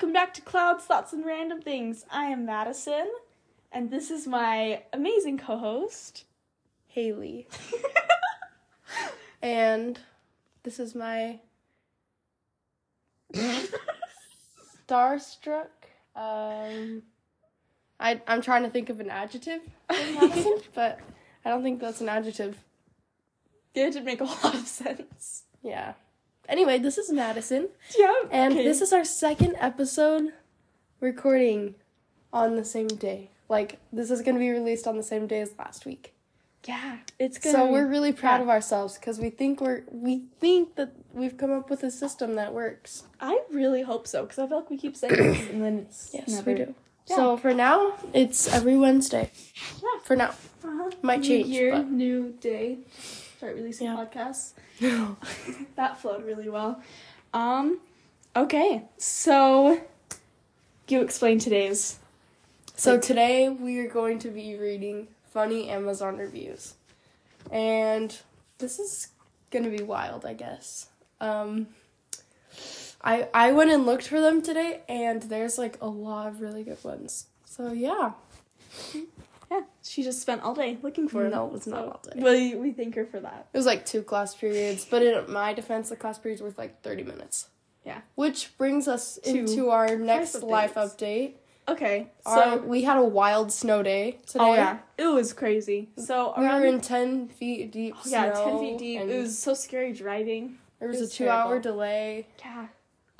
welcome 0.00 0.14
back 0.14 0.32
to 0.32 0.40
Clouds, 0.40 0.84
Thoughts, 0.84 1.12
and 1.12 1.26
Random 1.26 1.60
Things. 1.60 2.06
I 2.10 2.24
am 2.28 2.46
Madison, 2.46 3.06
and 3.70 3.90
this 3.90 4.10
is 4.10 4.26
my 4.26 4.84
amazing 4.94 5.36
co 5.36 5.58
host. 5.58 6.24
Haley. 6.86 7.46
and 9.42 10.00
this 10.62 10.80
is 10.80 10.94
my 10.94 11.40
starstruck. 14.88 15.68
Um, 16.16 17.02
I 18.00 18.22
I'm 18.26 18.40
trying 18.40 18.62
to 18.62 18.70
think 18.70 18.88
of 18.88 19.00
an 19.00 19.10
adjective, 19.10 19.60
but 20.74 20.98
I 21.44 21.50
don't 21.50 21.62
think 21.62 21.78
that's 21.78 22.00
an 22.00 22.08
adjective. 22.08 22.56
It 23.74 23.92
did 23.92 24.02
make 24.06 24.22
a 24.22 24.24
lot 24.24 24.54
of 24.54 24.66
sense. 24.66 25.42
Yeah. 25.62 25.92
Anyway, 26.50 26.78
this 26.80 26.98
is 26.98 27.12
Madison, 27.12 27.68
Yeah. 27.96 28.12
and 28.32 28.54
okay. 28.54 28.64
this 28.64 28.80
is 28.82 28.92
our 28.92 29.04
second 29.04 29.54
episode 29.60 30.32
recording 30.98 31.76
on 32.32 32.56
the 32.56 32.64
same 32.64 32.88
day. 32.88 33.30
Like 33.48 33.78
this 33.92 34.10
is 34.10 34.20
gonna 34.20 34.40
be 34.40 34.50
released 34.50 34.88
on 34.88 34.96
the 34.96 35.04
same 35.04 35.28
day 35.28 35.40
as 35.40 35.52
last 35.56 35.86
week. 35.86 36.12
Yeah, 36.66 36.98
it's 37.20 37.38
gonna. 37.38 37.56
So 37.56 37.70
we're 37.70 37.86
really 37.86 38.12
proud 38.12 38.38
yeah. 38.38 38.42
of 38.42 38.48
ourselves 38.48 38.98
because 38.98 39.20
we 39.20 39.30
think 39.30 39.60
we're 39.60 39.84
we 39.92 40.24
think 40.40 40.74
that 40.74 40.90
we've 41.12 41.36
come 41.36 41.52
up 41.52 41.70
with 41.70 41.84
a 41.84 41.90
system 41.90 42.34
that 42.34 42.52
works. 42.52 43.04
I 43.20 43.42
really 43.52 43.82
hope 43.82 44.08
so, 44.08 44.22
because 44.24 44.40
I 44.40 44.48
feel 44.48 44.58
like 44.58 44.70
we 44.70 44.76
keep 44.76 44.96
saying 44.96 45.14
this, 45.14 45.48
and 45.50 45.62
then 45.62 45.78
it's. 45.78 46.10
Yes, 46.12 46.28
never... 46.28 46.50
we 46.50 46.56
do. 46.56 46.74
Yeah. 47.06 47.16
So 47.16 47.36
for 47.36 47.54
now, 47.54 47.94
it's 48.12 48.52
every 48.52 48.76
Wednesday. 48.76 49.30
Yeah. 49.80 50.00
For 50.02 50.16
now, 50.16 50.34
Uh-huh. 50.64 50.90
Might 51.02 51.20
new 51.20 51.28
change, 51.28 51.46
Year, 51.46 51.72
but- 51.76 51.90
new 51.90 52.34
day. 52.40 52.78
Start 53.40 53.56
releasing 53.56 53.86
Yeah. 53.86 53.96
podcasts. 53.96 54.52
that 55.74 55.98
flowed 55.98 56.26
really 56.26 56.50
well. 56.50 56.82
Um, 57.32 57.80
okay, 58.36 58.82
so 58.98 59.80
you 60.88 61.00
explain 61.00 61.38
today's. 61.38 61.98
so 62.76 62.98
today 62.98 63.48
we 63.48 63.78
are 63.78 63.88
going 63.88 64.18
to 64.18 64.28
be 64.28 64.56
reading 64.58 65.08
funny 65.32 65.70
Amazon 65.70 66.18
reviews, 66.18 66.74
and 67.50 68.14
this 68.58 68.78
is 68.78 69.08
gonna 69.50 69.70
be 69.70 69.82
wild, 69.82 70.26
I 70.26 70.34
guess. 70.34 70.88
Um, 71.18 71.68
I 73.02 73.26
I 73.32 73.52
went 73.52 73.70
and 73.70 73.86
looked 73.86 74.06
for 74.06 74.20
them 74.20 74.42
today, 74.42 74.82
and 74.86 75.22
there's 75.22 75.56
like 75.56 75.78
a 75.80 75.88
lot 75.88 76.26
of 76.26 76.42
really 76.42 76.62
good 76.62 76.84
ones. 76.84 77.24
So 77.46 77.72
yeah, 77.72 78.12
Yeah, 79.50 79.62
she 79.82 80.02
just 80.02 80.20
spent 80.22 80.42
all 80.42 80.54
day 80.54 80.78
looking 80.82 81.08
for 81.08 81.26
it. 81.26 81.30
No, 81.30 81.46
it 81.46 81.52
was 81.52 81.66
not 81.66 81.84
all 81.84 82.00
day. 82.04 82.20
We 82.22 82.54
we 82.54 82.70
thank 82.72 82.94
her 82.94 83.04
for 83.04 83.18
that. 83.20 83.48
It 83.52 83.56
was 83.56 83.66
like 83.66 83.84
two 83.84 84.02
class 84.02 84.34
periods, 84.34 84.84
but 84.84 85.02
in 85.02 85.30
my 85.30 85.52
defense, 85.54 85.88
the 85.88 85.96
class 85.96 86.18
periods 86.18 86.40
were 86.40 86.52
like 86.56 86.82
30 86.82 87.02
minutes. 87.02 87.48
Yeah. 87.84 88.02
Which 88.14 88.56
brings 88.58 88.86
us 88.86 89.18
To 89.24 89.30
into 89.38 89.70
our 89.70 89.96
next 89.96 90.36
updates. 90.36 90.42
life 90.50 90.74
update. 90.74 91.32
Okay, 91.68 92.08
so 92.24 92.30
Our, 92.30 92.58
we 92.58 92.82
had 92.82 92.96
a 92.96 93.02
wild 93.04 93.52
snow 93.52 93.82
day 93.82 94.18
today. 94.26 94.44
oh 94.44 94.54
yeah, 94.54 94.78
it 94.98 95.06
was 95.06 95.32
crazy. 95.32 95.88
So 95.96 96.34
We 96.36 96.44
around 96.44 96.60
were 96.62 96.66
in 96.66 96.80
10 96.80 97.28
feet 97.28 97.70
deep 97.70 97.94
oh, 97.96 98.02
yeah, 98.06 98.30
ten 98.32 98.58
feet 98.58 98.78
deep. 98.78 99.00
It 99.02 99.18
was 99.20 99.38
so 99.38 99.54
scary 99.54 99.92
driving. 99.92 100.58
There 100.80 100.88
was, 100.88 100.96
it 100.98 101.00
was 101.02 101.12
a 101.12 101.14
two 101.14 101.28
hour 101.28 101.58
delay. 101.60 102.26
Yeah, 102.40 102.66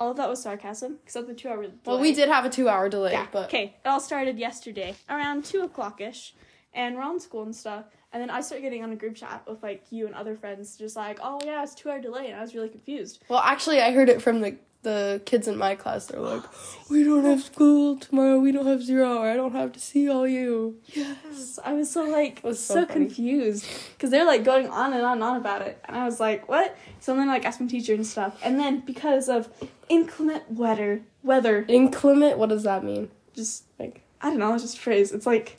all 0.01 0.09
of 0.11 0.17
that 0.17 0.27
was 0.27 0.41
sarcasm 0.41 0.97
except 1.03 1.27
the 1.27 1.33
two 1.35 1.47
hour. 1.47 1.61
Delay. 1.61 1.73
Well, 1.85 1.99
we 1.99 2.11
did 2.13 2.27
have 2.27 2.43
a 2.43 2.49
two 2.49 2.67
hour 2.67 2.89
delay, 2.89 3.11
Yeah. 3.11 3.27
but 3.31 3.45
Okay, 3.45 3.75
it 3.85 3.87
all 3.87 3.99
started 3.99 4.39
yesterday 4.39 4.95
around 5.09 5.45
two 5.45 5.61
o'clock 5.61 6.01
ish, 6.01 6.33
and 6.73 6.95
we're 6.95 7.03
on 7.03 7.19
school 7.19 7.43
and 7.43 7.55
stuff. 7.55 7.85
And 8.11 8.19
then 8.21 8.29
I 8.31 8.41
started 8.41 8.63
getting 8.63 8.83
on 8.83 8.91
a 8.91 8.95
group 8.95 9.15
chat 9.15 9.43
with 9.47 9.61
like 9.61 9.83
you 9.91 10.07
and 10.07 10.15
other 10.15 10.35
friends, 10.35 10.75
just 10.75 10.95
like, 10.95 11.19
oh 11.21 11.39
yeah, 11.45 11.61
it's 11.63 11.75
two 11.75 11.89
hour 11.91 11.99
delay, 12.01 12.27
and 12.29 12.35
I 12.35 12.41
was 12.41 12.55
really 12.55 12.69
confused. 12.69 13.19
well, 13.29 13.39
actually, 13.39 13.79
I 13.79 13.91
heard 13.91 14.09
it 14.09 14.21
from 14.23 14.41
the 14.41 14.57
the 14.83 15.21
kids 15.25 15.47
in 15.47 15.55
my 15.57 15.75
class. 15.75 16.07
They're 16.07 16.19
like, 16.19 16.41
"We 16.89 17.03
don't 17.03 17.23
have 17.23 17.43
school 17.43 17.97
tomorrow. 17.97 18.39
We 18.39 18.51
don't 18.51 18.65
have 18.65 18.81
zero 18.81 19.07
hour. 19.19 19.29
I 19.29 19.35
don't 19.35 19.51
have 19.53 19.71
to 19.73 19.79
see 19.79 20.09
all 20.09 20.27
you." 20.27 20.77
Yes, 20.87 21.59
I 21.63 21.73
was 21.73 21.91
so 21.91 22.03
like 22.03 22.41
I 22.43 22.47
was 22.47 22.59
so 22.59 22.73
so, 22.73 22.85
confused 22.87 23.63
because 23.93 24.09
they're 24.09 24.25
like 24.25 24.43
going 24.43 24.67
on 24.69 24.91
and 24.93 25.03
on 25.05 25.13
and 25.19 25.23
on 25.23 25.37
about 25.37 25.61
it, 25.61 25.79
and 25.85 25.95
I 25.95 26.03
was 26.05 26.19
like, 26.19 26.49
what? 26.49 26.75
So 26.99 27.15
then 27.15 27.27
like 27.27 27.45
asked 27.45 27.61
my 27.61 27.67
teacher 27.67 27.93
and 27.93 28.05
stuff, 28.05 28.33
and 28.43 28.59
then 28.59 28.79
because 28.79 29.29
of 29.29 29.49
inclement 29.91 30.49
weather, 30.49 31.01
weather, 31.21 31.65
Inclement. 31.67 32.37
What 32.37 32.49
does 32.49 32.63
that 32.63 32.83
mean? 32.83 33.11
just 33.33 33.65
Like, 33.77 34.01
I 34.21 34.29
don't 34.29 34.39
know, 34.39 34.53
it's 34.53 34.63
just 34.63 34.77
a 34.77 34.81
phrase. 34.81 35.11
It's 35.11 35.25
like 35.25 35.57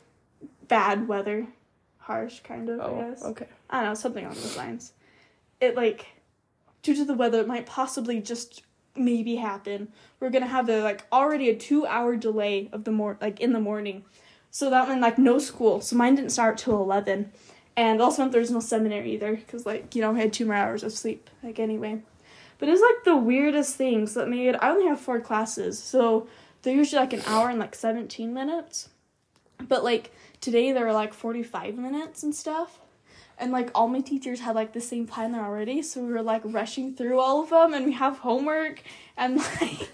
bad 0.67 1.07
weather, 1.07 1.47
harsh 1.99 2.39
kind 2.41 2.67
of. 2.69 2.79
I 2.79 2.83
oh, 2.83 3.09
guess. 3.09 3.23
okay. 3.23 3.47
I 3.69 3.81
don't 3.81 3.89
know, 3.89 3.93
something 3.93 4.25
along 4.25 4.35
those 4.35 4.57
lines. 4.57 4.93
It 5.61 5.75
like 5.75 6.07
due 6.81 6.95
to 6.95 7.05
the 7.05 7.13
weather, 7.13 7.39
it 7.41 7.47
might 7.47 7.65
possibly 7.65 8.19
just 8.19 8.63
maybe 8.95 9.35
happen. 9.35 9.89
We're 10.19 10.31
gonna 10.31 10.47
have 10.47 10.65
the 10.65 10.81
like 10.81 11.05
already 11.11 11.49
a 11.49 11.55
two 11.55 11.85
hour 11.85 12.15
delay 12.15 12.69
of 12.73 12.83
the 12.83 12.91
mor 12.91 13.17
like 13.21 13.39
in 13.39 13.53
the 13.53 13.59
morning. 13.59 14.03
So 14.49 14.69
that 14.69 14.87
meant 14.87 15.01
like 15.01 15.17
no 15.17 15.37
school. 15.39 15.81
So 15.81 15.95
mine 15.95 16.15
didn't 16.15 16.31
start 16.31 16.57
till 16.57 16.81
eleven. 16.81 17.31
And 17.75 18.01
also 18.01 18.29
there's 18.29 18.51
no 18.51 18.59
seminary 18.59 19.13
either, 19.13 19.35
because 19.35 19.65
like, 19.65 19.95
you 19.95 20.01
know, 20.01 20.13
I 20.15 20.19
had 20.19 20.33
two 20.33 20.45
more 20.45 20.55
hours 20.55 20.83
of 20.83 20.91
sleep, 20.91 21.29
like 21.41 21.59
anyway. 21.59 22.03
But 22.63 22.69
it 22.69 22.71
was 22.71 22.81
like 22.81 23.03
the 23.03 23.17
weirdest 23.17 23.75
things 23.75 24.13
that 24.13 24.29
made 24.29 24.55
I 24.55 24.69
only 24.69 24.87
have 24.87 24.97
four 24.97 25.19
classes, 25.19 25.77
so 25.77 26.29
they're 26.61 26.73
usually 26.73 27.01
like 27.01 27.11
an 27.11 27.21
hour 27.27 27.49
and 27.49 27.59
like 27.59 27.75
seventeen 27.75 28.33
minutes. 28.33 28.87
But 29.67 29.83
like 29.83 30.13
today 30.39 30.71
they 30.71 30.81
were 30.81 30.93
like 30.93 31.13
forty 31.13 31.43
five 31.43 31.75
minutes 31.75 32.23
and 32.23 32.33
stuff 32.33 32.79
and 33.37 33.51
like 33.51 33.69
all 33.75 33.89
my 33.89 33.99
teachers 33.99 34.39
had 34.39 34.55
like 34.55 34.71
the 34.71 34.79
same 34.79 35.05
plan 35.05 35.33
there 35.33 35.43
already 35.43 35.81
so 35.81 35.99
we 35.99 36.13
were 36.13 36.21
like 36.21 36.41
rushing 36.45 36.95
through 36.95 37.19
all 37.19 37.43
of 37.43 37.49
them 37.49 37.73
and 37.73 37.85
we 37.85 37.91
have 37.91 38.19
homework 38.19 38.81
and 39.17 39.37
like 39.61 39.89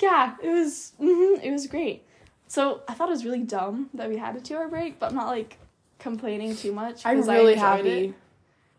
yeah 0.00 0.36
it 0.40 0.50
was 0.50 0.92
hmm 0.98 1.34
it 1.42 1.50
was 1.50 1.66
great 1.66 2.04
so 2.46 2.82
i 2.86 2.94
thought 2.94 3.08
it 3.08 3.12
was 3.12 3.24
really 3.24 3.42
dumb 3.42 3.90
that 3.92 4.08
we 4.08 4.18
had 4.18 4.36
a 4.36 4.40
two 4.40 4.54
hour 4.54 4.68
break 4.68 5.00
but 5.00 5.10
i'm 5.10 5.16
not 5.16 5.26
like 5.26 5.58
complaining 5.98 6.54
too 6.54 6.72
much 6.72 7.04
I'm 7.04 7.26
really 7.26 7.56
happy. 7.56 7.88
it. 7.88 8.14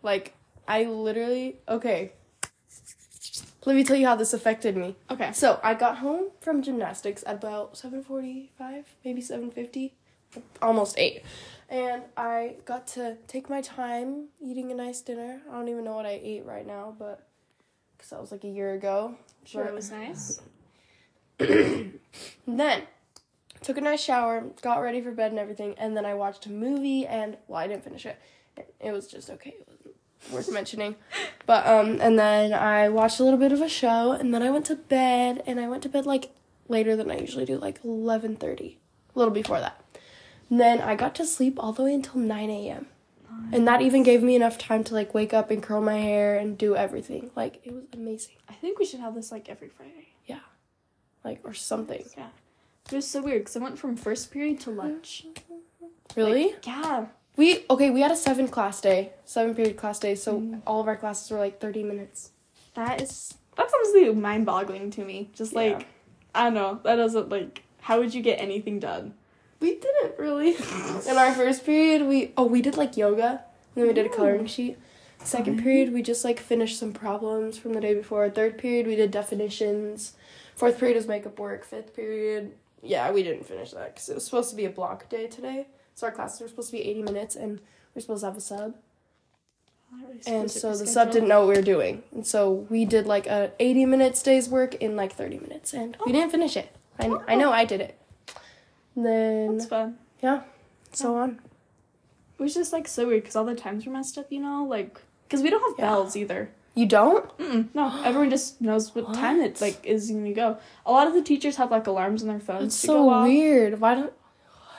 Like, 0.03 0.33
I 0.67 0.83
literally 0.85 1.57
okay. 1.67 2.13
Let 3.67 3.75
me 3.75 3.83
tell 3.83 3.97
you 3.97 4.07
how 4.07 4.15
this 4.15 4.33
affected 4.33 4.77
me. 4.77 4.95
okay 5.11 5.33
So 5.33 5.59
I 5.61 5.73
got 5.73 5.97
home 5.97 6.27
from 6.39 6.61
gymnastics 6.61 7.21
at 7.27 7.35
about 7.35 7.75
seven 7.77 8.01
forty-five, 8.01 8.85
maybe 9.03 9.19
seven 9.19 9.51
fifty, 9.51 9.93
almost 10.61 10.97
eight, 10.97 11.23
and 11.67 12.03
I 12.15 12.55
got 12.63 12.87
to 12.95 13.17
take 13.27 13.49
my 13.49 13.59
time 13.59 14.29
eating 14.41 14.71
a 14.71 14.73
nice 14.73 15.01
dinner. 15.01 15.41
I 15.49 15.51
don't 15.55 15.67
even 15.67 15.83
know 15.83 15.95
what 15.95 16.05
I 16.05 16.17
ate 16.23 16.45
right 16.45 16.65
now, 16.65 16.95
but 16.97 17.27
because 17.97 18.09
that 18.11 18.21
was 18.21 18.31
like 18.31 18.45
a 18.45 18.47
year 18.47 18.73
ago. 18.73 19.15
sure 19.43 19.65
But- 19.65 19.71
it 19.71 19.75
was 19.75 19.91
nice 19.91 20.39
Then 22.47 22.83
took 23.61 23.77
a 23.77 23.81
nice 23.81 24.01
shower, 24.01 24.45
got 24.61 24.77
ready 24.81 25.01
for 25.01 25.11
bed 25.11 25.31
and 25.31 25.39
everything, 25.39 25.75
and 25.77 25.97
then 25.97 26.05
I 26.05 26.13
watched 26.13 26.45
a 26.45 26.49
movie 26.51 27.05
and 27.05 27.35
well, 27.49 27.59
I 27.59 27.67
didn't 27.67 27.83
finish 27.83 28.05
it. 28.05 28.17
It 28.79 28.93
was 28.93 29.07
just 29.07 29.29
okay. 29.29 29.55
It 29.59 29.66
worth 30.31 30.51
mentioning. 30.51 30.95
But 31.45 31.65
um 31.67 31.99
and 32.01 32.17
then 32.19 32.53
I 32.53 32.89
watched 32.89 33.19
a 33.19 33.23
little 33.23 33.39
bit 33.39 33.51
of 33.51 33.61
a 33.61 33.69
show 33.69 34.11
and 34.11 34.33
then 34.33 34.41
I 34.43 34.49
went 34.49 34.65
to 34.67 34.75
bed 34.75 35.43
and 35.45 35.59
I 35.59 35.67
went 35.67 35.83
to 35.83 35.89
bed 35.89 36.05
like 36.05 36.31
later 36.67 36.95
than 36.95 37.09
I 37.11 37.17
usually 37.17 37.45
do, 37.45 37.57
like 37.57 37.79
eleven 37.83 38.35
thirty. 38.35 38.79
A 39.15 39.19
little 39.19 39.33
before 39.33 39.59
that. 39.59 39.81
And 40.49 40.59
then 40.59 40.79
I 40.81 40.95
got 40.95 41.15
to 41.15 41.25
sleep 41.25 41.55
all 41.59 41.73
the 41.73 41.83
way 41.83 41.93
until 41.93 42.19
nine 42.21 42.49
AM. 42.49 42.87
And 43.51 43.67
that 43.67 43.81
even 43.81 44.01
gave 44.01 44.23
me 44.23 44.35
enough 44.35 44.57
time 44.57 44.83
to 44.85 44.93
like 44.95 45.13
wake 45.13 45.31
up 45.33 45.51
and 45.51 45.61
curl 45.61 45.79
my 45.81 45.97
hair 45.97 46.37
and 46.37 46.57
do 46.57 46.75
everything. 46.75 47.29
Like 47.35 47.61
it 47.63 47.71
was 47.73 47.83
amazing. 47.93 48.35
i 48.49 48.53
think 48.53 48.79
we 48.79 48.85
should 48.85 48.99
have 48.99 49.13
this 49.15 49.31
like 49.31 49.47
every 49.49 49.67
friday 49.69 50.07
Yeah. 50.25 50.39
Like 51.23 51.41
or 51.43 51.53
something. 51.53 52.03
yeah 52.17 52.29
it 52.91 52.95
was 52.95 53.07
so 53.07 53.21
weird 53.21 53.41
because 53.41 53.55
i 53.57 53.59
went 53.59 53.77
from 53.77 53.95
first 53.97 54.31
period 54.31 54.59
to 54.61 54.71
lunch 54.71 55.25
Really? 56.15 56.55
yeah 56.63 57.07
We 57.37 57.63
okay. 57.69 57.89
We 57.91 58.01
had 58.01 58.11
a 58.11 58.15
seven 58.15 58.47
class 58.47 58.81
day, 58.81 59.11
seven 59.25 59.53
period 59.55 59.77
class 59.77 59.99
day. 59.99 60.15
So 60.15 60.39
Mm. 60.41 60.61
all 60.67 60.81
of 60.81 60.87
our 60.87 60.95
classes 60.97 61.29
were 61.31 61.37
like 61.39 61.59
thirty 61.59 61.83
minutes. 61.83 62.31
That 62.73 63.01
is 63.01 63.35
that's 63.55 63.73
honestly 63.73 64.13
mind 64.13 64.45
boggling 64.45 64.91
to 64.91 65.05
me. 65.05 65.29
Just 65.33 65.53
Yeah. 65.53 65.59
like 65.61 65.85
I 66.35 66.45
don't 66.45 66.55
know. 66.55 66.79
That 66.83 66.95
doesn't 66.97 67.29
like 67.29 67.63
how 67.81 67.99
would 67.99 68.13
you 68.13 68.21
get 68.21 68.39
anything 68.41 68.79
done? 68.79 69.13
We 69.59 69.75
didn't 69.75 70.19
really. 70.19 70.55
In 71.09 71.17
our 71.17 71.31
first 71.33 71.65
period, 71.65 72.07
we 72.07 72.33
oh 72.37 72.45
we 72.45 72.61
did 72.61 72.75
like 72.75 72.97
yoga, 72.97 73.29
and 73.29 73.75
then 73.75 73.87
we 73.87 73.93
did 73.93 74.05
a 74.05 74.09
coloring 74.09 74.45
sheet. 74.47 74.77
Second 75.23 75.61
period, 75.63 75.93
we 75.93 76.01
just 76.03 76.23
like 76.23 76.39
finished 76.39 76.77
some 76.79 76.93
problems 76.93 77.57
from 77.57 77.73
the 77.73 77.81
day 77.81 77.93
before. 77.95 78.29
Third 78.29 78.57
period, 78.57 78.85
we 78.87 78.95
did 78.95 79.09
definitions. 79.11 80.13
Fourth 80.55 80.79
period 80.79 80.95
was 80.95 81.07
makeup 81.07 81.37
work. 81.39 81.65
Fifth 81.65 81.95
period, 81.95 82.51
yeah, 82.83 83.11
we 83.11 83.21
didn't 83.23 83.45
finish 83.45 83.71
that 83.71 83.93
because 83.93 84.09
it 84.09 84.15
was 84.15 84.25
supposed 84.25 84.49
to 84.51 84.55
be 84.55 84.65
a 84.65 84.69
block 84.69 85.09
day 85.09 85.27
today. 85.27 85.67
So 85.97 86.05
our 86.05 86.13
classes 86.13 86.41
were 86.41 86.47
supposed 86.47 86.69
to 86.69 86.77
be 86.77 86.83
eighty 86.83 87.01
minutes, 87.01 87.35
and 87.35 87.59
we're 87.95 88.01
supposed 88.01 88.21
to 88.21 88.27
have 88.27 88.37
a 88.37 88.41
sub. 88.41 88.75
And 90.27 90.51
so 90.51 90.77
the 90.77 90.85
sub 90.85 91.11
didn't 91.11 91.27
know 91.27 91.39
what 91.39 91.49
we 91.49 91.55
were 91.55 91.61
doing. 91.63 92.03
And 92.13 92.25
so 92.25 92.67
we 92.69 92.85
did 92.85 93.07
like 93.07 93.25
a 93.25 93.51
80 93.57 93.85
minutes 93.85 94.21
day's 94.21 94.47
work 94.47 94.75
in 94.75 94.95
like 94.95 95.13
30 95.13 95.39
minutes 95.39 95.73
and 95.73 95.95
we 96.05 96.11
oh. 96.11 96.15
didn't 96.15 96.31
finish 96.31 96.57
it. 96.57 96.75
I, 96.99 97.17
I 97.27 97.35
know 97.35 97.51
I 97.51 97.63
did 97.63 97.79
it. 97.81 97.97
And 98.95 99.05
then 99.05 99.57
That's 99.57 99.69
fun. 99.69 99.97
Yeah. 100.21 100.41
So 100.91 101.15
on. 101.15 101.39
It 102.37 102.43
was 102.43 102.53
just 102.53 102.73
like 102.73 102.87
so 102.87 103.07
weird 103.07 103.23
because 103.23 103.37
all 103.37 103.45
the 103.45 103.55
times 103.55 103.85
were 103.85 103.93
messed 103.93 104.17
up. 104.17 104.29
You 104.29 104.41
know, 104.41 104.65
like 104.65 104.99
because 105.27 105.41
we 105.41 105.49
don't 105.49 105.61
have 105.61 105.79
Yeah. 105.79 105.85
bells 105.93 106.15
either. 106.15 106.51
You 106.75 106.85
don't? 106.85 107.35
Mm-mm, 107.39 107.69
no, 107.73 108.03
everyone 108.03 108.29
just 108.29 108.61
knows 108.61 108.93
what, 108.93 109.11
time 109.15 109.39
What? 109.39 109.47
it's 109.47 109.61
like 109.61 109.83
is 109.83 110.11
when 110.11 110.27
you 110.27 110.35
go. 110.35 110.57
A 110.85 110.91
lot 110.91 111.07
of 111.07 111.13
the 111.13 111.23
teachers 111.23 111.55
have 111.55 111.71
like 111.71 111.87
alarms 111.87 112.21
on 112.21 112.27
their 112.27 112.39
phones 112.39 112.65
It's 112.65 112.75
so 112.75 113.05
go 113.05 113.09
off. 113.09 113.27
weird. 113.27 113.79
Why 113.79 113.95
don't. 113.95 114.13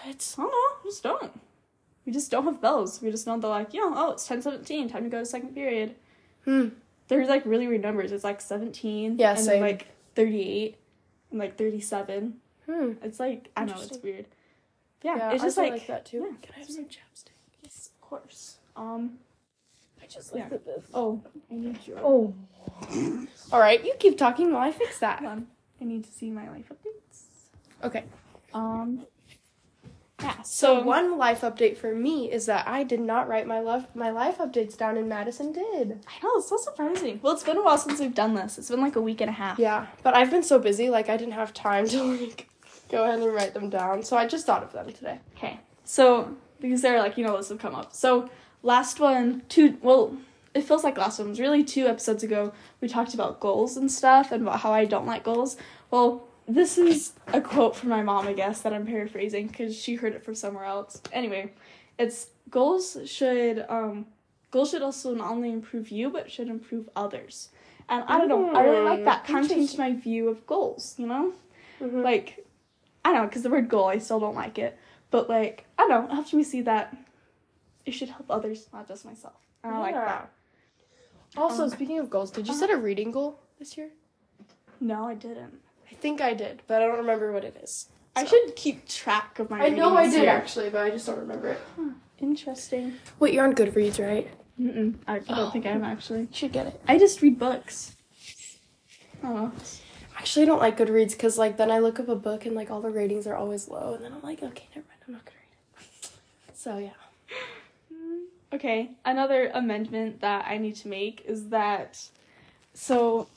I 0.08 0.12
don't 0.12 0.38
know, 0.50 0.52
we 0.84 0.90
just 0.90 1.02
don't. 1.02 1.40
We 2.06 2.12
just 2.12 2.30
don't 2.30 2.44
have 2.44 2.60
bells. 2.62 3.02
We 3.02 3.10
just 3.10 3.26
know 3.26 3.38
they're 3.38 3.50
like, 3.50 3.74
you 3.74 3.80
know, 3.80 3.92
oh, 3.94 4.12
it's 4.12 4.26
ten 4.26 4.40
seventeen, 4.40 4.88
time 4.88 5.04
to 5.04 5.10
go 5.10 5.18
to 5.18 5.26
second 5.26 5.54
period. 5.54 5.94
Hmm. 6.44 6.68
They're 7.08 7.26
like 7.26 7.44
really 7.44 7.68
weird 7.68 7.82
numbers. 7.82 8.12
It's 8.12 8.24
like 8.24 8.40
seventeen, 8.40 9.18
Yeah, 9.18 9.30
and 9.32 9.38
same. 9.40 9.46
then 9.60 9.60
like 9.60 9.86
thirty 10.14 10.40
eight, 10.42 10.76
and 11.30 11.38
like 11.38 11.58
thirty 11.58 11.80
seven. 11.80 12.38
Hmm. 12.66 12.92
It's 13.02 13.20
like 13.20 13.50
I 13.56 13.64
know 13.66 13.74
it's 13.80 13.98
weird. 14.02 14.26
Yeah, 15.02 15.16
Yeah, 15.16 15.32
it's 15.32 15.42
just 15.44 15.56
feel 15.56 15.70
like, 15.70 15.86
that 15.86 16.06
too. 16.06 16.18
yeah, 16.18 16.36
Can 16.42 16.54
I 16.56 16.58
have 16.60 16.70
some 16.70 16.84
chapstick? 16.86 17.36
yes, 17.62 17.90
of 17.94 18.00
course. 18.08 18.56
Um. 18.76 19.18
I 20.02 20.06
just 20.06 20.34
Yeah. 20.34 20.48
left 20.50 20.66
it. 20.66 20.84
Oh, 20.94 21.20
I 21.50 21.54
need 21.54 21.78
your. 21.86 21.98
Oh. 21.98 22.34
All 23.52 23.60
right, 23.60 23.84
you 23.84 23.94
keep 23.98 24.16
talking 24.16 24.52
while 24.52 24.62
I 24.62 24.72
fix 24.72 24.98
that. 25.00 25.22
I 25.22 25.84
need 25.84 26.04
to 26.04 26.10
see 26.10 26.30
my 26.30 26.48
life 26.48 26.70
updates. 26.72 27.24
Okay. 27.84 28.04
Um. 28.54 29.04
Yeah. 30.20 30.42
So 30.42 30.78
So 30.78 30.82
one 30.82 31.16
life 31.16 31.42
update 31.42 31.76
for 31.76 31.94
me 31.94 32.30
is 32.30 32.46
that 32.46 32.66
I 32.66 32.82
did 32.82 33.00
not 33.00 33.28
write 33.28 33.46
my 33.46 33.60
life 33.60 33.86
my 33.94 34.10
life 34.10 34.38
updates 34.38 34.76
down, 34.76 34.96
and 34.96 35.08
Madison 35.08 35.52
did. 35.52 36.04
I 36.08 36.24
know 36.24 36.36
it's 36.36 36.48
so 36.48 36.56
surprising. 36.56 37.20
Well, 37.22 37.32
it's 37.34 37.44
been 37.44 37.56
a 37.56 37.62
while 37.62 37.78
since 37.78 38.00
we've 38.00 38.14
done 38.14 38.34
this. 38.34 38.58
It's 38.58 38.70
been 38.70 38.80
like 38.80 38.96
a 38.96 39.00
week 39.00 39.20
and 39.20 39.30
a 39.30 39.32
half. 39.32 39.58
Yeah, 39.58 39.86
but 40.02 40.14
I've 40.14 40.30
been 40.30 40.42
so 40.42 40.58
busy, 40.58 40.90
like 40.90 41.08
I 41.08 41.16
didn't 41.16 41.34
have 41.34 41.54
time 41.54 41.86
to 41.88 42.02
like 42.20 42.48
go 42.90 43.04
ahead 43.04 43.20
and 43.20 43.32
write 43.32 43.54
them 43.54 43.70
down. 43.70 44.02
So 44.02 44.16
I 44.16 44.26
just 44.26 44.46
thought 44.46 44.62
of 44.62 44.72
them 44.72 44.92
today. 44.92 45.20
Okay. 45.36 45.60
So 45.84 46.36
these 46.60 46.84
are 46.84 46.98
like 46.98 47.16
you 47.16 47.24
know 47.24 47.34
lists 47.34 47.50
have 47.50 47.60
come 47.60 47.74
up. 47.74 47.94
So 47.94 48.28
last 48.62 49.00
one, 49.00 49.42
two. 49.48 49.78
Well, 49.82 50.16
it 50.54 50.64
feels 50.64 50.82
like 50.84 50.98
last 50.98 51.18
one 51.18 51.28
was 51.28 51.40
really 51.40 51.62
two 51.62 51.86
episodes 51.86 52.22
ago. 52.22 52.52
We 52.80 52.88
talked 52.88 53.14
about 53.14 53.40
goals 53.40 53.76
and 53.76 53.90
stuff 53.90 54.32
and 54.32 54.42
about 54.42 54.60
how 54.60 54.72
I 54.72 54.84
don't 54.84 55.06
like 55.06 55.24
goals. 55.24 55.56
Well, 55.90 56.27
this 56.48 56.78
is 56.78 57.12
a 57.28 57.40
quote 57.40 57.76
from 57.76 57.90
my 57.90 58.02
mom, 58.02 58.26
I 58.26 58.32
guess, 58.32 58.62
that 58.62 58.72
I'm 58.72 58.86
paraphrasing 58.86 59.46
because 59.48 59.76
she 59.76 59.94
heard 59.96 60.14
it 60.14 60.24
from 60.24 60.34
somewhere 60.34 60.64
else. 60.64 61.00
Anyway, 61.12 61.52
it's 61.98 62.28
goals 62.50 62.96
should 63.04 63.64
um 63.68 64.06
goals 64.50 64.70
should 64.70 64.80
also 64.82 65.14
not 65.14 65.30
only 65.30 65.52
improve 65.52 65.90
you 65.90 66.08
but 66.10 66.30
should 66.30 66.48
improve 66.48 66.88
others. 66.96 67.50
And 67.90 68.04
I 68.06 68.18
don't 68.18 68.28
know, 68.28 68.52
I 68.54 68.62
really 68.64 68.84
like 68.84 69.04
that. 69.04 69.24
Kind 69.24 69.44
of 69.44 69.50
changed 69.50 69.78
my 69.78 69.92
view 69.92 70.28
of 70.28 70.46
goals. 70.46 70.94
You 70.98 71.06
know 71.06 71.32
Mhm. 71.80 72.02
like 72.02 72.44
I 73.04 73.12
don't 73.12 73.22
know 73.22 73.28
because 73.28 73.42
the 73.42 73.50
word 73.50 73.68
goal 73.68 73.86
I 73.86 73.98
still 73.98 74.18
don't 74.20 74.34
like 74.34 74.58
it, 74.58 74.78
but 75.10 75.28
like 75.28 75.66
I 75.78 75.82
don't 75.86 75.90
know 75.90 76.04
it 76.10 76.14
helps 76.14 76.32
me 76.32 76.42
see 76.42 76.62
that 76.62 76.96
it 77.84 77.92
should 77.92 78.08
help 78.08 78.30
others, 78.30 78.68
not 78.72 78.88
just 78.88 79.04
myself. 79.04 79.36
And 79.62 79.74
I 79.74 79.78
like 79.78 79.94
that. 79.94 80.30
Also, 81.36 81.64
Um, 81.64 81.70
speaking 81.70 81.98
of 81.98 82.08
goals, 82.10 82.30
did 82.30 82.46
you 82.46 82.52
uh-huh. 82.52 82.60
set 82.60 82.70
a 82.70 82.76
reading 82.76 83.10
goal 83.10 83.38
this 83.58 83.76
year? 83.76 83.90
No, 84.80 85.04
I 85.06 85.14
didn't. 85.14 85.60
I 85.90 85.94
think 85.94 86.20
I 86.20 86.34
did, 86.34 86.62
but 86.66 86.82
I 86.82 86.86
don't 86.86 86.98
remember 86.98 87.32
what 87.32 87.44
it 87.44 87.56
is. 87.62 87.88
I 88.14 88.24
should 88.24 88.56
keep 88.56 88.88
track 88.88 89.38
of 89.38 89.48
my. 89.50 89.60
I 89.64 89.68
know 89.68 89.96
I 89.96 90.04
did 90.08 90.20
here. 90.22 90.30
actually, 90.30 90.70
but 90.70 90.82
I 90.82 90.90
just 90.90 91.06
don't 91.06 91.18
remember 91.18 91.48
it. 91.48 91.60
Interesting. 92.18 92.94
Wait, 93.20 93.32
you're 93.34 93.44
on 93.44 93.54
Goodreads, 93.54 94.04
right? 94.04 94.28
Mm-mm. 94.60 94.96
I 95.06 95.20
don't 95.20 95.38
Oh. 95.38 95.50
think 95.50 95.66
I 95.66 95.70
am 95.70 95.84
oh. 95.84 95.86
actually. 95.86 96.22
You 96.22 96.28
should 96.32 96.52
get 96.52 96.66
it. 96.66 96.80
I 96.88 96.98
just 96.98 97.22
read 97.22 97.38
books. 97.38 97.94
Oh. 99.22 99.52
Actually, 100.16 100.42
I 100.42 100.46
don't 100.46 100.58
like 100.58 100.76
Goodreads 100.76 101.12
because 101.12 101.38
like 101.38 101.56
then 101.56 101.70
I 101.70 101.78
look 101.78 102.00
up 102.00 102.08
a 102.08 102.16
book 102.16 102.44
and 102.44 102.56
like 102.56 102.70
all 102.70 102.80
the 102.80 102.90
ratings 102.90 103.26
are 103.28 103.36
always 103.36 103.68
low, 103.68 103.94
and 103.94 104.04
then 104.04 104.12
I'm 104.12 104.22
like, 104.22 104.42
okay, 104.42 104.66
never 104.74 104.86
mind, 104.88 105.00
I'm 105.06 105.12
not 105.14 105.24
gonna 105.24 105.36
read 105.78 105.86
it. 106.02 106.10
So 106.54 106.78
yeah. 106.78 106.90
Okay, 108.52 108.92
another 109.04 109.50
amendment 109.54 110.22
that 110.22 110.46
I 110.48 110.56
need 110.56 110.74
to 110.76 110.88
make 110.88 111.22
is 111.26 111.50
that 111.50 112.08
so 112.74 113.28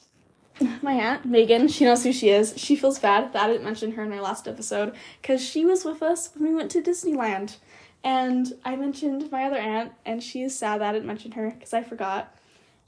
my 0.82 0.94
aunt 0.94 1.26
Megan, 1.26 1.68
she 1.68 1.86
knows 1.86 2.04
who 2.04 2.14
she 2.14 2.30
is. 2.30 2.54
She 2.58 2.76
feels 2.76 3.00
bad 3.00 3.34
that 3.34 3.44
I 3.44 3.48
didn't 3.48 3.64
mention 3.64 3.94
her 3.94 4.04
in 4.04 4.12
our 4.12 4.22
last 4.22 4.48
episode 4.48 4.94
because 5.22 5.42
she 5.42 5.66
was 5.66 5.86
with 5.86 6.02
us 6.02 6.30
when 6.36 6.50
we 6.50 6.56
went 6.56 6.72
to 6.72 6.82
Disneyland. 6.82 7.58
And 8.04 8.54
I 8.66 8.76
mentioned 8.76 9.32
my 9.32 9.44
other 9.44 9.58
aunt, 9.58 9.94
and 10.06 10.24
she 10.24 10.42
is 10.42 10.58
sad 10.58 10.82
that 10.82 10.90
I 10.90 10.94
didn't 10.94 11.08
mention 11.08 11.34
her 11.34 11.52
because 11.52 11.74
I 11.74 11.84
forgot. 11.84 12.36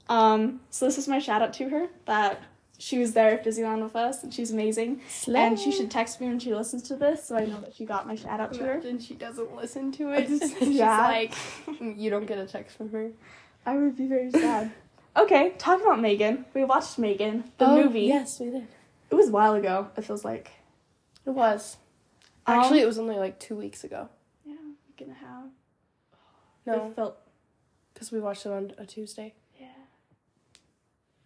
Um, 0.08 0.60
so 0.70 0.86
this 0.86 0.98
is 0.98 1.08
my 1.08 1.18
shout 1.18 1.40
out 1.40 1.52
to 1.54 1.68
her 1.68 1.88
that 2.06 2.42
she 2.78 2.98
was 2.98 3.12
there 3.12 3.34
at 3.34 3.44
Disneyland 3.44 3.82
with 3.82 3.94
us, 3.94 4.24
and 4.24 4.34
she's 4.34 4.50
amazing. 4.50 5.00
And 5.28 5.58
she 5.58 5.70
should 5.70 5.90
text 5.90 6.20
me 6.20 6.26
when 6.26 6.40
she 6.40 6.54
listens 6.54 6.82
to 6.88 6.96
this, 6.96 7.24
so 7.24 7.36
I 7.36 7.46
know 7.46 7.60
that 7.60 7.74
she 7.74 7.84
got 7.84 8.06
my 8.06 8.16
shout 8.16 8.40
out 8.40 8.52
to 8.54 8.64
her. 8.64 8.72
And 8.84 9.00
she 9.00 9.14
doesn't 9.14 9.54
listen 9.54 9.92
to 9.92 10.10
it. 10.14 10.28
She's 10.28 10.68
yeah. 10.68 10.98
like, 10.98 11.34
you 11.80 12.10
don't 12.10 12.26
get 12.26 12.38
a 12.38 12.46
text 12.46 12.76
from 12.76 12.90
her. 12.90 13.10
I 13.64 13.76
would 13.76 13.96
be 13.96 14.06
very 14.06 14.30
sad. 14.30 14.72
Okay, 15.16 15.54
talk 15.58 15.80
about 15.82 16.00
Megan. 16.00 16.44
We 16.54 16.64
watched 16.64 16.98
Megan, 16.98 17.44
the 17.58 17.66
Oh, 17.68 17.82
movie. 17.84 18.02
Yes, 18.02 18.40
we 18.40 18.50
did. 18.50 18.66
It 19.10 19.14
was 19.14 19.28
a 19.28 19.32
while 19.32 19.54
ago, 19.54 19.88
it 19.96 20.04
feels 20.04 20.24
like. 20.24 20.50
It 21.26 21.30
was. 21.30 21.76
Um, 22.46 22.58
Actually, 22.60 22.80
it 22.80 22.86
was 22.86 22.98
only 22.98 23.16
like 23.16 23.38
two 23.38 23.56
weeks 23.56 23.84
ago. 23.84 24.08
Yeah, 24.44 24.54
week 24.86 25.00
and 25.00 25.10
a 25.10 25.14
half. 25.14 25.44
No, 26.66 26.88
It 26.88 26.96
felt, 26.96 27.16
because 27.92 28.10
we 28.12 28.20
watched 28.20 28.44
it 28.46 28.52
on 28.52 28.72
a 28.78 28.86
Tuesday. 28.86 29.34
yeah. 29.60 29.68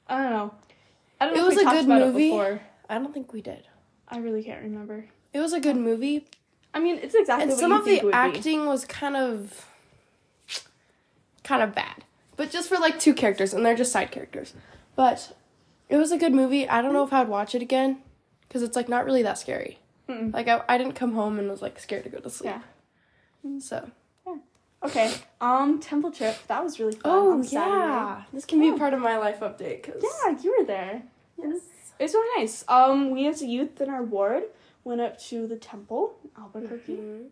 I 0.06 0.22
don't 0.22 0.30
know. 0.32 0.54
I 1.20 1.26
don't 1.26 1.34
know 1.36 1.46
It 1.46 1.52
if 1.52 1.56
was 1.56 1.64
a 1.66 1.70
good 1.70 1.88
movie. 1.88 2.32
I 2.88 2.98
don't 2.98 3.12
think 3.12 3.32
we 3.32 3.40
did. 3.42 3.66
I 4.08 4.18
really 4.18 4.42
can't 4.42 4.62
remember. 4.62 5.06
It 5.32 5.40
was 5.40 5.52
a 5.52 5.60
good 5.60 5.76
movie, 5.76 6.26
I 6.72 6.80
mean, 6.80 6.96
it's 7.02 7.14
exactly 7.14 7.42
and 7.44 7.50
what 7.52 7.60
some 7.60 7.72
of 7.72 7.84
the 7.84 8.00
would 8.02 8.10
be. 8.10 8.14
acting 8.14 8.66
was 8.66 8.84
kind 8.84 9.16
of, 9.16 9.66
kind 11.44 11.62
of 11.62 11.74
bad. 11.74 12.04
But 12.38 12.50
just 12.52 12.68
for 12.68 12.78
like 12.78 12.98
two 12.98 13.12
characters, 13.12 13.52
and 13.52 13.66
they're 13.66 13.74
just 13.74 13.92
side 13.92 14.10
characters. 14.12 14.54
But 14.96 15.36
it 15.88 15.96
was 15.96 16.12
a 16.12 16.16
good 16.16 16.32
movie. 16.32 16.68
I 16.68 16.80
don't 16.80 16.92
know 16.92 17.02
if 17.04 17.12
I'd 17.12 17.28
watch 17.28 17.54
it 17.54 17.60
again, 17.62 17.98
because 18.48 18.62
it's 18.62 18.76
like 18.76 18.88
not 18.88 19.04
really 19.04 19.22
that 19.24 19.38
scary. 19.38 19.78
Mm-mm. 20.08 20.32
Like 20.32 20.48
I, 20.48 20.62
I 20.68 20.78
didn't 20.78 20.94
come 20.94 21.12
home 21.14 21.38
and 21.38 21.50
was 21.50 21.60
like 21.60 21.78
scared 21.80 22.04
to 22.04 22.10
go 22.10 22.18
to 22.20 22.30
sleep. 22.30 22.54
Yeah. 23.44 23.58
So. 23.58 23.90
Yeah. 24.26 24.36
Okay. 24.84 25.12
Um, 25.40 25.80
temple 25.80 26.12
trip. 26.12 26.36
That 26.46 26.62
was 26.62 26.78
really 26.78 26.92
fun. 26.92 27.02
Oh 27.04 27.42
yeah, 27.42 28.22
this 28.32 28.44
can 28.44 28.60
be 28.60 28.72
part 28.78 28.94
of 28.94 29.00
my 29.00 29.18
life 29.18 29.40
update. 29.40 29.82
Cause 29.82 30.02
Yeah, 30.02 30.38
you 30.40 30.54
were 30.58 30.64
there. 30.64 31.02
Yes. 31.36 31.60
It 31.98 32.04
was 32.04 32.14
really 32.14 32.40
nice. 32.40 32.64
Um, 32.68 33.10
we 33.10 33.26
as 33.26 33.42
a 33.42 33.46
youth 33.46 33.80
in 33.80 33.90
our 33.90 34.04
ward 34.04 34.44
went 34.84 35.00
up 35.00 35.18
to 35.22 35.48
the 35.48 35.56
temple, 35.56 36.14
in 36.22 36.30
Albuquerque. 36.40 36.92
Mhm. 36.96 37.26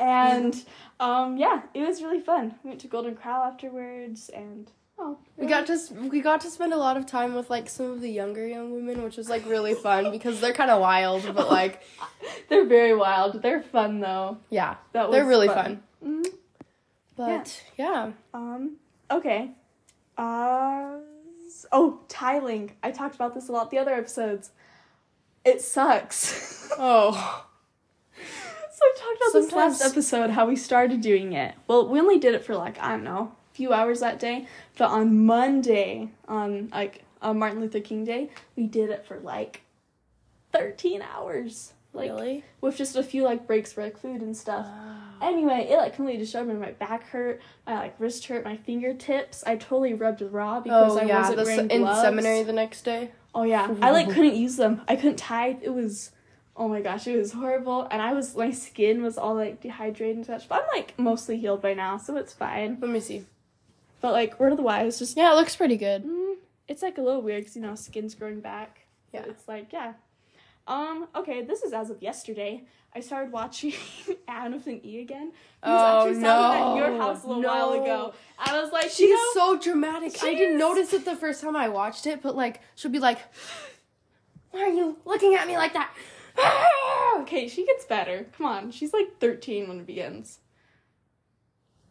And 0.00 0.64
um, 0.98 1.36
yeah, 1.36 1.62
it 1.74 1.86
was 1.86 2.02
really 2.02 2.20
fun. 2.20 2.54
We 2.64 2.68
went 2.70 2.80
to 2.80 2.88
Golden 2.88 3.14
Corral 3.14 3.42
afterwards, 3.44 4.28
and 4.30 4.70
oh, 4.98 5.18
We 5.36 5.46
got 5.46 5.66
to 5.66 5.74
s- 5.74 5.90
we 5.90 6.20
got 6.20 6.40
to 6.42 6.50
spend 6.50 6.72
a 6.72 6.76
lot 6.76 6.96
of 6.96 7.06
time 7.06 7.34
with 7.34 7.50
like 7.50 7.68
some 7.68 7.86
of 7.90 8.00
the 8.00 8.10
younger 8.10 8.46
young 8.46 8.72
women, 8.72 9.02
which 9.02 9.16
was 9.16 9.28
like 9.28 9.46
really 9.46 9.74
fun 9.74 10.10
because 10.10 10.40
they're 10.40 10.52
kind 10.54 10.70
of 10.70 10.80
wild, 10.80 11.22
but 11.34 11.48
like 11.58 11.82
They're 12.48 12.66
very 12.66 12.94
wild. 12.94 13.42
They're 13.42 13.62
fun 13.62 14.00
though. 14.00 14.38
yeah, 14.50 14.76
That 14.92 15.08
was 15.08 15.14
they're 15.14 15.26
really 15.26 15.48
fun. 15.48 15.82
Mhm. 16.04 16.26
But 17.16 17.62
yeah, 17.76 18.12
Um. 18.32 18.76
Okay. 19.10 19.50
Uh. 20.16 20.96
Oh, 21.72 22.00
tiling. 22.08 22.72
I 22.82 22.90
talked 22.90 23.14
about 23.14 23.34
this 23.34 23.48
a 23.48 23.52
lot 23.52 23.70
the 23.70 23.78
other 23.78 23.92
episodes. 23.94 24.50
It 25.44 25.60
sucks. 25.62 26.70
oh, 26.78 27.46
I 28.82 28.92
talked 28.98 29.16
about 29.16 29.40
this 29.40 29.52
last 29.52 29.82
episode 29.82 30.30
how 30.30 30.46
we 30.46 30.56
started 30.56 31.00
doing 31.00 31.32
it. 31.32 31.54
Well, 31.66 31.88
we 31.88 32.00
only 32.00 32.18
did 32.18 32.34
it 32.34 32.44
for 32.44 32.56
like 32.56 32.80
I 32.80 32.90
don't 32.90 33.04
know, 33.04 33.32
a 33.52 33.54
few 33.54 33.72
hours 33.72 34.00
that 34.00 34.18
day. 34.18 34.46
But 34.78 34.90
on 34.90 35.26
Monday, 35.26 36.10
on 36.28 36.68
like 36.72 37.04
on 37.22 37.38
Martin 37.38 37.60
Luther 37.60 37.80
King 37.80 38.04
Day, 38.04 38.30
we 38.56 38.66
did 38.66 38.90
it 38.90 39.04
for 39.06 39.18
like 39.20 39.62
thirteen 40.52 41.02
hours. 41.02 41.72
Like 41.92 42.10
really? 42.10 42.44
with 42.60 42.76
just 42.76 42.94
a 42.94 43.02
few 43.02 43.24
like 43.24 43.48
breaks 43.48 43.72
for 43.72 43.82
like 43.82 43.98
food 43.98 44.22
and 44.22 44.36
stuff. 44.36 44.64
Anyway, 45.20 45.66
it 45.68 45.76
like 45.76 45.96
completely 45.96 46.22
destroyed 46.22 46.46
me. 46.46 46.54
My 46.54 46.70
back 46.70 47.02
hurt, 47.08 47.42
my 47.66 47.74
like 47.74 47.96
wrist 47.98 48.24
hurt, 48.26 48.44
my 48.44 48.56
fingertips. 48.56 49.42
I 49.44 49.56
totally 49.56 49.94
rubbed 49.94 50.22
raw 50.22 50.60
because 50.60 50.96
Oh 50.96 51.00
I 51.00 51.04
yeah, 51.06 51.18
wasn't 51.28 51.44
wearing 51.44 51.70
in 51.70 51.80
gloves. 51.82 52.00
seminary 52.00 52.44
the 52.44 52.52
next 52.52 52.82
day. 52.82 53.10
Oh 53.34 53.42
yeah, 53.42 53.74
I 53.82 53.90
like 53.90 54.08
couldn't 54.14 54.36
use 54.36 54.54
them. 54.56 54.82
I 54.86 54.94
couldn't 54.94 55.16
tie. 55.16 55.58
It 55.60 55.70
was, 55.74 56.12
oh 56.60 56.68
my 56.68 56.82
gosh, 56.82 57.06
it 57.06 57.16
was 57.16 57.32
horrible. 57.32 57.88
And 57.90 58.02
I 58.02 58.12
was 58.12 58.36
my 58.36 58.50
skin 58.50 59.02
was 59.02 59.16
all 59.16 59.34
like 59.34 59.62
dehydrated 59.62 60.16
and 60.16 60.26
such. 60.26 60.46
But 60.46 60.62
I'm 60.62 60.78
like 60.78 60.96
mostly 60.98 61.38
healed 61.38 61.62
by 61.62 61.72
now, 61.74 61.96
so 61.96 62.16
it's 62.18 62.34
fine. 62.34 62.76
Let 62.80 62.90
me 62.90 63.00
see. 63.00 63.24
But 64.02 64.12
like 64.12 64.38
word 64.38 64.52
of 64.52 64.58
the 64.58 64.62
wise, 64.62 64.98
just 64.98 65.16
Yeah, 65.16 65.32
it 65.32 65.36
looks 65.36 65.56
pretty 65.56 65.78
good. 65.78 66.04
mm, 66.04 66.34
it's 66.68 66.82
like 66.82 66.98
a 66.98 67.02
little 67.02 67.22
weird 67.22 67.40
because 67.42 67.56
you 67.56 67.62
know 67.62 67.74
skin's 67.74 68.14
growing 68.14 68.40
back. 68.40 68.82
Yeah. 69.12 69.24
it's 69.26 69.48
like 69.48 69.72
yeah. 69.72 69.94
Um. 70.68 71.08
Okay, 71.16 71.42
this 71.42 71.62
is 71.62 71.72
as 71.72 71.88
of 71.90 72.02
yesterday. 72.02 72.62
I 72.94 73.00
started 73.00 73.32
watching 73.32 73.72
an 74.28 74.80
E 74.84 75.00
again. 75.00 75.32
Oh, 75.62 76.06
actually 76.06 76.20
sounding 76.20 76.60
at 76.60 76.76
your 76.76 76.98
house 77.00 77.24
a 77.24 77.28
little 77.28 77.44
while 77.44 77.72
ago. 77.72 78.12
And 78.44 78.56
I 78.56 78.60
was 78.60 78.72
like, 78.72 78.90
She's 78.90 79.00
you 79.00 79.14
know, 79.14 79.30
so 79.32 79.58
dramatic. 79.58 80.14
I 80.16 80.30
She 80.30 80.36
didn't 80.36 80.58
notice 80.58 80.92
it 80.92 81.04
the 81.04 81.16
first 81.16 81.40
time 81.40 81.56
I 81.56 81.68
watched 81.68 82.06
it, 82.06 82.20
but 82.20 82.36
like 82.36 82.60
she'll 82.74 82.90
be 82.90 82.98
like, 82.98 83.18
"Why 84.50 84.62
are 84.62 84.68
you 84.68 84.96
looking 85.04 85.34
at 85.36 85.46
me 85.46 85.56
like 85.56 85.72
that?" 85.72 85.90
okay, 87.20 87.48
she 87.48 87.64
gets 87.66 87.84
better. 87.84 88.26
Come 88.36 88.46
on, 88.46 88.70
she's 88.70 88.92
like 88.92 89.18
13 89.20 89.68
when 89.68 89.80
it 89.80 89.86
begins. 89.86 90.38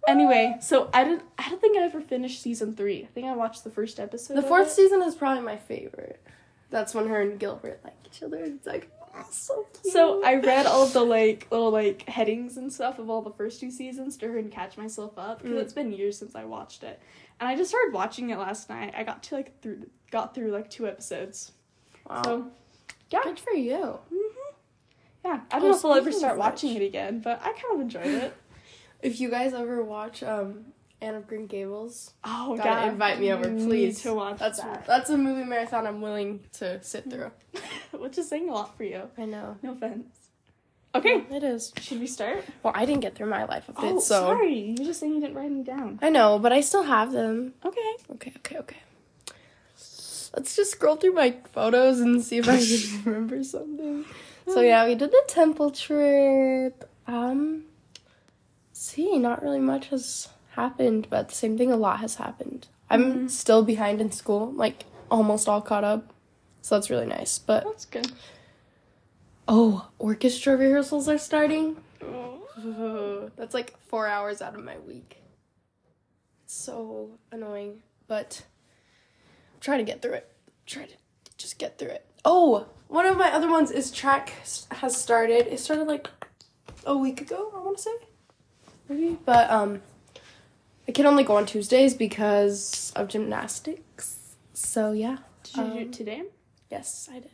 Anyway, 0.08 0.56
so 0.62 0.90
I 0.94 1.04
didn't. 1.04 1.24
I 1.38 1.50
don't 1.50 1.62
think 1.62 1.78
I 1.78 1.82
ever 1.84 2.02
finished 2.02 2.42
season 2.42 2.76
three. 2.76 3.04
I 3.04 3.08
think 3.08 3.28
I 3.28 3.36
watched 3.36 3.64
the 3.64 3.70
first 3.72 4.00
episode. 4.00 4.36
The 4.36 4.42
fourth 4.42 4.72
season 4.72 5.02
is 5.04 5.16
probably 5.16 5.44
my 5.44 5.58
favorite. 5.58 6.22
That's 6.70 6.94
when 6.94 7.08
her 7.08 7.22
and 7.22 7.40
Gilbert 7.40 7.82
like 7.84 7.96
each 8.06 8.22
other. 8.24 8.38
It's 8.44 8.68
like 8.68 8.90
oh, 9.16 9.26
so 9.32 9.66
cute. 9.82 9.92
So 9.94 10.24
I 10.24 10.36
read 10.36 10.66
all 10.68 10.86
the 10.86 11.02
like 11.04 11.48
little 11.52 11.72
like 11.72 12.08
headings 12.08 12.58
and 12.58 12.72
stuff 12.72 13.00
of 13.00 13.10
all 13.10 13.22
the 13.24 13.32
first 13.32 13.60
two 13.60 13.72
seasons 13.72 14.18
to 14.18 14.28
her 14.28 14.38
and 14.38 14.52
catch 14.52 14.78
myself 14.78 15.18
up 15.18 15.42
because 15.42 15.58
Mm. 15.58 15.62
it's 15.62 15.74
been 15.74 15.92
years 15.92 16.18
since 16.18 16.36
I 16.36 16.46
watched 16.46 16.84
it, 16.84 17.00
and 17.40 17.50
I 17.50 17.56
just 17.56 17.70
started 17.72 17.92
watching 17.94 18.30
it 18.30 18.38
last 18.38 18.70
night. 18.70 18.94
I 18.96 19.04
got 19.04 19.24
to 19.24 19.36
like 19.36 19.60
through 19.62 19.90
got 20.12 20.34
through 20.36 20.52
like 20.52 20.70
two 20.70 20.88
episodes. 20.88 21.52
wow. 22.08 22.22
So 22.24 22.48
yeah, 23.10 23.22
good 23.24 23.40
for 23.40 23.54
you. 23.54 24.00
hmm 24.10 24.16
yeah. 25.26 25.40
I 25.52 25.58
Oh, 25.58 25.60
don't 25.60 25.72
know 25.72 25.78
if 25.78 25.86
I'll 25.86 25.94
ever 25.96 26.12
start 26.12 26.38
watching 26.38 26.76
it 26.76 26.82
again, 26.82 27.20
but 27.20 27.40
I 27.42 27.52
kind 27.54 27.74
of 27.76 27.82
enjoyed 27.82 28.06
it. 28.06 28.34
If 29.02 29.22
you 29.22 29.30
guys 29.30 29.54
ever 29.54 29.82
watch 29.82 30.24
um 30.24 30.66
Anne 31.02 31.16
of 31.16 31.26
Green 31.26 31.48
Gables, 31.48 32.12
Oh 32.26 32.58
gotta 32.58 32.70
god, 32.70 32.88
invite 32.90 33.20
me 33.22 33.32
over, 33.32 33.48
You 33.48 33.54
need 33.56 33.66
please. 33.68 34.02
to 34.02 34.14
watch 34.14 34.40
That's 34.40 34.60
that. 34.60 34.86
that's 34.86 35.10
a 35.10 35.18
movie 35.18 35.46
marathon 35.46 35.88
I'm 35.88 36.02
willing 36.02 36.42
to 36.60 36.84
sit 36.84 37.10
through. 37.10 37.32
Which 37.98 38.18
is 38.18 38.28
saying 38.28 38.50
a 38.50 38.52
lot 38.54 38.76
for 38.76 38.84
you. 38.84 39.04
I 39.18 39.24
know. 39.24 39.56
No 39.64 39.72
offense. 39.72 40.14
Okay, 40.94 41.24
it 41.32 41.44
is. 41.44 41.72
should 41.80 42.00
we 42.02 42.08
start? 42.08 42.44
Well, 42.62 42.74
I 42.76 42.86
didn't 42.86 43.02
get 43.02 43.16
through 43.16 43.30
my 43.30 43.46
life 43.46 43.70
of 43.70 43.76
it, 43.76 43.82
Oh, 43.84 44.00
so 44.00 44.22
sorry. 44.22 44.60
You 44.60 44.76
were 44.80 44.84
just 44.86 45.00
saying 45.00 45.14
you 45.14 45.22
didn't 45.22 45.36
write 45.36 45.48
them 45.50 45.64
down. 45.64 46.00
I 46.02 46.10
know, 46.10 46.38
but 46.40 46.52
I 46.52 46.60
still 46.62 46.84
have 46.84 47.12
them. 47.14 47.54
Okay. 47.64 47.92
Okay, 48.16 48.34
okay, 48.38 48.58
okay. 48.58 48.78
Let's 50.36 50.56
just 50.56 50.72
scroll 50.72 50.96
through 50.96 51.14
my 51.14 51.36
photos 51.54 52.00
and 52.00 52.22
see 52.22 52.38
if 52.38 52.50
I 52.50 52.58
can 52.58 53.04
remember 53.06 53.44
something. 53.44 54.04
So 54.54 54.62
yeah, 54.62 54.86
we 54.86 54.96
did 54.96 55.12
the 55.12 55.24
temple 55.28 55.72
trip. 55.72 56.90
Um 57.08 57.66
see, 58.74 59.18
not 59.18 59.42
really 59.44 59.60
much 59.60 59.88
has 59.90 60.30
happened, 60.52 61.08
but 61.10 61.30
the 61.30 61.36
same 61.36 61.58
thing 61.58 61.72
a 61.72 61.76
lot 61.78 62.00
has 62.00 62.16
happened. 62.16 62.68
I'm 62.90 63.28
Mhm. 63.28 63.30
still 63.30 63.64
behind 63.64 64.02
in 64.02 64.12
school, 64.12 64.52
like 64.52 64.86
almost 65.12 65.48
all 65.48 65.62
caught 65.62 65.84
up. 65.84 66.14
So 66.62 66.76
that's 66.76 66.90
really 66.90 67.06
nice. 67.06 67.38
But 67.40 67.64
That's 67.66 67.86
good. 67.86 68.12
oh, 69.48 69.90
orchestra 70.00 70.56
rehearsals 70.58 71.08
are 71.08 71.18
starting. 71.18 71.78
Oh. 72.02 73.32
That's 73.38 73.54
like 73.54 73.78
four 73.88 74.08
hours 74.08 74.42
out 74.42 74.56
of 74.56 74.64
my 74.64 74.78
week. 74.80 75.22
So 76.46 77.12
annoying, 77.32 77.82
but 78.08 78.44
I'm 79.54 79.60
trying 79.62 79.78
to 79.80 79.84
get 79.86 80.02
through 80.02 80.14
it. 80.14 80.30
Try 80.66 80.86
to 80.86 80.94
just 81.38 81.58
get 81.58 81.78
through 81.78 81.90
it. 81.90 82.06
Oh, 82.26 82.66
one 82.90 83.06
of 83.06 83.16
my 83.18 83.32
other 83.32 83.50
ones 83.50 83.72
is 83.72 83.90
track 83.92 84.34
has 84.72 84.98
started. 85.02 85.48
It 85.48 85.60
started 85.62 85.86
like 85.88 86.10
a 86.86 86.98
week 86.98 87.22
ago. 87.22 87.52
I 87.56 87.60
want 87.60 87.78
to 87.78 87.84
say, 87.84 87.92
maybe. 88.90 89.18
But 89.26 89.50
um, 89.50 89.82
I 90.88 90.92
can 90.92 91.06
only 91.06 91.24
go 91.24 91.38
on 91.38 91.46
Tuesdays 91.46 91.94
because 91.94 92.92
of 92.96 93.08
gymnastics. 93.08 94.36
So 94.54 94.92
yeah. 94.92 95.18
Did 95.44 95.56
you 95.56 95.64
do 95.64 95.72
Um, 95.72 95.78
it 95.78 95.94
today? 95.94 96.24
Yes, 96.70 97.08
I 97.12 97.20
did. 97.20 97.32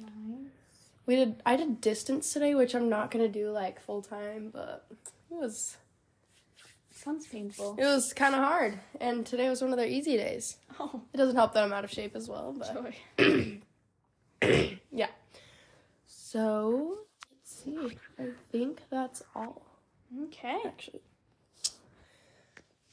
We 1.07 1.15
did. 1.15 1.41
I 1.45 1.55
did 1.55 1.81
distance 1.81 2.31
today, 2.31 2.53
which 2.55 2.74
I'm 2.75 2.89
not 2.89 3.09
gonna 3.12 3.27
do 3.27 3.50
like 3.51 3.81
full 3.81 4.01
time, 4.01 4.50
but 4.53 4.85
it 4.91 4.97
was 5.29 5.77
Sounds 6.91 7.27
painful. 7.27 7.75
it 7.77 7.83
was 7.83 8.13
kind 8.13 8.33
of 8.33 8.41
hard. 8.41 8.79
And 9.00 9.25
today 9.25 9.50
was 9.50 9.62
one 9.62 9.71
of 9.71 9.77
their 9.77 9.88
easy 9.88 10.17
days. 10.17 10.57
Oh, 10.79 11.01
It 11.13 11.17
doesn't 11.17 11.35
help 11.35 11.53
that 11.53 11.63
I'm 11.63 11.74
out 11.74 11.83
of 11.83 11.91
shape 11.91 12.15
as 12.15 12.27
well, 12.27 12.55
but. 12.57 12.75
So 16.36 16.98
let's 17.32 17.63
see. 17.63 17.98
I 18.20 18.27
think 18.51 18.82
that's 18.89 19.24
all 19.34 19.62
Okay. 20.25 20.60
actually. 20.65 21.00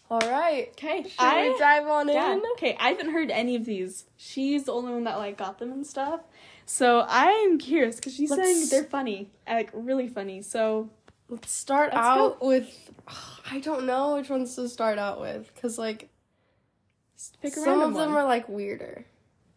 All 0.09 0.21
right. 0.21 0.69
Okay. 0.71 1.03
Should 1.03 1.19
I 1.19 1.49
we 1.49 1.59
dive 1.59 1.89
on 1.89 2.09
yeah. 2.09 2.35
in? 2.35 2.43
Okay. 2.53 2.77
I 2.79 2.91
haven't 2.91 3.11
heard 3.11 3.33
any 3.33 3.57
of 3.57 3.65
these. 3.65 4.05
She's 4.17 4.63
the 4.63 4.73
only 4.73 4.93
one 4.93 5.03
that 5.05 5.17
like 5.19 5.37
got 5.37 5.59
them 5.59 5.73
and 5.73 5.85
stuff. 5.85 6.21
So 6.67 7.05
I'm 7.09 7.59
curious 7.59 7.97
because 7.97 8.15
she's 8.15 8.29
saying 8.29 8.59
Let's- 8.59 8.71
they're 8.71 8.85
funny, 8.85 9.33
like 9.49 9.71
really 9.73 10.07
funny. 10.07 10.43
So 10.43 10.91
Let's 11.29 11.51
start 11.51 11.93
Let's 11.93 12.07
out 12.07 12.45
with. 12.45 12.91
I 13.51 13.59
don't 13.59 13.87
know 13.87 14.15
which 14.15 14.31
ones 14.31 14.55
to 14.55 14.69
start 14.69 15.01
out 15.01 15.21
with 15.21 15.51
because 15.53 15.79
like 15.79 16.11
Some 17.17 17.81
of 17.81 17.95
them 17.95 18.13
one. 18.13 18.23
are 18.23 18.25
like 18.25 18.49
weirder. 18.49 19.05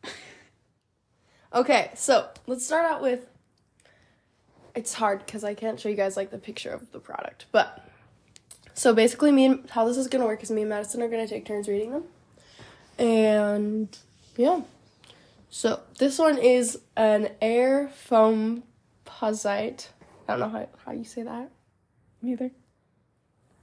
okay, 1.54 1.92
so 1.94 2.30
let's 2.48 2.66
start 2.66 2.86
out 2.86 3.04
with. 3.04 3.28
It's 4.76 4.94
hard 4.94 5.26
because 5.26 5.44
I 5.44 5.54
can't 5.54 5.80
show 5.80 5.90
you 5.90 5.96
guys 5.96 6.18
like 6.18 6.32
the 6.32 6.38
picture 6.38 6.72
of 6.72 6.92
the 6.92 7.00
product, 7.00 7.46
but 7.52 7.88
so 8.74 8.94
basically, 8.94 9.32
me 9.32 9.46
and 9.46 9.70
how 9.70 9.88
this 9.88 9.98
is 9.98 10.08
gonna 10.08 10.26
work 10.26 10.44
is 10.44 10.52
me 10.52 10.62
and 10.62 10.70
Madison 10.70 11.02
are 11.02 11.08
gonna 11.08 11.28
take 11.28 11.46
turns 11.46 11.68
reading 11.68 11.92
them, 11.92 12.04
and 13.00 13.98
yeah. 14.36 14.62
So 15.50 15.80
this 16.00 16.20
one 16.20 16.38
is 16.38 16.80
an 16.98 17.30
air 17.42 17.88
foam 17.88 18.64
posite. 19.06 19.88
I 20.28 20.34
don't 20.34 20.40
know 20.42 20.50
how 20.50 20.68
how 20.86 20.92
you 20.92 21.06
say 21.06 21.24
that. 21.24 21.52
Neither. 22.22 22.52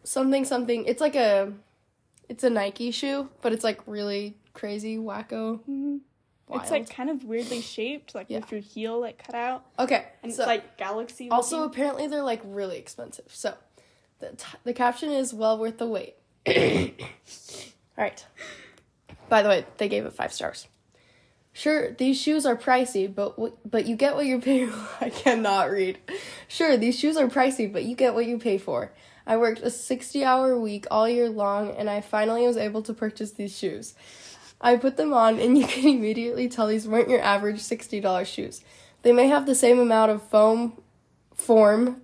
Something 0.04 0.45
something. 0.45 0.85
It's 0.87 1.00
like 1.00 1.14
a, 1.14 1.52
it's 2.28 2.42
a 2.45 2.50
Nike 2.50 2.90
shoe, 2.90 3.28
but 3.42 3.52
it's 3.52 3.64
like 3.64 3.81
really 3.87 4.37
crazy 4.54 4.97
wacko. 4.97 5.61
Mhm. 5.69 6.00
Wild. 6.49 6.62
It's 6.62 6.70
like 6.70 6.90
kind 6.90 7.08
of 7.08 7.25
weirdly 7.25 7.61
shaped, 7.62 8.14
like 8.14 8.26
Yeah. 8.28 8.40
with 8.40 8.52
your 8.52 8.61
heel 8.61 9.00
like 9.00 9.25
cut 9.25 9.34
out, 9.34 9.64
Okay, 9.78 10.04
and 10.22 10.32
so 10.32 10.42
it's 10.42 10.46
like 10.49 10.76
galaxy. 10.76 11.30
also 11.30 11.61
looking. 11.61 11.70
apparently 11.72 12.06
they're 12.08 12.22
like 12.22 12.42
really 12.44 12.76
expensive. 12.78 13.26
So 13.28 13.54
the 14.20 14.30
t- 14.30 14.58
the 14.64 14.72
caption 14.75 15.11
is 15.11 15.32
well 15.32 15.56
worth 15.58 15.78
the 15.78 15.87
wait. 15.87 16.16
All 16.46 18.04
right. 18.04 18.25
By 19.28 19.42
the 19.42 19.49
way, 19.49 19.64
they 19.78 19.88
gave 19.88 20.04
it 20.04 20.12
five 20.12 20.32
stars. 20.32 20.66
Sure, 21.54 21.92
these 21.92 22.20
shoes 22.20 22.44
are 22.46 22.56
pricey, 22.56 23.12
but 23.14 23.37
w- 23.37 23.56
but 23.64 23.87
you 23.87 23.94
get 23.96 24.14
what 24.14 24.26
you 24.26 24.40
pay. 24.40 24.66
For. 24.66 24.88
I 25.04 25.11
cannot 25.11 25.70
read. 25.70 25.99
Sure, 26.49 26.76
these 26.76 26.99
shoes 26.99 27.16
are 27.16 27.28
pricey, 27.28 27.70
but 27.72 27.84
you 27.84 27.94
get 27.94 28.14
what 28.14 28.26
you 28.26 28.38
pay 28.38 28.58
for. 28.58 28.92
I 29.26 29.37
worked 29.37 29.61
a 29.61 29.70
sixty-hour 29.70 30.58
week 30.58 30.87
all 30.90 31.08
year 31.08 31.28
long, 31.28 31.70
and 31.70 31.88
I 31.88 32.00
finally 32.00 32.46
was 32.46 32.56
able 32.56 32.82
to 32.82 32.92
purchase 32.94 33.32
these 33.32 33.56
shoes. 33.56 33.94
I 34.62 34.76
put 34.76 34.97
them 34.97 35.12
on, 35.12 35.40
and 35.40 35.59
you 35.59 35.66
can 35.66 35.88
immediately 35.88 36.49
tell 36.49 36.66
these 36.66 36.87
weren't 36.87 37.09
your 37.09 37.23
average 37.23 37.59
$60 37.59 38.26
shoes. 38.26 38.62
They 39.02 39.12
may 39.12 39.28
have 39.28 39.47
the 39.47 39.54
same 39.54 39.81
amount 39.81 40.12
of 40.12 40.23
foam, 40.23 40.81
form, 41.35 42.02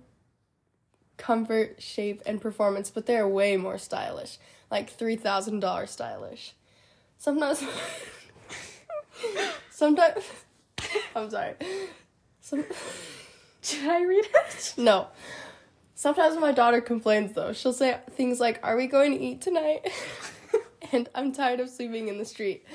comfort, 1.17 1.81
shape, 1.81 2.21
and 2.25 2.41
performance, 2.41 2.89
but 2.89 3.05
they're 3.05 3.27
way 3.27 3.57
more 3.57 3.77
stylish. 3.77 4.37
Like 4.69 4.95
$3,000 4.95 5.87
stylish. 5.87 6.53
Sometimes. 7.17 7.63
sometimes. 9.69 10.23
I'm 11.15 11.29
sorry. 11.29 11.53
Some, 12.41 12.65
Should 13.61 13.89
I 13.89 14.03
read 14.03 14.25
it? 14.25 14.73
no. 14.77 15.07
Sometimes 15.95 16.37
my 16.37 16.53
daughter 16.53 16.79
complains 16.79 17.33
though. 17.33 17.51
She'll 17.51 17.73
say 17.73 17.97
things 18.11 18.39
like, 18.39 18.59
Are 18.63 18.77
we 18.77 18.87
going 18.87 19.11
to 19.11 19.19
eat 19.19 19.41
tonight? 19.41 19.91
And 20.91 21.09
I'm 21.15 21.31
tired 21.31 21.59
of 21.59 21.69
sleeping 21.69 22.07
in 22.07 22.17
the 22.17 22.25
street. 22.25 22.65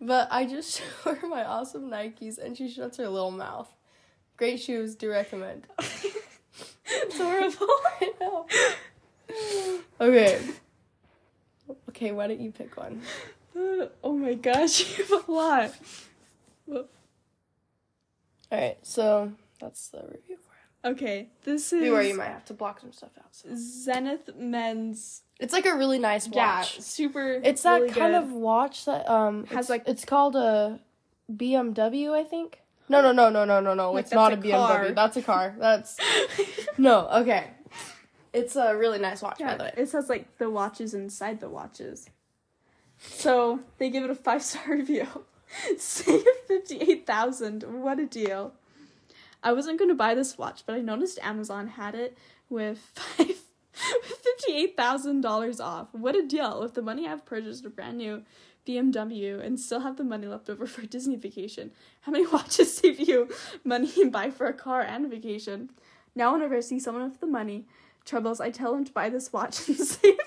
But 0.00 0.28
I 0.30 0.46
just 0.46 0.80
show 1.04 1.14
her 1.14 1.26
my 1.26 1.44
awesome 1.44 1.90
Nikes 1.90 2.38
and 2.38 2.56
she 2.56 2.68
shuts 2.68 2.98
her 2.98 3.08
little 3.08 3.30
mouth. 3.30 3.72
Great 4.36 4.60
shoes, 4.60 4.94
do 4.94 5.10
recommend. 5.10 5.66
it's 5.78 7.16
horrible. 7.16 7.56
I 8.00 8.12
know. 8.20 8.46
Okay. 10.00 10.40
Okay, 11.88 12.12
why 12.12 12.28
don't 12.28 12.40
you 12.40 12.52
pick 12.52 12.76
one? 12.76 13.02
oh 13.56 14.12
my 14.16 14.34
gosh, 14.34 14.98
you 14.98 15.04
have 15.04 15.28
a 15.28 15.32
lot. 15.32 15.74
Alright, 18.50 18.78
so 18.82 19.32
that's 19.60 19.88
the 19.88 20.02
review 20.02 20.36
for 20.36 20.52
it. 20.88 20.92
Okay, 20.92 21.28
this 21.44 21.72
is. 21.72 21.90
Where 21.90 22.02
you 22.02 22.16
might 22.16 22.28
have 22.28 22.44
to 22.46 22.54
block 22.54 22.80
some 22.80 22.92
stuff 22.92 23.10
out. 23.18 23.34
so. 23.34 23.48
Zenith 23.54 24.30
Men's. 24.36 25.22
It's 25.38 25.52
like 25.52 25.66
a 25.66 25.74
really 25.76 25.98
nice 25.98 26.26
watch. 26.26 26.34
Yeah, 26.76 26.80
super. 26.82 27.40
It's 27.44 27.62
that 27.62 27.80
really 27.82 27.92
kind 27.94 28.12
good. 28.14 28.22
of 28.24 28.32
watch 28.32 28.84
that 28.86 29.08
um 29.08 29.46
Has, 29.46 29.60
it's, 29.66 29.70
like- 29.70 29.84
it's 29.86 30.04
called 30.04 30.34
a 30.36 30.80
BMW, 31.32 32.12
I 32.12 32.24
think. 32.24 32.60
No, 32.88 33.02
no, 33.02 33.12
no, 33.12 33.28
no, 33.28 33.44
no, 33.44 33.60
no, 33.60 33.74
no. 33.74 33.92
Like, 33.92 34.04
it's 34.06 34.12
not 34.14 34.32
a 34.32 34.36
a 34.36 34.38
BMW. 34.38 34.50
car. 34.66 34.90
That's 34.92 35.16
a 35.18 35.22
car. 35.22 35.54
That's 35.60 35.98
no. 36.78 37.06
Okay, 37.08 37.44
it's 38.32 38.56
a 38.56 38.74
really 38.76 38.98
nice 38.98 39.20
watch, 39.22 39.38
by 39.40 39.56
the 39.56 39.64
way. 39.64 39.74
it 39.76 39.88
says 39.90 40.08
like 40.08 40.38
the 40.38 40.48
watches 40.50 40.94
inside 40.94 41.40
the 41.40 41.48
watches. 41.50 42.08
So 42.98 43.60
they 43.78 43.90
give 43.90 44.04
it 44.04 44.10
a 44.10 44.14
five 44.14 44.42
star 44.42 44.62
review. 44.74 45.06
Save 45.76 46.24
fifty 46.46 46.78
eight 46.78 47.06
thousand. 47.06 47.62
What 47.62 47.98
a 48.00 48.06
deal! 48.06 48.54
I 49.42 49.52
wasn't 49.52 49.78
gonna 49.78 49.94
buy 49.94 50.14
this 50.14 50.36
watch, 50.38 50.62
but 50.66 50.74
I 50.74 50.80
noticed 50.80 51.18
Amazon 51.22 51.68
had 51.68 51.94
it 51.94 52.16
with 52.48 52.78
five 52.94 53.36
fifty 54.02 54.52
eight 54.52 54.76
thousand 54.76 55.20
dollars 55.20 55.60
off. 55.60 55.88
What 55.92 56.16
a 56.16 56.26
deal! 56.26 56.60
With 56.60 56.74
the 56.74 56.82
money 56.82 57.06
I've 57.06 57.24
purchased 57.24 57.64
a 57.64 57.70
brand 57.70 57.98
new 57.98 58.22
BMW 58.66 59.44
and 59.44 59.58
still 59.58 59.80
have 59.80 59.96
the 59.96 60.04
money 60.04 60.26
left 60.26 60.50
over 60.50 60.66
for 60.66 60.82
a 60.82 60.86
Disney 60.86 61.16
vacation. 61.16 61.72
How 62.02 62.12
many 62.12 62.26
watches 62.32 62.76
save 62.76 63.00
you 63.00 63.28
money 63.64 63.90
and 63.96 64.12
buy 64.12 64.30
for 64.30 64.46
a 64.46 64.52
car 64.52 64.82
and 64.82 65.10
vacation? 65.10 65.70
Now 66.14 66.32
whenever 66.32 66.56
I 66.56 66.60
see 66.60 66.78
someone 66.78 67.08
with 67.08 67.20
the 67.20 67.26
money 67.26 67.66
troubles, 68.04 68.40
I 68.40 68.50
tell 68.50 68.72
them 68.72 68.84
to 68.84 68.92
buy 68.92 69.08
this 69.08 69.32
watch 69.32 69.68
and 69.68 69.78
save 69.78 70.18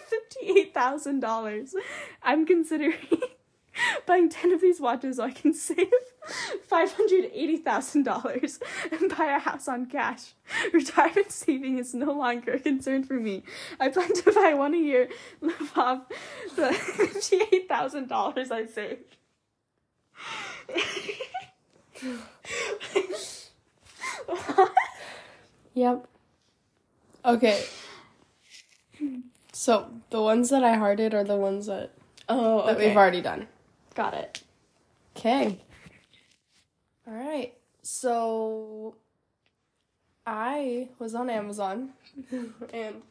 $58,000. 0.44 1.74
I'm 2.24 2.46
considering 2.46 2.96
buying 4.06 4.30
10 4.30 4.52
of 4.54 4.62
these 4.62 4.80
watches 4.82 5.18
so 5.18 5.24
I 5.24 5.32
can 5.32 5.54
save 5.54 5.92
$580,000 6.72 8.62
and 8.92 9.18
buy 9.18 9.26
a 9.36 9.40
house 9.40 9.68
on 9.68 9.86
cash. 9.88 10.34
Retirement 10.74 11.32
saving 11.32 11.78
is 11.80 11.94
no 11.94 12.12
longer 12.12 12.54
a 12.54 12.60
concern 12.60 13.04
for 13.04 13.14
me. 13.16 13.44
I 13.80 13.90
plan 13.90 14.14
to 14.14 14.32
buy 14.32 14.54
one 14.54 14.74
a 14.74 14.78
year, 14.78 15.10
live 15.42 15.72
off 15.78 16.02
the 16.56 16.70
$58,000 16.70 18.52
I 18.52 18.66
saved. 18.66 19.16
Yep. 25.74 26.08
Okay. 27.24 27.64
So 29.54 29.90
the 30.10 30.22
ones 30.22 30.50
that 30.50 30.64
I 30.64 30.74
hearted 30.76 31.14
are 31.14 31.24
the 31.24 31.36
ones 31.38 31.68
that, 31.68 31.92
Oh, 32.28 32.66
that 32.68 32.78
we've 32.78 32.96
already 32.96 33.22
done. 33.22 33.48
got 33.96 34.14
it. 34.14 34.44
Okay. 35.16 35.60
All 37.12 37.18
right. 37.18 37.54
So 37.82 38.96
I 40.26 40.90
was 40.98 41.14
on 41.14 41.30
Amazon 41.30 41.90
and 42.74 43.02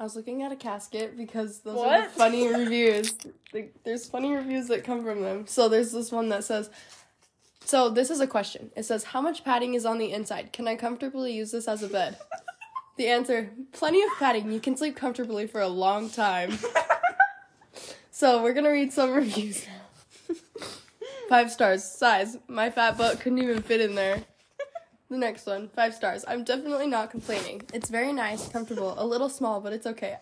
I 0.00 0.02
was 0.02 0.16
looking 0.16 0.42
at 0.42 0.50
a 0.50 0.56
casket 0.56 1.16
because 1.16 1.60
those 1.60 1.78
are 1.78 2.02
the 2.02 2.08
funny 2.08 2.48
reviews. 2.48 3.14
Like, 3.52 3.72
there's 3.84 4.08
funny 4.08 4.34
reviews 4.34 4.66
that 4.68 4.82
come 4.82 5.04
from 5.04 5.22
them. 5.22 5.46
So 5.46 5.68
there's 5.68 5.92
this 5.92 6.10
one 6.10 6.28
that 6.30 6.42
says 6.42 6.70
So 7.64 7.88
this 7.88 8.10
is 8.10 8.18
a 8.20 8.26
question. 8.26 8.72
It 8.74 8.84
says 8.84 9.04
how 9.04 9.20
much 9.20 9.44
padding 9.44 9.74
is 9.74 9.86
on 9.86 9.98
the 9.98 10.12
inside? 10.12 10.52
Can 10.52 10.66
I 10.66 10.74
comfortably 10.74 11.32
use 11.32 11.52
this 11.52 11.68
as 11.68 11.84
a 11.84 11.88
bed? 11.88 12.16
The 12.96 13.06
answer, 13.08 13.50
plenty 13.72 14.02
of 14.02 14.10
padding. 14.18 14.50
You 14.50 14.60
can 14.60 14.76
sleep 14.76 14.96
comfortably 14.96 15.46
for 15.46 15.60
a 15.60 15.68
long 15.68 16.10
time. 16.10 16.58
So 18.14 18.42
we're 18.42 18.52
gonna 18.52 18.70
read 18.70 18.92
some 18.92 19.10
reviews 19.10 19.66
now. 19.66 20.36
Five 21.32 21.50
stars. 21.50 21.82
Size. 21.82 22.36
My 22.46 22.68
fat 22.68 22.98
butt 22.98 23.20
couldn't 23.20 23.38
even 23.38 23.62
fit 23.62 23.80
in 23.80 23.94
there. 23.94 24.22
The 25.08 25.16
next 25.16 25.46
one. 25.46 25.70
Five 25.74 25.94
stars. 25.94 26.26
I'm 26.28 26.44
definitely 26.44 26.86
not 26.86 27.10
complaining. 27.10 27.62
It's 27.72 27.88
very 27.88 28.12
nice, 28.12 28.50
comfortable, 28.50 28.94
a 28.98 29.06
little 29.06 29.30
small, 29.30 29.58
but 29.58 29.72
it's 29.72 29.86
okay. 29.86 30.18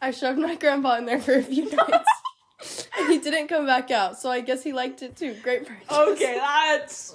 I 0.00 0.12
shoved 0.12 0.38
my 0.38 0.54
grandpa 0.54 0.98
in 0.98 1.06
there 1.06 1.20
for 1.20 1.34
a 1.34 1.42
few 1.42 1.68
nights. 1.76 2.86
And 2.96 3.10
he 3.10 3.18
didn't 3.18 3.48
come 3.48 3.66
back 3.66 3.90
out, 3.90 4.20
so 4.20 4.30
I 4.30 4.40
guess 4.40 4.62
he 4.62 4.72
liked 4.72 5.02
it 5.02 5.16
too. 5.16 5.34
Great 5.42 5.66
purchase. 5.66 5.90
Okay, 5.90 6.34
that's. 6.36 7.14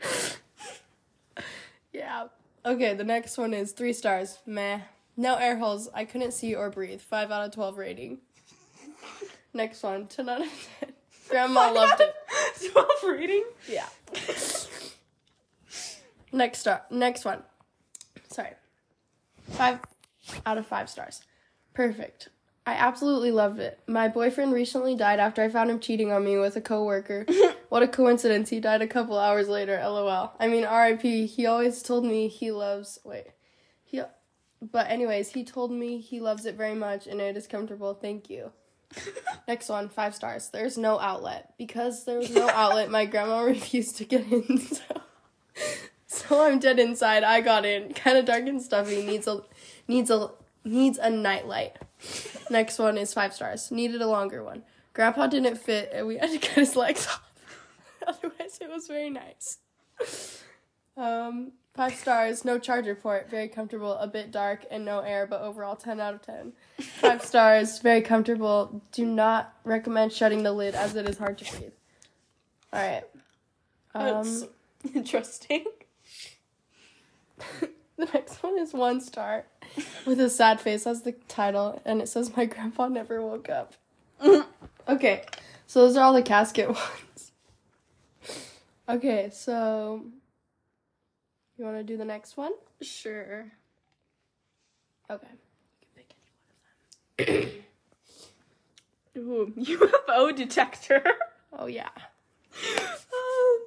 Yeah. 1.92 2.28
Okay, 2.64 2.94
the 2.94 3.04
next 3.04 3.36
one 3.36 3.52
is 3.52 3.72
three 3.72 3.92
stars. 3.92 4.38
Meh. 4.46 4.80
No 5.18 5.34
air 5.34 5.58
holes. 5.58 5.90
I 5.92 6.06
couldn't 6.06 6.32
see 6.32 6.54
or 6.54 6.70
breathe. 6.70 7.02
Five 7.02 7.30
out 7.30 7.44
of 7.44 7.54
twelve 7.54 7.76
rating. 7.76 8.20
Next 9.52 9.82
one. 9.82 10.06
Ten 10.06 10.30
out 10.30 10.40
of 10.40 10.68
ten. 10.80 10.91
Grandma 11.32 11.72
loved 11.72 12.02
it. 12.02 12.72
12 12.72 12.88
reading? 13.04 13.42
Yeah. 13.66 13.86
Next 16.30 16.58
star. 16.58 16.82
Next 16.90 17.24
one. 17.24 17.42
Sorry. 18.28 18.50
Five 19.52 19.80
out 20.44 20.58
of 20.58 20.66
five 20.66 20.90
stars. 20.90 21.22
Perfect. 21.72 22.28
I 22.66 22.74
absolutely 22.74 23.30
loved 23.30 23.60
it. 23.60 23.80
My 23.86 24.08
boyfriend 24.08 24.52
recently 24.52 24.94
died 24.94 25.20
after 25.20 25.42
I 25.42 25.48
found 25.48 25.70
him 25.70 25.80
cheating 25.80 26.12
on 26.12 26.22
me 26.22 26.36
with 26.36 26.54
a 26.56 26.60
coworker. 26.60 27.24
what 27.70 27.82
a 27.82 27.88
coincidence. 27.88 28.50
He 28.50 28.60
died 28.60 28.82
a 28.82 28.86
couple 28.86 29.18
hours 29.18 29.48
later. 29.48 29.80
LOL. 29.82 30.34
I 30.38 30.48
mean, 30.48 30.64
RIP. 30.64 31.00
He 31.30 31.46
always 31.46 31.82
told 31.82 32.04
me 32.04 32.28
he 32.28 32.52
loves. 32.52 32.98
Wait. 33.04 33.28
He. 33.84 34.02
But 34.60 34.90
anyways, 34.90 35.30
he 35.30 35.44
told 35.44 35.72
me 35.72 35.98
he 35.98 36.20
loves 36.20 36.44
it 36.44 36.56
very 36.56 36.74
much 36.74 37.06
and 37.06 37.22
it 37.22 37.38
is 37.38 37.46
comfortable. 37.46 37.94
Thank 37.94 38.28
you. 38.28 38.52
Next 39.48 39.68
one, 39.68 39.88
five 39.88 40.14
stars. 40.14 40.50
There's 40.50 40.78
no 40.78 40.98
outlet. 40.98 41.54
Because 41.58 42.04
there 42.04 42.18
was 42.18 42.30
no 42.30 42.48
outlet, 42.48 42.90
my 42.90 43.04
grandma 43.04 43.40
refused 43.42 43.96
to 43.98 44.04
get 44.04 44.30
in. 44.30 44.60
So, 45.54 46.28
so 46.28 46.44
I'm 46.44 46.58
dead 46.58 46.78
inside. 46.78 47.24
I 47.24 47.40
got 47.40 47.64
in. 47.66 47.92
Kind 47.92 48.16
of 48.16 48.24
dark 48.24 48.46
and 48.46 48.60
stuffy. 48.60 49.04
Needs 49.04 49.26
a 49.26 49.42
needs 49.86 50.10
a 50.10 50.30
needs 50.64 50.98
a 50.98 51.10
nightlight. 51.10 51.76
Next 52.50 52.78
one 52.78 52.96
is 52.96 53.12
five 53.12 53.34
stars. 53.34 53.70
Needed 53.70 54.00
a 54.00 54.06
longer 54.06 54.42
one. 54.42 54.62
Grandpa 54.94 55.26
didn't 55.26 55.56
fit, 55.56 55.90
and 55.92 56.06
we 56.06 56.16
had 56.18 56.30
to 56.30 56.38
cut 56.38 56.54
his 56.54 56.76
legs 56.76 57.06
off. 57.06 57.32
Otherwise, 58.06 58.58
it 58.60 58.70
was 58.70 58.88
very 58.88 59.10
nice. 59.10 59.58
Um, 60.96 61.52
five 61.74 61.94
stars. 61.94 62.44
No 62.44 62.58
charger 62.58 62.94
port. 62.94 63.30
Very 63.30 63.48
comfortable. 63.48 63.94
A 63.94 64.06
bit 64.06 64.30
dark 64.30 64.64
and 64.70 64.84
no 64.84 65.00
air, 65.00 65.26
but 65.26 65.40
overall 65.42 65.76
ten 65.76 66.00
out 66.00 66.14
of 66.14 66.22
ten. 66.22 66.52
Five 66.78 67.24
stars. 67.24 67.78
Very 67.80 68.02
comfortable. 68.02 68.82
Do 68.92 69.04
not 69.06 69.54
recommend 69.64 70.12
shutting 70.12 70.42
the 70.42 70.52
lid 70.52 70.74
as 70.74 70.94
it 70.96 71.08
is 71.08 71.18
hard 71.18 71.38
to 71.38 71.50
breathe. 71.50 71.72
All 72.72 72.80
right. 72.80 73.04
That's 73.94 74.42
Um, 74.42 74.48
interesting. 74.94 75.64
the 77.60 78.06
next 78.14 78.42
one 78.42 78.58
is 78.58 78.72
one 78.72 79.00
star 79.00 79.44
with 80.06 80.20
a 80.20 80.30
sad 80.30 80.60
face 80.60 80.86
as 80.86 81.02
the 81.02 81.12
title, 81.28 81.80
and 81.84 82.00
it 82.00 82.08
says, 82.08 82.36
My 82.36 82.46
grandpa 82.46 82.88
never 82.88 83.20
woke 83.20 83.48
up. 83.48 83.74
okay, 84.88 85.24
so 85.66 85.80
those 85.86 85.96
are 85.96 86.04
all 86.04 86.12
the 86.12 86.22
casket 86.22 86.68
ones. 86.68 87.32
Okay, 88.88 89.30
so 89.32 90.04
you 91.62 91.66
want 91.70 91.78
to 91.78 91.84
do 91.84 91.96
the 91.96 92.04
next 92.04 92.36
one? 92.36 92.52
Sure. 92.80 93.46
Okay. 95.10 95.26
Ooh, 99.16 99.52
UFO 99.58 100.34
detector. 100.36 101.02
Oh, 101.54 101.66
yeah. 101.66 101.90
um, 102.78 103.58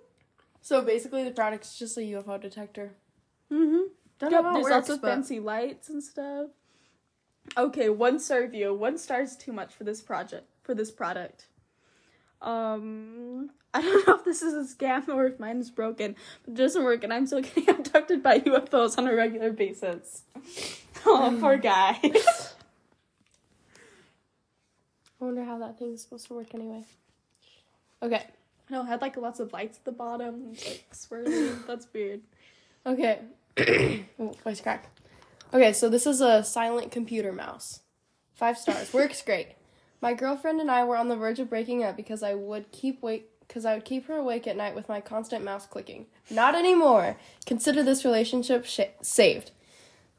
So 0.63 0.81
basically, 0.81 1.23
the 1.23 1.29
product's 1.29 1.77
just 1.77 1.95
a 1.97 2.01
UFO 2.01 2.41
detector. 2.41 2.95
mm-hmm. 3.53 3.83
Don't 4.17 4.31
Yep, 4.31 4.43
know 4.43 4.53
there's 4.55 4.69
lots 4.69 4.89
of 4.89 5.01
but- 5.03 5.09
fancy 5.09 5.39
lights 5.39 5.89
and 5.89 6.03
stuff. 6.03 6.47
Okay, 7.55 7.89
one 7.89 8.19
star 8.19 8.41
review. 8.41 8.73
One 8.73 8.97
star 8.97 9.21
is 9.21 9.37
too 9.37 9.53
much 9.53 9.71
for 9.75 9.83
this 9.83 10.01
project. 10.01 10.47
For 10.63 10.73
this 10.73 10.89
product. 10.89 11.45
Um, 12.41 13.49
I 13.73 13.81
don't 13.81 14.07
know 14.07 14.15
if 14.15 14.23
this 14.25 14.41
is 14.41 14.53
a 14.53 14.75
scam 14.75 15.07
or 15.09 15.25
if 15.27 15.39
mine 15.39 15.59
is 15.59 15.69
broken, 15.69 16.15
but 16.43 16.53
it 16.53 16.57
doesn't 16.57 16.83
work, 16.83 17.03
and 17.03 17.13
I'm 17.13 17.27
still 17.27 17.41
getting 17.43 17.69
abducted 17.69 18.23
by 18.23 18.39
UFOs 18.39 18.97
on 18.97 19.07
a 19.07 19.15
regular 19.15 19.51
basis. 19.51 20.23
Oh, 21.07 21.37
poor 21.39 21.55
guy. 21.57 21.99
I 22.01 22.13
wonder 25.19 25.43
how 25.43 25.59
that 25.59 25.77
thing's 25.77 26.01
supposed 26.01 26.25
to 26.29 26.33
work 26.33 26.55
anyway. 26.55 26.83
Okay. 28.01 28.23
no, 28.71 28.81
it 28.81 28.87
had 28.87 29.01
like 29.01 29.15
lots 29.15 29.39
of 29.39 29.53
lights 29.53 29.77
at 29.77 29.85
the 29.85 29.91
bottom, 29.91 30.53
like 30.53 30.85
swirling. 30.93 31.59
That's 31.67 31.87
weird. 31.93 32.21
Okay. 32.87 33.19
oh, 34.19 34.31
voice 34.43 34.61
crack. 34.61 34.89
Okay, 35.53 35.73
so 35.73 35.89
this 35.89 36.07
is 36.07 36.21
a 36.21 36.43
silent 36.43 36.91
computer 36.91 37.31
mouse. 37.31 37.81
Five 38.33 38.57
stars. 38.57 38.91
Works 38.93 39.21
great. 39.21 39.49
My 40.05 40.13
girlfriend 40.13 40.61
and 40.61 40.69
I 40.69 40.83
were 40.83 40.97
on 40.97 41.07
the 41.07 41.15
verge 41.15 41.39
of 41.39 41.49
breaking 41.49 41.83
up 41.83 41.97
because 41.97 42.21
I 42.21 42.35
would 42.35 42.71
keep 42.71 43.01
wake 43.01 43.27
because 43.39 43.65
I 43.65 43.73
would 43.73 43.85
keep 43.85 44.05
her 44.05 44.17
awake 44.17 44.45
at 44.45 44.55
night 44.55 44.75
with 44.75 44.87
my 44.87 45.01
constant 45.01 45.43
mouse 45.43 45.65
clicking. 45.65 46.05
Not 46.29 46.53
anymore. 46.53 47.17
Consider 47.47 47.81
this 47.81 48.05
relationship 48.05 48.65
sh- 48.65 48.81
saved. 49.01 49.49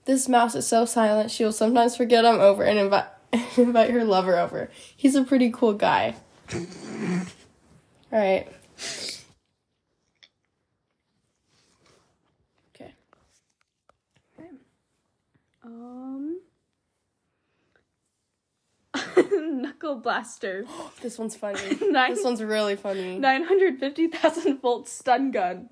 This 0.05 0.29
mouse 0.29 0.57
is 0.57 0.67
so 0.67 0.87
silent 0.87 1.31
she 1.31 1.45
will 1.45 1.53
sometimes 1.53 1.97
forget 1.97 2.27
I'm 2.27 2.41
over 2.41 2.65
and 2.65 2.81
invite 2.81 3.05
invite 3.57 3.91
her 3.91 4.03
lover 4.03 4.37
over. 4.37 4.73
He's 4.97 5.15
a 5.15 5.23
pretty 5.23 5.53
cool 5.53 5.75
guy. 5.75 6.17
All 6.53 6.59
right. 8.11 8.49
Okay. 12.75 12.91
Um. 15.65 16.06
Knuckle 19.77 20.01
Blaster. 20.01 20.65
This 21.03 21.19
one's 21.19 21.37
funny. 21.37 21.61
Nine- 21.91 22.15
This 22.15 22.25
one's 22.25 22.43
really 22.43 22.77
funny. 22.77 23.19
950,000 23.19 24.61
volt 24.61 24.89
stun 24.89 25.31
gun. 25.31 25.69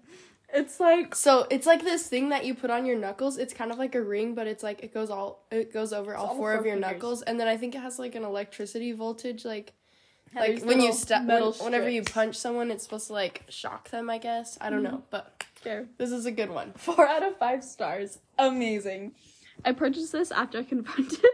It's 0.53 0.79
like. 0.79 1.15
So 1.15 1.47
it's 1.51 1.67
like 1.67 1.83
this 1.83 2.07
thing 2.07 2.29
that 2.29 2.45
you 2.45 2.55
put 2.55 2.71
on 2.71 2.87
your 2.87 2.97
knuckles. 2.97 3.39
It's 3.39 3.53
kind 3.53 3.73
of 3.73 3.79
like 3.79 3.95
a 3.95 4.03
ring, 4.03 4.35
but 4.35 4.47
it's 4.47 4.63
like 4.63 4.85
it 4.85 4.95
goes 4.95 5.11
all 5.11 5.47
it 5.51 5.73
goes 5.73 5.93
over 5.93 6.15
all 6.15 6.27
all 6.29 6.37
four 6.37 6.53
four 6.53 6.55
of 6.55 6.67
your 6.67 6.77
fingers. 6.77 6.93
knuckles, 6.93 7.23
and 7.23 7.41
then 7.41 7.49
I 7.49 7.57
think 7.57 7.75
it 7.75 7.81
has 7.81 7.99
like 7.99 8.15
an 8.15 8.23
electricity 8.23 8.93
voltage, 8.93 9.45
like 9.45 9.73
Yeah, 10.33 10.41
like 10.41 10.63
when 10.63 10.81
you 10.81 10.93
step 10.93 11.25
metal 11.25 11.55
whenever 11.55 11.89
you 11.89 12.05
punch 12.05 12.37
someone, 12.37 12.71
it's 12.71 12.85
supposed 12.85 13.09
to 13.09 13.15
like 13.15 13.43
shock 13.49 13.91
them. 13.91 14.09
I 14.09 14.19
guess 14.19 14.57
I 14.61 14.71
don't 14.71 14.85
mm-hmm. 14.85 14.97
know, 14.97 15.03
but 15.11 15.45
this 15.99 16.13
is 16.13 16.25
a 16.25 16.31
good 16.31 16.51
one. 16.51 16.73
Four 16.77 17.05
out 17.09 17.25
of 17.25 17.37
five 17.37 17.65
stars. 17.65 18.19
Amazing. 18.39 19.15
I 19.65 19.73
purchased 19.73 20.13
this 20.13 20.31
after 20.31 20.59
I 20.59 20.63
confronted 20.75 21.25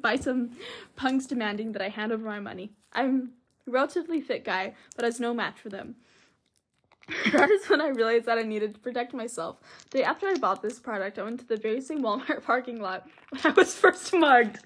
by 0.00 0.16
some 0.16 0.56
punks 0.96 1.26
demanding 1.26 1.72
that 1.72 1.82
I 1.82 1.88
hand 1.88 2.12
over 2.12 2.24
my 2.24 2.40
money. 2.40 2.72
I'm 2.92 3.32
a 3.66 3.70
relatively 3.70 4.20
fit 4.20 4.44
guy, 4.44 4.74
but 4.96 5.04
has 5.04 5.20
no 5.20 5.34
match 5.34 5.58
for 5.60 5.68
them. 5.68 5.96
that 7.32 7.50
is 7.50 7.68
when 7.68 7.80
I 7.80 7.88
realized 7.88 8.26
that 8.26 8.38
I 8.38 8.42
needed 8.42 8.74
to 8.74 8.80
protect 8.80 9.14
myself. 9.14 9.56
The 9.90 9.98
day 9.98 10.04
after 10.04 10.26
I 10.26 10.34
bought 10.34 10.60
this 10.60 10.78
product, 10.78 11.18
I 11.18 11.22
went 11.22 11.40
to 11.40 11.46
the 11.46 11.56
very 11.56 11.80
same 11.80 12.02
Walmart 12.02 12.42
parking 12.44 12.80
lot 12.80 13.08
when 13.30 13.40
I 13.44 13.50
was 13.50 13.74
first 13.74 14.12
mugged. 14.12 14.58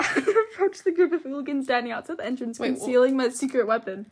I 0.00 0.46
approached 0.52 0.84
the 0.84 0.90
group 0.90 1.12
of 1.12 1.22
hooligans 1.22 1.66
standing 1.66 1.92
outside 1.92 2.18
the 2.18 2.26
entrance, 2.26 2.58
Wait, 2.58 2.74
concealing 2.74 3.16
my 3.16 3.28
secret 3.28 3.66
weapon. 3.66 4.06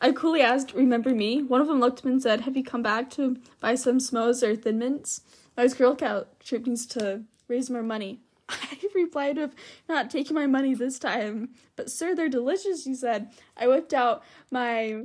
I 0.00 0.12
coolly 0.12 0.40
asked, 0.40 0.72
Remember 0.72 1.10
me? 1.10 1.42
One 1.42 1.60
of 1.60 1.66
them 1.66 1.80
looked 1.80 2.00
at 2.00 2.04
me 2.06 2.12
and 2.12 2.22
said, 2.22 2.42
Have 2.42 2.56
you 2.56 2.64
come 2.64 2.82
back 2.82 3.10
to 3.10 3.36
buy 3.60 3.74
some 3.74 3.98
smos 3.98 4.42
or 4.42 4.56
thin 4.56 4.78
mints? 4.78 5.20
I 5.56 5.62
was 5.62 5.74
Girl 5.74 5.96
Scout 5.96 6.40
trip 6.40 6.66
needs 6.66 6.86
to 6.86 7.22
raise 7.48 7.70
more 7.70 7.82
money. 7.82 8.20
I 8.48 8.78
replied 8.94 9.36
with 9.36 9.54
not 9.88 10.10
taking 10.10 10.34
my 10.34 10.46
money 10.46 10.74
this 10.74 10.98
time. 10.98 11.50
But 11.76 11.90
sir, 11.90 12.14
they're 12.14 12.28
delicious, 12.28 12.84
he 12.84 12.94
said. 12.94 13.30
I 13.56 13.68
whipped 13.68 13.94
out 13.94 14.22
my 14.50 15.04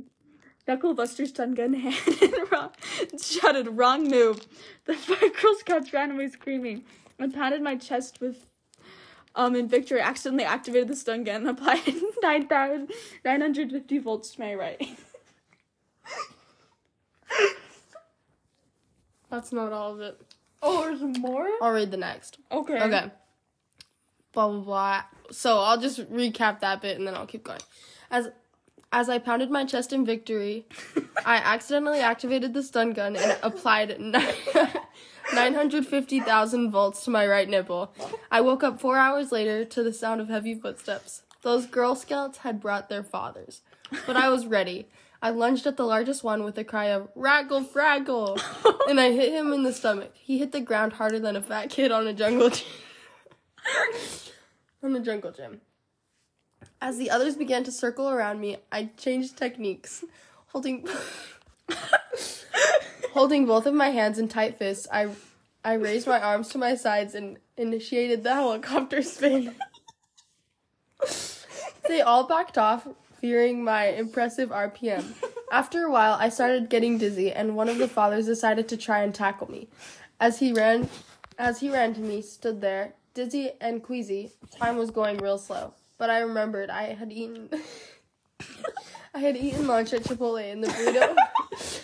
knuckle 0.66 0.94
buster 0.94 1.26
stun 1.26 1.54
gun 1.54 1.74
hand 1.74 1.96
and 2.22 2.52
wrong, 2.52 2.70
shouted, 3.20 3.78
Wrong 3.78 4.08
move. 4.08 4.46
The 4.86 4.94
five 4.96 5.40
Girl 5.40 5.54
Scouts 5.54 5.92
ran 5.92 6.10
away 6.10 6.28
screaming. 6.28 6.84
I 7.18 7.28
pounded 7.28 7.62
my 7.62 7.76
chest 7.76 8.20
with 8.20 8.46
um, 9.34 9.54
in 9.54 9.68
victory, 9.68 10.00
accidentally 10.00 10.44
activated 10.44 10.88
the 10.88 10.96
stun 10.96 11.22
gun 11.22 11.46
and 11.46 11.50
applied 11.50 11.86
9,950 12.22 13.98
volts 13.98 14.30
to 14.32 14.40
my 14.40 14.54
right. 14.54 14.98
That's 19.30 19.52
not 19.52 19.72
all 19.72 19.92
of 19.92 20.00
it. 20.00 20.20
Oh, 20.62 20.84
there's 20.84 21.18
more? 21.18 21.48
I'll 21.62 21.72
read 21.72 21.90
the 21.90 21.96
next. 21.96 22.38
Okay. 22.52 22.80
Okay. 22.80 23.10
Blah 24.32 24.48
blah 24.48 24.60
blah. 24.60 25.02
So 25.30 25.58
I'll 25.58 25.80
just 25.80 25.98
recap 26.12 26.60
that 26.60 26.82
bit 26.82 26.98
and 26.98 27.06
then 27.06 27.14
I'll 27.14 27.26
keep 27.26 27.44
going. 27.44 27.60
As 28.10 28.28
as 28.92 29.08
I 29.08 29.18
pounded 29.18 29.50
my 29.50 29.64
chest 29.64 29.92
in 29.92 30.04
victory, 30.04 30.66
I 31.24 31.36
accidentally 31.36 32.00
activated 32.00 32.54
the 32.54 32.62
stun 32.62 32.92
gun 32.92 33.16
and 33.16 33.38
applied 33.42 33.98
nine 35.34 35.54
hundred 35.54 35.86
fifty 35.86 36.20
thousand 36.20 36.70
volts 36.70 37.04
to 37.04 37.10
my 37.10 37.26
right 37.26 37.48
nipple. 37.48 37.94
I 38.30 38.40
woke 38.40 38.62
up 38.62 38.80
four 38.80 38.96
hours 38.96 39.32
later 39.32 39.64
to 39.64 39.82
the 39.82 39.92
sound 39.92 40.20
of 40.20 40.28
heavy 40.28 40.54
footsteps. 40.54 41.22
Those 41.42 41.66
Girl 41.66 41.94
Scouts 41.94 42.38
had 42.38 42.60
brought 42.60 42.88
their 42.88 43.02
fathers, 43.02 43.62
but 44.06 44.16
I 44.16 44.28
was 44.28 44.46
ready. 44.46 44.88
I 45.22 45.30
lunged 45.30 45.66
at 45.66 45.76
the 45.76 45.84
largest 45.84 46.24
one 46.24 46.44
with 46.44 46.56
a 46.56 46.64
cry 46.64 46.86
of 46.86 47.12
"Raggle 47.14 47.66
Fraggle," 47.66 48.40
and 48.88 48.98
I 48.98 49.12
hit 49.12 49.32
him 49.32 49.52
in 49.52 49.62
the 49.62 49.72
stomach. 49.72 50.12
He 50.14 50.38
hit 50.38 50.52
the 50.52 50.60
ground 50.60 50.94
harder 50.94 51.18
than 51.18 51.36
a 51.36 51.42
fat 51.42 51.68
kid 51.68 51.92
on 51.92 52.06
a 52.06 52.14
jungle 52.14 52.48
gym. 52.48 52.66
on 54.82 54.96
a 54.96 55.00
jungle 55.00 55.32
gym. 55.32 55.60
As 56.80 56.96
the 56.96 57.10
others 57.10 57.36
began 57.36 57.64
to 57.64 57.72
circle 57.72 58.08
around 58.08 58.40
me, 58.40 58.56
I 58.72 58.90
changed 58.96 59.36
techniques. 59.36 60.04
Holding 60.48 60.88
holding 63.12 63.44
both 63.44 63.66
of 63.66 63.74
my 63.74 63.90
hands 63.90 64.18
in 64.18 64.28
tight 64.28 64.58
fists, 64.58 64.88
I 64.90 65.10
I 65.62 65.74
raised 65.74 66.06
my 66.06 66.20
arms 66.20 66.48
to 66.50 66.58
my 66.58 66.74
sides 66.74 67.14
and 67.14 67.38
initiated 67.58 68.22
the 68.22 68.34
helicopter 68.34 69.02
spin. 69.02 69.54
they 71.86 72.00
all 72.00 72.26
backed 72.26 72.56
off, 72.56 72.88
fearing 73.20 73.62
my 73.62 73.86
impressive 73.88 74.50
RPM. 74.50 75.04
After 75.52 75.84
a 75.84 75.90
while, 75.90 76.14
I 76.14 76.28
started 76.28 76.70
getting 76.70 76.98
dizzy, 76.98 77.32
and 77.32 77.56
one 77.56 77.68
of 77.68 77.78
the 77.78 77.88
fathers 77.88 78.26
decided 78.26 78.68
to 78.68 78.76
try 78.76 79.02
and 79.02 79.14
tackle 79.14 79.50
me. 79.50 79.68
As 80.20 80.38
he 80.38 80.52
ran, 80.52 80.88
as 81.38 81.60
he 81.60 81.70
ran 81.70 81.94
to 81.94 82.00
me, 82.00 82.22
stood 82.22 82.60
there, 82.60 82.94
dizzy 83.14 83.50
and 83.60 83.82
queasy. 83.82 84.32
Time 84.50 84.76
was 84.76 84.90
going 84.90 85.18
real 85.18 85.38
slow, 85.38 85.74
but 85.98 86.08
I 86.08 86.20
remembered 86.20 86.70
I 86.70 86.94
had 86.94 87.12
eaten. 87.12 87.50
I 89.14 89.18
had 89.18 89.36
eaten 89.36 89.66
lunch 89.66 89.92
at 89.92 90.02
Chipotle, 90.02 90.52
and 90.52 90.62
the 90.62 90.68
burrito, 90.68 91.16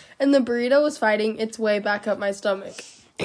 and 0.19 0.33
the 0.33 0.39
burrito 0.39 0.81
was 0.81 0.97
fighting 0.97 1.37
its 1.39 1.59
way 1.59 1.79
back 1.79 2.07
up 2.07 2.17
my 2.17 2.31
stomach. 2.31 2.75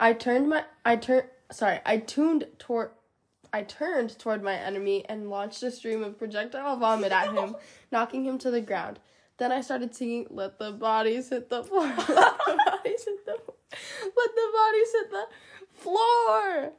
I 0.00 0.12
turned 0.12 0.48
my, 0.48 0.64
I 0.84 0.96
turned, 0.96 1.28
sorry, 1.50 1.80
I 1.86 1.98
tuned 1.98 2.46
toward. 2.58 2.90
I 3.52 3.62
turned 3.62 4.18
toward 4.18 4.42
my 4.42 4.54
enemy 4.54 5.04
and 5.08 5.30
launched 5.30 5.62
a 5.62 5.70
stream 5.70 6.02
of 6.02 6.18
projectile 6.18 6.76
vomit 6.76 7.12
at 7.12 7.32
him, 7.32 7.56
knocking 7.92 8.24
him 8.24 8.38
to 8.38 8.50
the 8.50 8.60
ground. 8.60 8.98
Then 9.38 9.52
I 9.52 9.60
started 9.60 9.94
singing, 9.94 10.26
"Let 10.30 10.58
the 10.58 10.72
bodies 10.72 11.28
hit 11.28 11.50
the 11.50 11.62
floor, 11.62 11.86
let 11.86 11.96
the 12.06 12.58
bodies 12.66 13.04
hit 13.04 13.26
the, 13.26 13.32
let 13.32 14.34
the 14.34 14.48
bodies 14.54 14.92
hit 14.92 15.10
the 15.10 15.26
floor." 15.74 16.72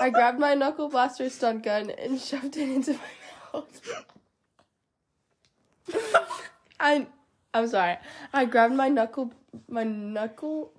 I 0.00 0.10
grabbed 0.10 0.38
my 0.38 0.54
knuckle 0.54 0.88
blaster 0.88 1.28
stun 1.28 1.60
gun 1.60 1.90
and 1.90 2.20
shoved 2.20 2.56
it 2.56 2.68
into 2.68 2.92
my 2.92 2.98
mouth. 3.52 4.04
I, 6.80 7.06
I'm 7.52 7.68
sorry. 7.68 7.98
I 8.32 8.46
grabbed 8.46 8.74
my 8.74 8.88
knuckle, 8.88 9.32
my 9.68 9.84
knuckle 9.84 10.72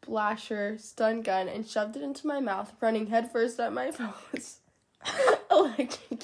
blaster 0.00 0.78
stun 0.78 1.22
gun 1.22 1.48
and 1.48 1.68
shoved 1.68 1.96
it 1.96 2.02
into 2.02 2.26
my 2.26 2.40
mouth, 2.40 2.72
running 2.80 3.08
headfirst 3.08 3.60
at 3.60 3.72
my 3.72 3.90
foes. 3.90 4.59
Electric. 5.50 6.22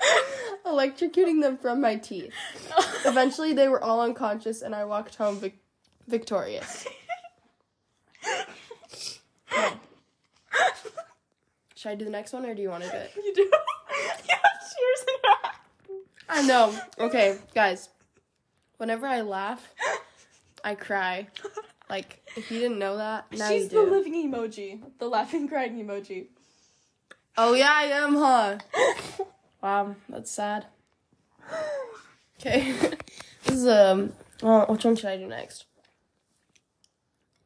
Electrocuting 0.66 1.40
them 1.42 1.56
from 1.56 1.80
my 1.80 1.96
teeth. 1.96 2.32
Eventually, 3.04 3.52
they 3.52 3.68
were 3.68 3.82
all 3.82 4.00
unconscious, 4.00 4.62
and 4.62 4.74
I 4.74 4.84
walked 4.84 5.16
home 5.16 5.38
vic- 5.38 5.62
victorious. 6.08 6.86
Okay. 9.52 9.74
Should 11.74 11.90
I 11.90 11.94
do 11.96 12.04
the 12.06 12.10
next 12.10 12.32
one, 12.32 12.46
or 12.46 12.54
do 12.54 12.62
you 12.62 12.70
want 12.70 12.82
to 12.84 12.90
do 12.90 12.96
it? 12.96 13.12
You 13.14 13.34
do? 13.34 13.50
yeah, 14.26 14.36
cheers 14.36 15.00
in 15.00 15.20
that. 15.22 15.54
I 16.28 16.42
know. 16.42 16.74
Okay, 16.98 17.38
guys. 17.54 17.90
Whenever 18.78 19.06
I 19.06 19.20
laugh, 19.20 19.72
I 20.64 20.74
cry. 20.74 21.28
Like, 21.90 22.22
if 22.36 22.50
you 22.50 22.58
didn't 22.58 22.78
know 22.78 22.96
that, 22.96 23.30
now 23.32 23.50
She's 23.50 23.70
you 23.70 23.84
the 23.84 23.90
living 23.90 24.14
emoji, 24.14 24.80
the 24.98 25.06
laughing, 25.06 25.46
crying 25.46 25.76
emoji. 25.76 26.28
Oh 27.36 27.54
yeah, 27.54 27.72
I 27.74 27.84
am, 27.84 28.14
huh? 28.14 28.58
Wow, 29.62 29.96
that's 30.08 30.30
sad. 30.30 30.66
Okay. 32.40 32.72
this 33.44 33.56
is 33.56 33.66
um. 33.66 34.12
Well, 34.42 34.66
which 34.66 34.84
one 34.84 34.96
should 34.96 35.06
I 35.06 35.16
do 35.16 35.26
next? 35.26 35.64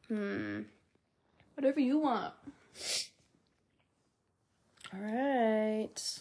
Hmm. 0.07 0.61
Whatever 1.55 1.79
you 1.79 1.99
want. 1.99 2.33
All 4.93 4.99
right. 4.99 6.19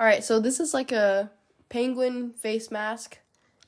All 0.00 0.06
right. 0.06 0.24
So 0.24 0.40
this 0.40 0.58
is 0.58 0.72
like 0.72 0.90
a 0.90 1.30
penguin 1.68 2.32
face 2.32 2.70
mask, 2.70 3.18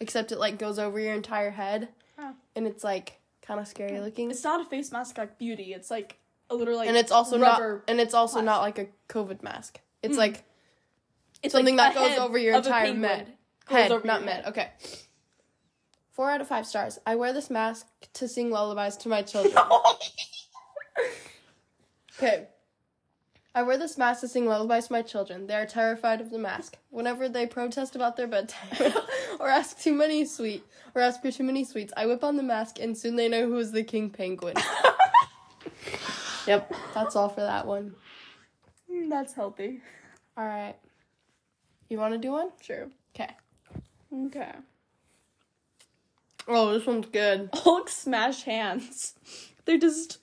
except 0.01 0.33
it 0.33 0.39
like 0.39 0.59
goes 0.59 0.79
over 0.79 0.99
your 0.99 1.13
entire 1.15 1.51
head, 1.51 1.89
Huh. 2.19 2.33
and 2.57 2.67
it's 2.67 2.83
like 2.83 3.21
kind 3.43 3.61
of 3.61 3.69
scary 3.69 4.01
looking. 4.01 4.31
It's 4.31 4.45
not 4.45 4.61
a 4.61 4.65
face 4.65 4.91
mask 4.91 5.19
like 5.19 5.39
beauty. 5.39 5.75
It's 5.75 5.91
like 5.91 6.19
a 6.51 6.55
little 6.55 6.77
like 6.77 6.89
and 6.89 6.97
it's 6.97 7.13
also 7.13 7.37
not. 7.37 7.61
And 7.89 8.01
it's 8.01 8.15
also 8.15 8.41
plastic. 8.41 8.47
not 8.47 8.61
like 8.61 8.79
a 8.79 8.87
COVID 9.13 9.43
mask. 9.43 9.81
It's 10.03 10.15
Mm. 10.17 10.19
like 10.19 10.45
it's 11.43 11.53
something 11.53 11.77
like 11.77 11.95
that 11.95 12.09
goes 12.09 12.19
over 12.19 12.39
your 12.39 12.57
entire 12.57 12.95
med. 12.95 13.33
Head, 13.67 13.91
not 14.05 14.25
med. 14.25 14.45
head. 14.45 14.47
Okay. 14.49 14.69
Four 16.13 16.31
out 16.31 16.41
of 16.41 16.47
five 16.49 16.67
stars. 16.67 16.99
I 17.07 17.17
wear 17.17 17.33
this 17.33 17.51
mask 17.51 17.87
to 18.15 18.29
sing 18.29 18.51
lullabies 18.51 18.97
to 18.99 19.09
my 19.09 19.23
children. 19.23 19.55
Okay. 22.17 22.47
I 23.57 23.63
wear 23.65 23.77
this 23.77 23.99
mask 23.99 24.21
to 24.21 24.29
sing 24.29 24.47
lullabies 24.47 24.87
to 24.87 24.93
my 24.93 25.03
children. 25.03 25.49
They 25.49 25.55
are 25.55 25.67
terrified 25.67 26.21
of 26.21 26.31
the 26.31 26.39
mask. 26.39 26.77
Whenever 26.91 27.29
they 27.29 27.45
protest 27.47 27.97
about 27.97 28.17
their 28.17 28.29
bedtime 28.29 28.93
or 29.41 29.49
ask 29.49 29.81
too 29.81 29.93
many 29.93 30.25
sweet 30.25 30.65
or 30.95 31.03
ask 31.03 31.21
for 31.23 31.33
too 31.33 31.43
many 31.43 31.65
sweets, 31.65 31.93
I 31.97 32.07
whip 32.07 32.23
on 32.23 32.37
the 32.37 32.43
mask 32.45 32.79
and 32.81 32.97
soon 32.97 33.17
they 33.17 33.29
know 33.29 33.47
who 33.49 33.59
is 33.59 33.73
the 33.73 33.83
king 33.83 34.11
penguin. 34.11 34.55
yep, 36.47 36.73
that's 36.95 37.17
all 37.17 37.29
for 37.29 37.41
that 37.41 37.67
one. 37.67 37.95
Mm, 38.91 39.09
That's 39.11 39.33
healthy. 39.33 39.81
All 40.37 40.45
right. 40.45 40.75
You 41.89 41.99
want 41.99 42.13
to 42.15 42.19
do 42.19 42.33
one? 42.33 42.51
Sure. 42.61 42.89
Okay. 43.15 43.31
Okay. 44.13 44.53
Oh, 46.47 46.73
this 46.73 46.87
one's 46.87 47.07
good. 47.07 47.51
Hulk 47.55 47.89
smash 47.89 48.43
hands. 48.43 49.15
They're 49.65 49.79
just, 49.79 50.19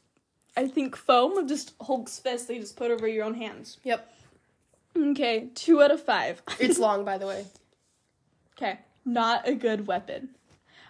I 0.56 0.68
think, 0.68 0.96
foam 0.96 1.38
of 1.38 1.48
just 1.48 1.74
Hulk's 1.82 2.20
fist. 2.20 2.48
They 2.48 2.60
just 2.60 2.76
put 2.76 2.92
over 2.92 3.08
your 3.08 3.26
own 3.26 3.36
hands. 3.36 3.78
Yep. 3.84 4.08
Okay, 4.98 5.48
two 5.56 5.82
out 5.82 5.92
of 5.92 6.04
five. 6.04 6.44
It's 6.60 6.78
long, 6.80 7.06
by 7.06 7.18
the 7.18 7.26
way. 7.26 7.46
Okay, 8.58 8.80
not 9.06 9.48
a 9.48 9.56
good 9.56 9.88
weapon. 9.88 10.30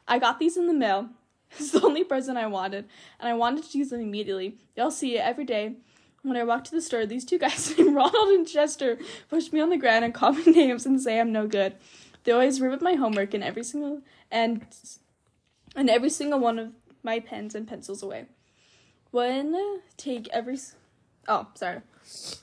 I 0.07 0.19
got 0.19 0.39
these 0.39 0.57
in 0.57 0.67
the 0.67 0.73
mail. 0.73 1.09
It's 1.59 1.71
the 1.71 1.81
only 1.81 2.03
present 2.03 2.37
I 2.37 2.47
wanted, 2.47 2.87
and 3.19 3.29
I 3.29 3.33
wanted 3.33 3.65
to 3.69 3.77
use 3.77 3.89
them 3.89 4.01
immediately. 4.01 4.57
Y'all 4.75 4.91
see 4.91 5.17
it 5.17 5.21
every 5.21 5.43
day. 5.43 5.75
When 6.23 6.37
I 6.37 6.43
walk 6.43 6.63
to 6.65 6.71
the 6.71 6.81
store, 6.81 7.05
these 7.05 7.25
two 7.25 7.39
guys 7.39 7.75
named 7.77 7.95
Ronald 7.95 8.29
and 8.29 8.47
Chester 8.47 8.97
push 9.29 9.51
me 9.51 9.59
on 9.59 9.69
the 9.69 9.77
ground 9.77 10.05
and 10.05 10.13
call 10.13 10.33
me 10.33 10.43
names 10.45 10.85
and 10.85 11.01
say 11.01 11.19
I'm 11.19 11.31
no 11.31 11.47
good. 11.47 11.75
They 12.23 12.31
always 12.31 12.61
rip 12.61 12.73
up 12.73 12.81
my 12.81 12.93
homework 12.93 13.33
and 13.33 13.43
every 13.43 13.63
single 13.63 14.01
and 14.29 14.65
and 15.75 15.89
every 15.89 16.09
single 16.09 16.39
one 16.39 16.59
of 16.59 16.73
my 17.03 17.19
pens 17.19 17.55
and 17.55 17.67
pencils 17.67 18.03
away. 18.03 18.27
One 19.09 19.55
uh, 19.55 19.79
take 19.97 20.29
every 20.29 20.59
oh 21.27 21.47
sorry. 21.55 21.81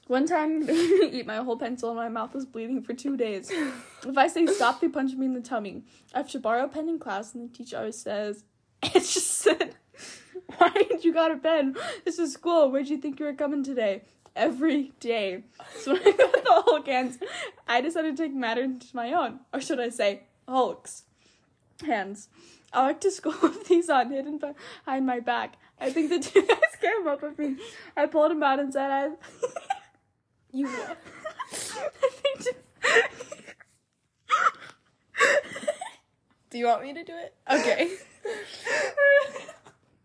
One 0.07 0.27
time, 0.27 0.68
eat 0.71 1.27
my 1.27 1.37
whole 1.37 1.57
pencil 1.57 1.90
and 1.90 1.99
my 1.99 2.09
mouth 2.09 2.35
was 2.35 2.47
bleeding 2.47 2.83
for 2.83 2.94
two 2.94 3.16
days. 3.16 3.51
If 3.51 4.16
I 4.16 4.29
say 4.29 4.47
stop, 4.47 4.81
they 4.81 4.88
punch 4.88 5.14
me 5.14 5.27
in 5.27 5.35
the 5.35 5.40
tummy. 5.40 5.83
I 6.14 6.18
have 6.18 6.31
to 6.31 6.40
borrow 6.40 6.64
a 6.64 6.68
pen 6.68 6.88
in 6.88 6.99
class, 6.99 7.35
and 7.35 7.51
the 7.51 7.55
teacher 7.57 7.79
always 7.79 7.99
says, 7.99 8.44
"It's 8.95 9.14
just 9.14 9.31
said, 9.38 9.75
Why 10.57 10.71
didn't 10.71 11.05
you 11.05 11.12
go 11.12 11.29
to 11.29 11.37
bed? 11.37 11.77
This 12.05 12.19
is 12.19 12.33
school. 12.33 12.71
Where'd 12.71 12.88
you 12.88 12.99
think 12.99 13.19
you 13.21 13.27
were 13.27 13.35
coming 13.35 13.62
today? 13.62 14.03
Every 14.37 14.93
day. 15.01 15.43
So 15.81 15.93
when 15.93 16.03
I 16.03 16.12
got 16.12 16.33
the 16.33 16.62
Hulk 16.67 16.87
hands, 16.87 17.19
I 17.67 17.81
decided 17.81 18.17
to 18.17 18.23
take 18.23 18.35
matters 18.35 18.64
into 18.64 18.95
my 18.97 19.12
own. 19.12 19.41
Or 19.53 19.61
should 19.61 19.81
I 19.81 19.88
say, 19.91 20.23
Hulk's 20.49 21.05
hands. 21.85 22.29
I 22.73 22.87
walked 22.87 23.03
to 23.03 23.11
school 23.11 23.35
with 23.43 23.67
these 23.69 23.88
on 23.91 24.11
hidden 24.11 24.38
behind 24.38 25.07
my 25.07 25.21
back. 25.21 25.57
I 25.81 25.91
think 25.91 26.11
the 26.11 26.19
two 26.19 26.43
guys 26.43 26.77
came 26.81 27.07
up 27.07 27.23
with 27.23 27.38
me. 27.38 27.57
I 27.97 28.07
pulled 28.07 28.31
him 28.33 28.43
out 28.43 28.59
and 28.61 28.73
said, 28.73 28.91
I. 28.91 29.11
You? 30.53 30.67
I 30.69 32.11
think 32.11 32.41
to- 32.41 32.55
Do 36.51 36.59
you 36.59 36.67
want 36.67 36.83
me 36.83 36.95
to 36.95 37.05
do 37.05 37.13
it? 37.17 37.35
Okay. 37.51 37.91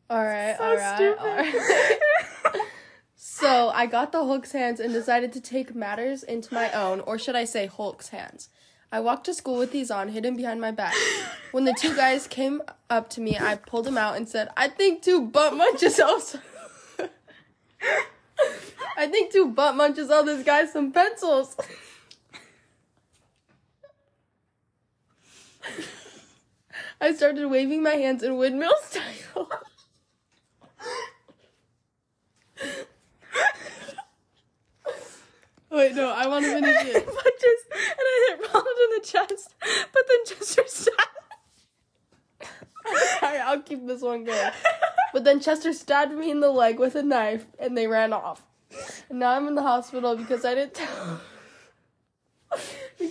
All 0.09 0.23
right, 0.23 0.55
So 0.57 0.63
all 0.63 0.75
right, 0.75 0.95
stupid. 0.95 1.19
all 1.19 1.35
right. 1.37 2.67
So 3.15 3.69
I 3.69 3.87
got 3.87 4.11
the 4.11 4.19
Hulk's 4.23 4.51
hands 4.51 4.79
and 4.79 4.93
decided 4.93 5.33
to 5.33 5.41
take 5.41 5.73
matters 5.73 6.21
into 6.21 6.53
my 6.53 6.71
own, 6.71 6.99
or 6.99 7.17
should 7.17 7.35
I 7.35 7.45
say 7.45 7.65
Hulk's 7.65 8.09
hands. 8.09 8.49
I 8.91 8.99
walked 8.99 9.25
to 9.25 9.33
school 9.33 9.57
with 9.57 9.71
these 9.71 9.89
on, 9.89 10.09
hidden 10.09 10.35
behind 10.35 10.61
my 10.61 10.69
back. 10.69 10.93
When 11.51 11.63
the 11.65 11.73
two 11.73 11.95
guys 11.95 12.27
came 12.27 12.61
up 12.91 13.09
to 13.11 13.21
me, 13.21 13.37
I 13.39 13.55
pulled 13.55 13.85
them 13.85 13.97
out 13.97 14.17
and 14.17 14.29
said, 14.29 14.49
I 14.55 14.67
think 14.67 15.01
two 15.01 15.21
butt 15.25 15.55
munches 15.55 15.99
also. 15.99 16.37
I 18.95 19.07
think 19.07 19.31
two 19.31 19.47
butt 19.47 19.75
munches 19.75 20.11
owe 20.11 20.23
this 20.23 20.43
guy 20.45 20.67
some 20.67 20.91
pencils. 20.91 21.57
I 27.03 27.13
started 27.13 27.45
waving 27.47 27.83
my 27.83 27.95
hands 27.95 28.23
in 28.23 28.37
windmill 28.37 28.71
style. 28.81 29.49
Wait, 35.69 35.95
no, 35.95 36.13
I 36.13 36.27
want 36.27 36.45
to 36.45 36.53
finish 36.53 36.77
it. 36.77 37.05
punches 37.05 37.63
and 37.73 37.99
I 37.99 38.29
hit 38.29 38.39
Ronald 38.53 38.77
in 38.83 38.89
the 39.01 39.05
chest, 39.05 39.53
but 39.91 40.03
then 40.07 40.25
Chester 40.25 40.63
stabbed. 40.65 41.01
Alright, 43.21 43.41
I'll 43.41 43.61
keep 43.61 43.85
this 43.85 44.01
one 44.01 44.23
going. 44.23 44.51
But 45.11 45.25
then 45.25 45.41
Chester 45.41 45.73
stabbed 45.73 46.13
me 46.13 46.31
in 46.31 46.39
the 46.39 46.51
leg 46.51 46.79
with 46.79 46.95
a 46.95 47.03
knife 47.03 47.47
and 47.59 47.77
they 47.77 47.85
ran 47.85 48.13
off. 48.13 48.43
And 49.09 49.19
now 49.19 49.31
I'm 49.31 49.49
in 49.49 49.55
the 49.55 49.61
hospital 49.61 50.15
because 50.15 50.45
I 50.45 50.55
didn't 50.55 50.75
tell 50.75 51.19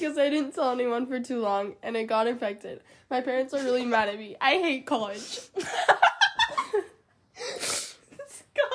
because 0.03 0.19
I 0.19 0.29
didn't 0.31 0.51
tell 0.53 0.73
anyone 0.73 1.07
for 1.07 1.21
too 1.21 1.41
long 1.41 1.77
and 1.81 1.97
it 1.97 2.09
got 2.09 2.27
infected. 2.27 2.81
My 3.09 3.21
parents 3.21 3.55
are 3.55 3.63
really 3.63 3.85
mad 3.85 4.09
at 4.09 4.19
me. 4.19 4.35
I 4.41 4.55
hate 4.55 4.85
college. 4.85 5.39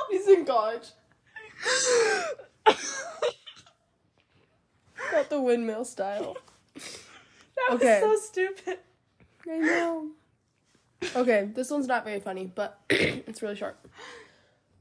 He's 0.10 0.28
in 0.30 0.46
college. 0.46 0.84
Got 5.12 5.30
the 5.30 5.42
windmill 5.42 5.84
style. 5.84 6.38
That 6.76 7.72
Okay. 7.76 8.02
was 8.02 8.22
so 8.22 8.28
stupid. 8.28 8.80
I 9.50 9.58
know. 9.58 10.12
Okay, 11.14 11.50
this 11.54 11.70
one's 11.70 11.88
not 11.88 12.06
very 12.06 12.22
funny, 12.22 12.50
but 12.54 12.80
it's 12.90 13.42
really 13.42 13.56
short. 13.58 13.78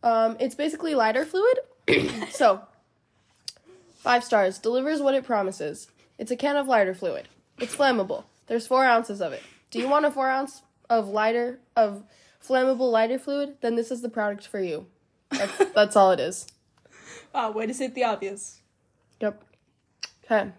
Um, 0.04 0.37
it's 0.38 0.54
basically 0.54 0.94
lighter 0.94 1.26
fluid. 1.26 1.59
so, 2.30 2.62
five 3.96 4.22
stars. 4.22 4.59
Delivers 4.59 5.02
what 5.02 5.14
it 5.14 5.24
promises. 5.24 5.88
It's 6.18 6.31
a 6.31 6.37
can 6.37 6.57
of 6.57 6.66
lighter 6.66 6.94
fluid. 6.94 7.29
It's 7.59 7.74
flammable. 7.74 8.24
There's 8.46 8.66
four 8.66 8.85
ounces 8.85 9.20
of 9.20 9.33
it. 9.33 9.42
Do 9.70 9.79
you 9.79 9.88
want 9.88 10.05
a 10.07 10.11
four 10.11 10.29
ounce 10.31 10.62
of 10.88 11.09
lighter 11.09 11.61
of 11.76 12.05
flammable 12.46 12.90
lighter 12.90 13.18
fluid? 13.18 13.57
Then 13.61 13.74
this 13.76 13.90
is 13.90 14.02
the 14.02 14.09
product 14.09 14.46
for 14.46 14.61
you. 14.61 14.87
That's, 15.31 15.64
that's 15.74 15.96
all 15.96 16.12
it 16.12 16.20
is. 16.20 16.46
Wow, 17.35 17.50
way 17.52 17.66
to 17.66 17.74
state 17.74 17.94
the 17.94 18.05
obvious. 18.05 18.61
Yep. 19.20 19.42
Okay. 20.24 20.50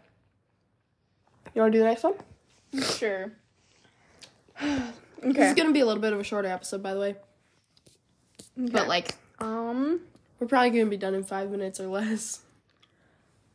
You 1.55 1.61
want 1.61 1.71
to 1.73 1.77
do 1.77 1.83
the 1.83 1.89
next 1.89 2.03
one? 2.03 2.13
Sure. 2.81 3.31
Okay. 4.61 4.83
This 5.23 5.49
is 5.49 5.55
gonna 5.55 5.71
be 5.71 5.79
a 5.79 5.85
little 5.85 6.01
bit 6.01 6.13
of 6.13 6.19
a 6.19 6.23
shorter 6.23 6.47
episode, 6.47 6.83
by 6.83 6.93
the 6.93 6.99
way. 6.99 7.15
But 8.55 8.87
like, 8.87 9.15
Um, 9.39 10.01
We're 10.39 10.45
probably 10.45 10.69
gonna 10.69 10.91
be 10.91 10.95
done 10.97 11.15
in 11.15 11.23
five 11.23 11.49
minutes 11.49 11.79
or 11.79 11.87
less. 11.87 12.41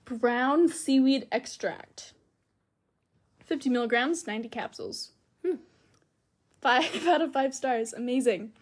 Brown 0.04 0.68
seaweed 0.68 1.26
extract. 1.32 2.12
50 3.46 3.70
milligrams, 3.70 4.26
90 4.26 4.48
capsules. 4.48 5.10
Hmm. 5.44 5.56
Five 6.60 7.06
out 7.06 7.22
of 7.22 7.32
five 7.32 7.54
stars. 7.54 7.92
Amazing. 7.92 8.52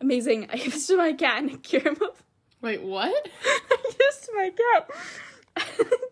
Amazing. 0.00 0.48
I 0.50 0.56
used 0.64 0.88
to 0.88 0.96
my 0.96 1.12
cat 1.12 1.42
and 1.42 1.50
it 1.50 1.62
cured 1.62 1.86
him 1.86 1.96
of. 2.02 2.22
Wait, 2.60 2.82
what? 2.82 3.28
I 3.44 3.92
used 3.98 4.24
to 4.24 4.32
my 4.34 4.50
cat. 4.50 4.90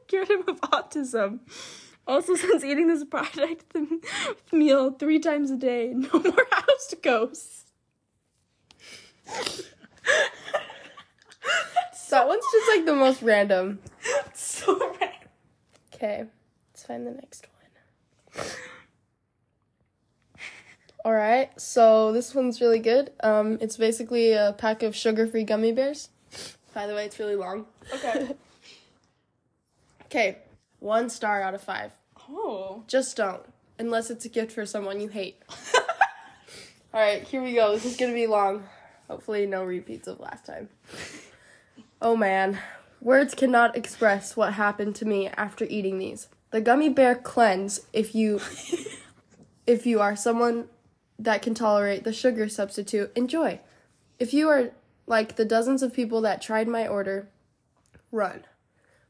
cured 0.07 0.31
him 0.31 0.45
of 0.49 0.61
autism. 0.63 1.41
Also, 2.07 2.35
since 2.37 2.65
eating 2.65 2.87
this 2.87 3.05
product 3.05 3.71
the 3.75 4.01
meal 4.51 4.93
three 4.93 5.19
times 5.19 5.51
a 5.51 5.57
day, 5.57 5.93
no 5.95 6.09
more 6.21 6.47
house 6.51 6.95
ghosts. 7.03 7.67
That 12.11 12.27
one's 12.27 12.45
just 12.53 12.69
like 12.77 12.87
the 12.87 12.95
most 12.95 13.23
random. 13.23 13.81
so 14.35 14.79
random. 14.79 15.09
Okay, 15.95 16.25
let's 16.73 16.85
find 16.85 17.07
the 17.07 17.13
next 17.13 17.47
one. 18.35 18.47
All 21.05 21.15
right, 21.15 21.59
so 21.61 22.13
this 22.13 22.35
one's 22.35 22.61
really 22.61 22.81
good. 22.81 23.13
Um, 23.21 23.59
it's 23.61 23.77
basically 23.77 24.33
a 24.33 24.55
pack 24.59 24.83
of 24.83 24.95
sugar-free 24.95 25.45
gummy 25.45 25.73
bears. 25.73 26.11
By 26.75 26.87
the 26.87 26.95
way, 26.95 27.07
it's 27.07 27.19
really 27.19 27.37
long. 27.37 27.67
Okay. 27.95 28.35
Okay, 30.11 30.39
one 30.79 31.11
star 31.11 31.43
out 31.43 31.53
of 31.53 31.61
five. 31.61 31.93
Oh. 32.31 32.83
Just 32.87 33.15
don't, 33.19 33.43
unless 33.79 34.09
it's 34.09 34.25
a 34.25 34.31
gift 34.31 34.53
for 34.53 34.65
someone 34.65 35.03
you 35.03 35.09
hate. 35.09 35.43
All 36.95 37.01
right, 37.03 37.23
here 37.25 37.43
we 37.43 37.53
go. 37.53 37.73
This 37.73 37.85
is 37.85 37.99
gonna 37.99 38.15
be 38.15 38.27
long. 38.27 38.65
Hopefully, 39.11 39.45
no 39.45 39.65
repeats 39.65 40.09
of 40.09 40.19
last 40.19 40.47
time. 40.47 40.71
Oh 42.01 42.15
man, 42.15 42.61
words 43.01 43.35
cannot 43.35 43.77
express 43.77 44.37
what 44.37 44.53
happened 44.55 44.95
to 44.97 45.05
me 45.05 45.29
after 45.29 45.65
eating 45.65 45.99
these. 45.99 46.29
The 46.51 46.61
gummy 46.61 46.89
bear 46.89 47.17
cleanse. 47.17 47.81
If 47.93 48.15
you, 48.15 48.41
if 49.67 49.85
you 49.85 50.01
are 50.01 50.15
someone 50.15 50.69
that 51.19 51.43
can 51.43 51.55
tolerate 51.55 52.05
the 52.05 52.13
sugar 52.13 52.49
substitute, 52.49 53.11
enjoy. 53.17 53.61
If 54.19 54.33
you 54.33 54.49
are 54.49 54.71
like 55.07 55.37
the 55.37 55.45
dozens 55.45 55.83
of 55.83 55.93
people 55.93 56.21
that 56.21 56.41
tried 56.41 56.69
my 56.69 56.87
order, 56.87 57.29
run. 58.13 58.45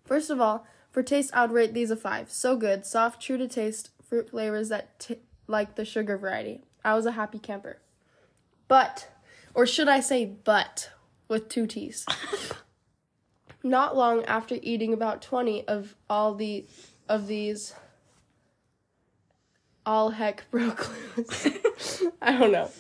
First 0.05 0.31
of 0.31 0.40
all, 0.40 0.66
for 0.90 1.03
taste, 1.03 1.31
I'd 1.35 1.53
rate 1.53 1.74
these 1.74 1.90
a 1.90 1.96
five. 1.96 2.31
So 2.31 2.57
good, 2.57 2.87
soft, 2.87 3.20
true 3.20 3.37
to 3.37 3.46
taste, 3.46 3.90
fruit 4.03 4.31
flavors 4.31 4.70
that 4.70 4.98
t- 4.98 5.18
like 5.46 5.74
the 5.74 5.85
sugar 5.85 6.16
variety. 6.16 6.62
I 6.83 6.94
was 6.94 7.05
a 7.05 7.12
happy 7.12 7.38
camper. 7.38 7.79
But, 8.66 9.09
or 9.55 9.66
should 9.66 9.88
I 9.88 10.01
say 10.01 10.24
but, 10.24 10.90
with 11.29 11.48
two 11.51 11.66
T's. 11.66 12.07
Not 13.62 13.97
long 13.97 14.25
after 14.25 14.57
eating 14.62 14.92
about 14.92 15.23
20 15.23 15.66
of 15.66 15.94
all 16.09 16.35
the 16.35 16.66
of 17.09 17.27
these 17.27 17.75
all 19.85 20.11
heck 20.11 20.49
broke 20.51 20.88
loose. 21.16 21.47
I 22.23 22.38
don't 22.38 22.53
know. 22.53 22.71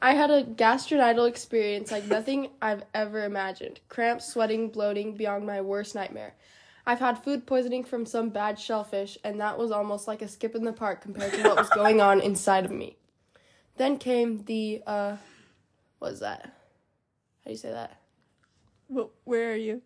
I 0.00 0.14
had 0.14 0.30
a 0.30 0.44
gastrointestinal 0.44 1.28
experience 1.28 1.90
like 1.90 2.06
nothing 2.06 2.50
I've 2.60 2.82
ever 2.94 3.24
imagined. 3.24 3.80
Cramps, 3.88 4.32
sweating, 4.32 4.68
bloating 4.68 5.16
beyond 5.16 5.46
my 5.46 5.60
worst 5.60 5.94
nightmare. 5.94 6.34
I've 6.86 7.00
had 7.00 7.22
food 7.22 7.46
poisoning 7.46 7.84
from 7.84 8.06
some 8.06 8.30
bad 8.30 8.58
shellfish, 8.58 9.18
and 9.22 9.40
that 9.40 9.58
was 9.58 9.70
almost 9.70 10.08
like 10.08 10.22
a 10.22 10.28
skip 10.28 10.54
in 10.54 10.64
the 10.64 10.72
park 10.72 11.02
compared 11.02 11.34
to 11.34 11.42
what 11.42 11.56
was 11.56 11.68
going 11.70 12.00
on 12.00 12.20
inside 12.20 12.64
of 12.64 12.70
me. 12.70 12.96
Then 13.76 13.98
came 13.98 14.44
the 14.44 14.82
uh 14.86 15.16
what 15.98 16.12
is 16.12 16.20
that? 16.20 16.42
How 16.44 16.50
do 17.46 17.50
you 17.50 17.56
say 17.56 17.70
that? 17.70 17.97
Wh- 18.92 19.08
where 19.26 19.52
are 19.52 19.56
you? 19.56 19.82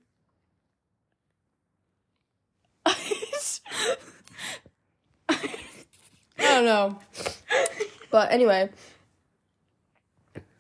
I 6.38 6.54
don't 6.56 6.64
know. 6.64 6.98
But 8.10 8.30
anyway, 8.32 8.70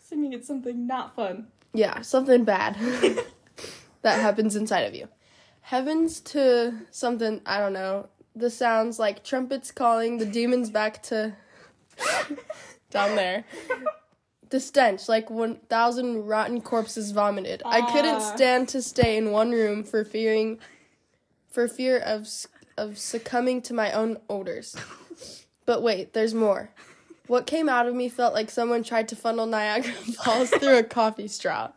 Assuming 0.02 0.32
it's 0.32 0.46
something 0.46 0.86
not 0.86 1.14
fun. 1.14 1.48
yeah, 1.74 2.00
something 2.02 2.44
bad 2.44 2.76
that 4.02 4.20
happens 4.20 4.56
inside 4.56 4.82
of 4.82 4.94
you. 4.94 5.08
Heavens 5.62 6.20
to 6.20 6.74
something, 6.90 7.40
I 7.46 7.58
don't 7.58 7.72
know. 7.72 8.08
The 8.34 8.50
sounds 8.50 8.98
like 8.98 9.22
trumpets 9.24 9.70
calling 9.70 10.18
the 10.18 10.24
demons 10.26 10.70
back 10.70 11.02
to 11.04 11.34
down 12.90 13.16
there. 13.16 13.44
The 14.52 14.60
stench, 14.60 15.08
like 15.08 15.30
1,000 15.30 16.26
rotten 16.26 16.60
corpses 16.60 17.10
vomited. 17.10 17.62
I 17.64 17.80
couldn't 17.90 18.16
Ah. 18.16 18.34
stand 18.36 18.68
to 18.68 18.82
stay 18.82 19.16
in 19.16 19.30
one 19.30 19.50
room 19.52 19.82
for 19.82 20.04
fearing, 20.04 20.58
for 21.48 21.66
fear 21.68 21.98
of 21.98 22.28
of 22.76 22.98
succumbing 22.98 23.62
to 23.62 23.72
my 23.72 23.90
own 23.92 24.18
odors. 24.28 24.76
But 25.64 25.82
wait, 25.82 26.12
there's 26.12 26.34
more. 26.34 26.70
What 27.28 27.46
came 27.46 27.70
out 27.70 27.86
of 27.86 27.94
me 27.94 28.10
felt 28.10 28.34
like 28.34 28.50
someone 28.50 28.82
tried 28.82 29.08
to 29.08 29.16
funnel 29.16 29.46
Niagara 29.46 29.92
Falls 30.24 30.50
through 30.50 30.76
a 30.76 30.82
coffee 30.82 31.28
straw. 31.28 31.70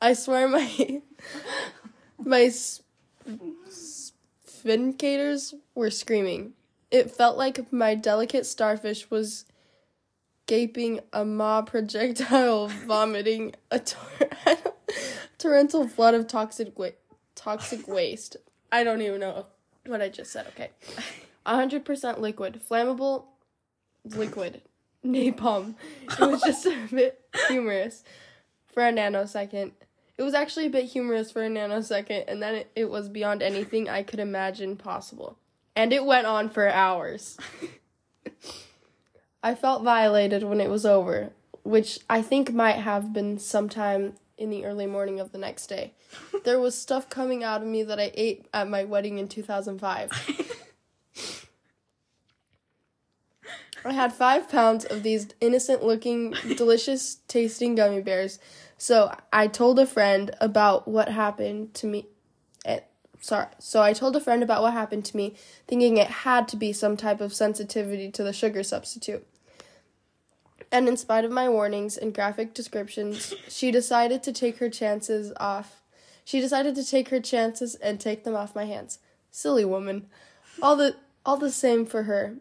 I 0.00 0.14
swear 0.14 0.48
my 0.48 1.02
my 2.18 2.50
sphincators 4.46 5.54
were 5.74 5.90
screaming. 5.90 6.54
It 6.90 7.10
felt 7.10 7.36
like 7.36 7.70
my 7.70 7.94
delicate 7.94 8.46
starfish 8.46 9.10
was 9.10 9.44
gaping 10.48 10.98
a 11.12 11.24
maw 11.24 11.62
projectile 11.62 12.66
vomiting 12.86 13.54
a 13.70 13.78
tor- 13.78 14.30
torrential 15.38 15.86
flood 15.86 16.14
of 16.14 16.26
toxic 16.26 16.76
wa- 16.76 16.88
toxic 17.36 17.86
waste. 17.86 18.36
I 18.72 18.82
don't 18.82 19.00
even 19.00 19.20
know 19.20 19.46
what 19.86 20.02
I 20.02 20.08
just 20.08 20.32
said. 20.32 20.46
Okay. 20.48 20.70
100% 21.46 22.18
liquid, 22.18 22.60
flammable 22.68 23.26
liquid, 24.04 24.62
napalm. 25.04 25.74
It 26.02 26.18
was 26.20 26.42
just 26.42 26.66
a 26.66 26.76
bit 26.90 27.20
humorous 27.48 28.02
for 28.66 28.86
a 28.86 28.92
nanosecond. 28.92 29.72
It 30.16 30.22
was 30.22 30.34
actually 30.34 30.66
a 30.66 30.70
bit 30.70 30.86
humorous 30.86 31.30
for 31.30 31.44
a 31.44 31.48
nanosecond, 31.48 32.24
and 32.26 32.42
then 32.42 32.54
it, 32.56 32.70
it 32.74 32.90
was 32.90 33.08
beyond 33.08 33.42
anything 33.42 33.88
I 33.88 34.02
could 34.02 34.18
imagine 34.18 34.76
possible. 34.76 35.38
And 35.76 35.92
it 35.92 36.04
went 36.04 36.26
on 36.26 36.48
for 36.48 36.68
hours. 36.68 37.36
I 39.42 39.54
felt 39.54 39.82
violated 39.82 40.42
when 40.42 40.60
it 40.60 40.70
was 40.70 40.84
over, 40.84 41.30
which 41.62 42.00
I 42.10 42.22
think 42.22 42.52
might 42.52 42.76
have 42.76 43.12
been 43.12 43.38
sometime 43.38 44.14
in 44.36 44.50
the 44.50 44.64
early 44.64 44.86
morning 44.86 45.20
of 45.20 45.32
the 45.32 45.38
next 45.38 45.66
day. 45.66 45.92
There 46.44 46.60
was 46.60 46.78
stuff 46.78 47.10
coming 47.10 47.44
out 47.44 47.62
of 47.62 47.68
me 47.68 47.82
that 47.82 47.98
I 47.98 48.10
ate 48.14 48.46
at 48.54 48.70
my 48.70 48.84
wedding 48.84 49.18
in 49.18 49.28
2005. 49.28 50.10
I 53.84 53.92
had 53.92 54.12
five 54.12 54.48
pounds 54.48 54.84
of 54.84 55.02
these 55.02 55.28
innocent 55.40 55.82
looking, 55.82 56.34
delicious 56.56 57.16
tasting 57.28 57.74
gummy 57.74 58.00
bears. 58.00 58.38
So 58.76 59.14
I 59.32 59.48
told 59.48 59.78
a 59.78 59.86
friend 59.86 60.30
about 60.40 60.88
what 60.88 61.08
happened 61.08 61.74
to 61.74 61.86
me. 61.86 62.06
Sorry. 63.20 63.48
So 63.58 63.82
I 63.82 63.92
told 63.92 64.16
a 64.16 64.20
friend 64.20 64.42
about 64.42 64.62
what 64.62 64.72
happened 64.72 65.04
to 65.06 65.16
me, 65.16 65.34
thinking 65.66 65.96
it 65.96 66.08
had 66.08 66.48
to 66.48 66.56
be 66.56 66.72
some 66.72 66.96
type 66.96 67.20
of 67.20 67.34
sensitivity 67.34 68.10
to 68.10 68.22
the 68.22 68.32
sugar 68.32 68.62
substitute. 68.62 69.26
And 70.70 70.86
in 70.86 70.96
spite 70.96 71.24
of 71.24 71.30
my 71.30 71.48
warnings 71.48 71.96
and 71.96 72.14
graphic 72.14 72.52
descriptions, 72.52 73.34
she 73.48 73.70
decided 73.70 74.22
to 74.24 74.32
take 74.32 74.58
her 74.58 74.68
chances 74.68 75.32
off. 75.38 75.82
She 76.24 76.40
decided 76.40 76.74
to 76.74 76.84
take 76.84 77.08
her 77.08 77.20
chances 77.20 77.74
and 77.76 77.98
take 77.98 78.24
them 78.24 78.36
off 78.36 78.54
my 78.54 78.66
hands. 78.66 78.98
Silly 79.30 79.64
woman. 79.64 80.08
All 80.60 80.76
the 80.76 80.96
all 81.24 81.36
the 81.36 81.50
same 81.50 81.86
for 81.86 82.04
her. 82.04 82.36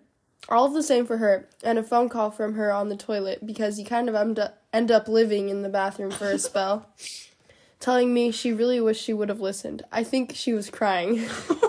All 0.49 0.69
the 0.69 0.83
same 0.83 1.05
for 1.05 1.17
her, 1.17 1.49
and 1.61 1.77
a 1.77 1.83
phone 1.83 2.07
call 2.07 2.31
from 2.31 2.53
her 2.53 2.71
on 2.71 2.87
the 2.87 2.95
toilet 2.95 3.45
because 3.45 3.77
you 3.77 3.85
kind 3.85 4.07
of 4.07 4.15
end 4.15 4.39
up, 4.39 4.61
end 4.71 4.91
up 4.91 5.09
living 5.09 5.49
in 5.49 5.61
the 5.61 5.67
bathroom 5.67 6.11
for 6.11 6.31
a 6.31 6.39
spell, 6.39 6.87
telling 7.79 8.13
me 8.13 8.31
she 8.31 8.51
really 8.51 8.81
wished 8.81 9.03
she 9.03 9.13
would 9.13 9.29
have 9.29 9.39
listened. 9.39 9.83
I 9.91 10.03
think 10.03 10.33
she 10.35 10.53
was 10.53 10.69
crying. 10.69 11.25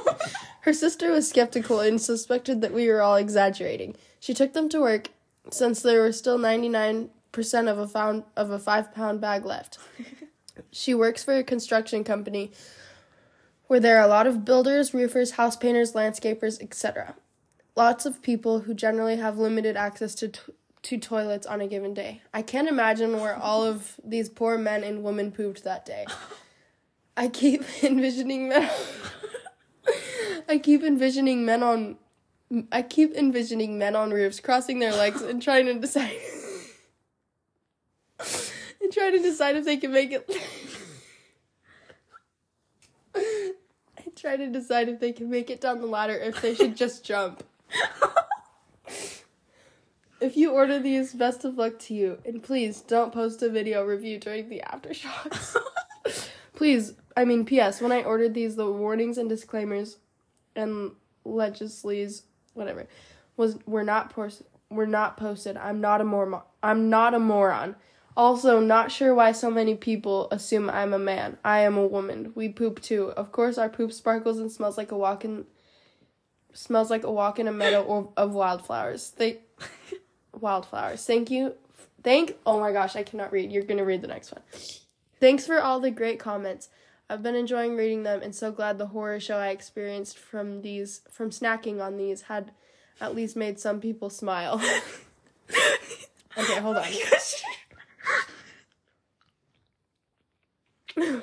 her 0.62 0.72
sister 0.72 1.10
was 1.10 1.28
skeptical 1.28 1.80
and 1.80 2.00
suspected 2.00 2.60
that 2.60 2.72
we 2.72 2.88
were 2.88 3.02
all 3.02 3.16
exaggerating. 3.16 3.96
She 4.20 4.34
took 4.34 4.52
them 4.52 4.68
to 4.70 4.80
work 4.80 5.10
since 5.50 5.82
there 5.82 6.00
were 6.00 6.12
still 6.12 6.38
99% 6.38 7.08
of 7.70 7.78
a 7.78 7.86
pound 7.86 8.24
of 8.36 8.50
a 8.50 8.58
5 8.58 8.94
pound 8.94 9.20
bag 9.20 9.44
left. 9.44 9.78
she 10.70 10.94
works 10.94 11.24
for 11.24 11.36
a 11.36 11.44
construction 11.44 12.04
company 12.04 12.52
where 13.66 13.80
there 13.80 13.98
are 13.98 14.04
a 14.04 14.08
lot 14.08 14.26
of 14.26 14.44
builders, 14.44 14.94
roofers, 14.94 15.32
house 15.32 15.56
painters, 15.56 15.92
landscapers, 15.92 16.60
etc. 16.62 17.14
Lots 17.76 18.06
of 18.06 18.22
people 18.22 18.60
who 18.60 18.74
generally 18.74 19.16
have 19.16 19.38
limited 19.38 19.76
access 19.76 20.14
to 20.16 20.28
t- 20.28 20.40
to 20.82 20.98
toilets 20.98 21.46
on 21.46 21.60
a 21.60 21.66
given 21.66 21.94
day. 21.94 22.22
I 22.32 22.42
can't 22.42 22.68
imagine 22.68 23.18
where 23.20 23.36
all 23.36 23.64
of 23.64 23.98
these 24.04 24.28
poor 24.28 24.56
men 24.58 24.84
and 24.84 25.02
women 25.02 25.32
pooped 25.32 25.64
that 25.64 25.84
day. 25.84 26.06
I 27.16 27.28
keep 27.28 27.62
envisioning 27.82 28.48
men. 28.48 28.70
I 30.48 30.58
keep 30.58 30.82
envisioning 30.82 31.44
men 31.44 31.62
on. 31.62 31.98
I 32.72 32.80
keep 32.82 33.14
envisioning 33.14 33.78
men 33.78 33.94
on 33.94 34.10
roofs 34.10 34.40
crossing 34.40 34.78
their 34.78 34.92
legs 34.92 35.20
and 35.20 35.42
trying 35.42 35.66
to 35.66 35.74
decide. 35.74 36.16
and 38.80 38.92
trying 38.92 39.12
to 39.12 39.18
decide 39.18 39.56
if 39.56 39.66
they 39.66 39.76
can 39.76 39.92
make 39.92 40.12
it. 40.12 40.30
I 43.14 43.52
try 44.16 44.36
to 44.36 44.46
decide 44.46 44.88
if 44.88 45.00
they 45.00 45.12
can 45.12 45.28
make 45.28 45.50
it 45.50 45.60
down 45.60 45.80
the 45.80 45.86
ladder, 45.86 46.14
if 46.14 46.40
they 46.40 46.54
should 46.54 46.76
just 46.76 47.04
jump. 47.04 47.42
If 50.20 50.36
you 50.36 50.50
order 50.50 50.80
these, 50.80 51.14
best 51.14 51.44
of 51.44 51.56
luck 51.56 51.78
to 51.80 51.94
you. 51.94 52.18
And 52.24 52.42
please 52.42 52.80
don't 52.80 53.12
post 53.12 53.42
a 53.42 53.48
video 53.48 53.84
review 53.84 54.18
during 54.18 54.48
the 54.48 54.62
aftershocks. 54.66 55.56
please, 56.54 56.94
I 57.16 57.24
mean, 57.24 57.44
P.S. 57.44 57.80
When 57.80 57.92
I 57.92 58.02
ordered 58.02 58.34
these, 58.34 58.56
the 58.56 58.70
warnings 58.70 59.16
and 59.18 59.28
disclaimers 59.28 59.98
and 60.56 60.92
legislees, 61.24 62.22
whatever, 62.54 62.88
was 63.36 63.58
were 63.66 63.84
not 63.84 64.10
pos- 64.10 64.42
were 64.70 64.86
not 64.86 65.16
posted. 65.16 65.56
I'm 65.56 65.80
not 65.80 66.00
a 66.00 66.04
moron. 66.04 66.42
I'm 66.62 66.90
not 66.90 67.14
a 67.14 67.18
moron. 67.20 67.76
Also, 68.16 68.58
not 68.58 68.90
sure 68.90 69.14
why 69.14 69.30
so 69.30 69.48
many 69.48 69.76
people 69.76 70.26
assume 70.32 70.68
I'm 70.68 70.92
a 70.92 70.98
man. 70.98 71.38
I 71.44 71.60
am 71.60 71.76
a 71.76 71.86
woman. 71.86 72.32
We 72.34 72.48
poop 72.48 72.82
too. 72.82 73.12
Of 73.16 73.30
course, 73.30 73.56
our 73.58 73.68
poop 73.68 73.92
sparkles 73.92 74.40
and 74.40 74.50
smells 74.50 74.76
like 74.76 74.90
a 74.90 74.98
walk 74.98 75.24
in 75.24 75.46
smells 76.52 76.90
like 76.90 77.04
a 77.04 77.12
walk 77.12 77.38
in 77.38 77.46
a 77.46 77.52
meadow 77.52 77.86
of, 77.88 78.08
of 78.16 78.32
wildflowers. 78.32 79.12
They 79.12 79.38
wildflowers. 80.40 81.04
Thank 81.04 81.30
you. 81.30 81.54
Thank. 82.02 82.36
Oh 82.46 82.60
my 82.60 82.72
gosh, 82.72 82.96
I 82.96 83.02
cannot 83.02 83.32
read. 83.32 83.52
You're 83.52 83.64
gonna 83.64 83.84
read 83.84 84.02
the 84.02 84.08
next 84.08 84.32
one. 84.32 84.42
Thanks 85.20 85.46
for 85.46 85.60
all 85.60 85.80
the 85.80 85.90
great 85.90 86.18
comments. 86.18 86.68
I've 87.10 87.22
been 87.22 87.34
enjoying 87.34 87.74
reading 87.76 88.02
them 88.02 88.20
and 88.22 88.34
so 88.34 88.52
glad 88.52 88.78
the 88.78 88.86
horror 88.86 89.18
show 89.18 89.38
I 89.38 89.48
experienced 89.48 90.18
from 90.18 90.62
these 90.62 91.00
from 91.10 91.30
snacking 91.30 91.80
on 91.80 91.96
these 91.96 92.22
had 92.22 92.52
at 93.00 93.14
least 93.14 93.36
made 93.36 93.58
some 93.58 93.80
people 93.80 94.10
smile. 94.10 94.60
okay, 96.38 96.60
hold 96.60 96.76
on. 96.76 96.84
all 100.98 101.22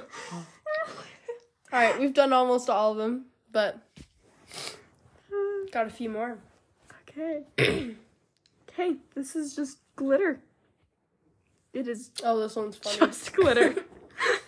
right, 1.72 2.00
we've 2.00 2.14
done 2.14 2.34
almost 2.34 2.70
all 2.70 2.94
of 2.94 2.98
them, 2.98 3.26
but 3.52 3.80
got 5.72 5.88
a 5.88 5.90
few 5.90 6.10
more. 6.10 6.38
Okay. 7.10 7.96
okay, 8.78 8.96
this 9.16 9.36
is 9.36 9.56
just 9.56 9.80
glitter. 9.96 10.40
It 11.74 11.88
is 11.88 12.12
Oh, 12.24 12.40
this 12.40 12.56
one's 12.56 12.78
funny. 12.78 12.98
just 12.98 13.34
glitter. 13.36 13.76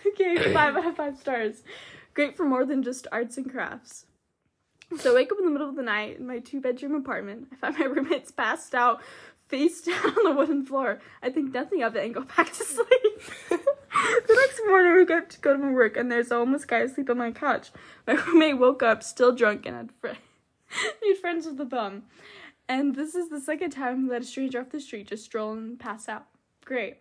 okay, 0.06 0.52
five 0.54 0.76
out 0.76 0.86
of 0.86 0.96
five 0.96 1.18
stars. 1.18 1.62
Great 2.14 2.36
for 2.36 2.44
more 2.44 2.64
than 2.64 2.82
just 2.82 3.06
arts 3.12 3.36
and 3.36 3.50
crafts. 3.50 4.06
So 4.98 5.12
I 5.12 5.14
wake 5.16 5.30
up 5.30 5.38
in 5.38 5.44
the 5.44 5.50
middle 5.50 5.68
of 5.68 5.76
the 5.76 5.82
night 5.82 6.18
in 6.18 6.26
my 6.26 6.38
two 6.38 6.60
bedroom 6.60 6.94
apartment. 6.94 7.48
I 7.52 7.56
find 7.56 7.78
my 7.78 7.84
roommate's 7.84 8.30
passed 8.30 8.74
out, 8.74 9.02
face 9.48 9.80
down 9.82 9.96
on 10.06 10.24
the 10.24 10.32
wooden 10.32 10.64
floor. 10.64 11.00
I 11.22 11.28
think 11.30 11.52
nothing 11.52 11.82
of 11.82 11.94
it 11.96 12.04
and 12.06 12.14
go 12.14 12.22
back 12.22 12.52
to 12.54 12.64
sleep. 12.64 12.88
the 13.50 14.34
next 14.34 14.60
morning, 14.66 14.94
we 14.96 15.04
get 15.04 15.28
to 15.30 15.40
go 15.40 15.52
to 15.52 15.58
my 15.58 15.70
work, 15.70 15.96
and 15.98 16.10
there's 16.10 16.30
a 16.30 16.36
homeless 16.36 16.64
guy 16.64 16.78
asleep 16.78 17.10
on 17.10 17.18
my 17.18 17.30
couch. 17.32 17.70
My 18.06 18.14
roommate 18.14 18.58
woke 18.58 18.82
up 18.82 19.02
still 19.02 19.32
drunk 19.32 19.66
and 19.66 19.76
had 19.76 19.90
fr- 20.00 20.18
made 21.02 21.18
friends 21.20 21.44
with 21.46 21.58
the 21.58 21.64
bum. 21.66 22.04
And 22.68 22.94
this 22.94 23.14
is 23.14 23.30
the 23.30 23.40
second 23.40 23.70
time 23.70 24.08
let 24.08 24.22
a 24.22 24.24
stranger 24.24 24.60
off 24.60 24.70
the 24.70 24.80
street 24.80 25.08
just 25.08 25.24
stroll 25.24 25.52
and 25.52 25.78
pass 25.78 26.08
out. 26.08 26.26
Great. 26.64 26.98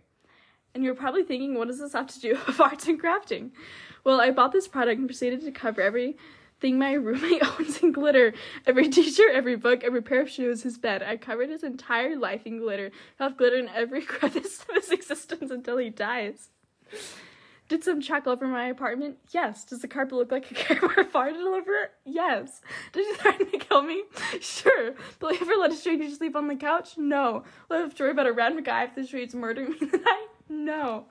And 0.73 0.83
you're 0.83 0.95
probably 0.95 1.23
thinking, 1.23 1.55
what 1.55 1.67
does 1.67 1.79
this 1.79 1.93
have 1.93 2.07
to 2.07 2.19
do 2.19 2.37
with 2.47 2.59
arts 2.59 2.87
and 2.87 3.01
crafting? 3.01 3.51
Well, 4.03 4.21
I 4.21 4.31
bought 4.31 4.53
this 4.53 4.67
product 4.67 4.99
and 4.99 5.07
proceeded 5.07 5.41
to 5.41 5.51
cover 5.51 5.81
everything 5.81 6.79
my 6.79 6.93
roommate 6.93 7.43
owns 7.59 7.79
in 7.79 7.91
glitter. 7.91 8.33
Every 8.65 8.87
t-shirt, 8.87 9.35
every 9.35 9.57
book, 9.57 9.83
every 9.83 10.01
pair 10.01 10.21
of 10.21 10.29
shoes, 10.29 10.63
his 10.63 10.77
bed. 10.77 11.03
I 11.03 11.17
covered 11.17 11.49
his 11.49 11.63
entire 11.63 12.15
life 12.15 12.45
in 12.45 12.59
glitter. 12.59 12.91
I 13.19 13.23
have 13.23 13.37
glitter 13.37 13.57
in 13.57 13.67
every 13.69 14.01
crevice 14.05 14.63
of 14.69 14.75
his 14.75 14.91
existence 14.91 15.51
until 15.51 15.77
he 15.77 15.89
dies. 15.89 16.49
Did 17.67 17.83
some 17.83 17.99
check 17.99 18.27
over 18.27 18.47
my 18.47 18.67
apartment? 18.67 19.17
Yes. 19.31 19.65
Does 19.65 19.81
the 19.81 19.87
carpet 19.89 20.13
look 20.17 20.31
like 20.31 20.49
a 20.49 20.53
Bear 20.75 21.03
farted 21.05 21.35
all 21.45 21.53
over 21.55 21.73
it? 21.73 21.91
Yes. 22.05 22.61
Did 22.93 23.05
he 23.07 23.13
threaten 23.15 23.51
to 23.51 23.57
kill 23.57 23.81
me? 23.81 24.03
Sure. 24.41 24.93
Will 25.21 25.29
I 25.29 25.37
ever 25.41 25.53
let 25.59 25.71
a 25.71 25.75
stranger 25.75 26.09
sleep 26.09 26.35
on 26.35 26.47
the 26.47 26.55
couch? 26.55 26.97
No. 26.97 27.43
Will 27.69 27.77
I 27.77 27.79
have 27.81 27.93
to 27.95 28.03
worry 28.03 28.11
about 28.11 28.27
a 28.27 28.31
random 28.33 28.63
guy 28.63 28.83
if 28.85 28.95
the 28.95 29.03
streets 29.05 29.33
murdering 29.33 29.71
me 29.71 29.77
in 29.81 29.89
the 29.89 29.97
night? 29.97 30.27
No. 30.47 31.07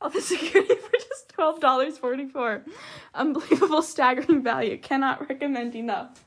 All 0.00 0.10
the 0.10 0.20
security 0.20 0.74
for 0.74 0.90
just 0.92 1.28
twelve 1.30 1.60
dollars 1.60 1.96
forty 1.98 2.26
four. 2.26 2.64
Unbelievable, 3.14 3.80
staggering 3.80 4.42
value. 4.42 4.76
Cannot 4.76 5.26
recommend 5.28 5.74
enough. 5.74 6.22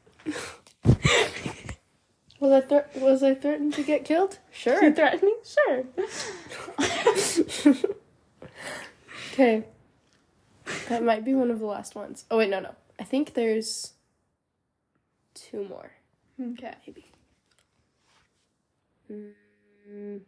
Was 2.39 2.51
I 2.51 2.61
thre- 2.61 2.99
was 2.99 3.21
I 3.21 3.35
threatened 3.35 3.73
to 3.73 3.83
get 3.83 4.05
killed? 4.05 4.39
You 4.47 4.53
Sure. 4.53 4.93
threatening? 4.93 5.37
Sure. 5.43 5.83
Okay. 9.39 9.63
That 10.89 11.01
might 11.01 11.23
be 11.23 11.33
one 11.33 11.49
of 11.49 11.59
the 11.59 11.65
last 11.65 11.95
ones. 11.95 12.25
Oh 12.29 12.37
wait, 12.39 12.49
no, 12.49 12.59
no. 12.59 12.75
I 12.99 13.05
think 13.05 13.35
there's 13.35 13.93
two 15.33 15.63
more. 15.63 15.91
okay. 16.41 16.73
Maybe. 16.85 17.05
Mm, 19.09 20.19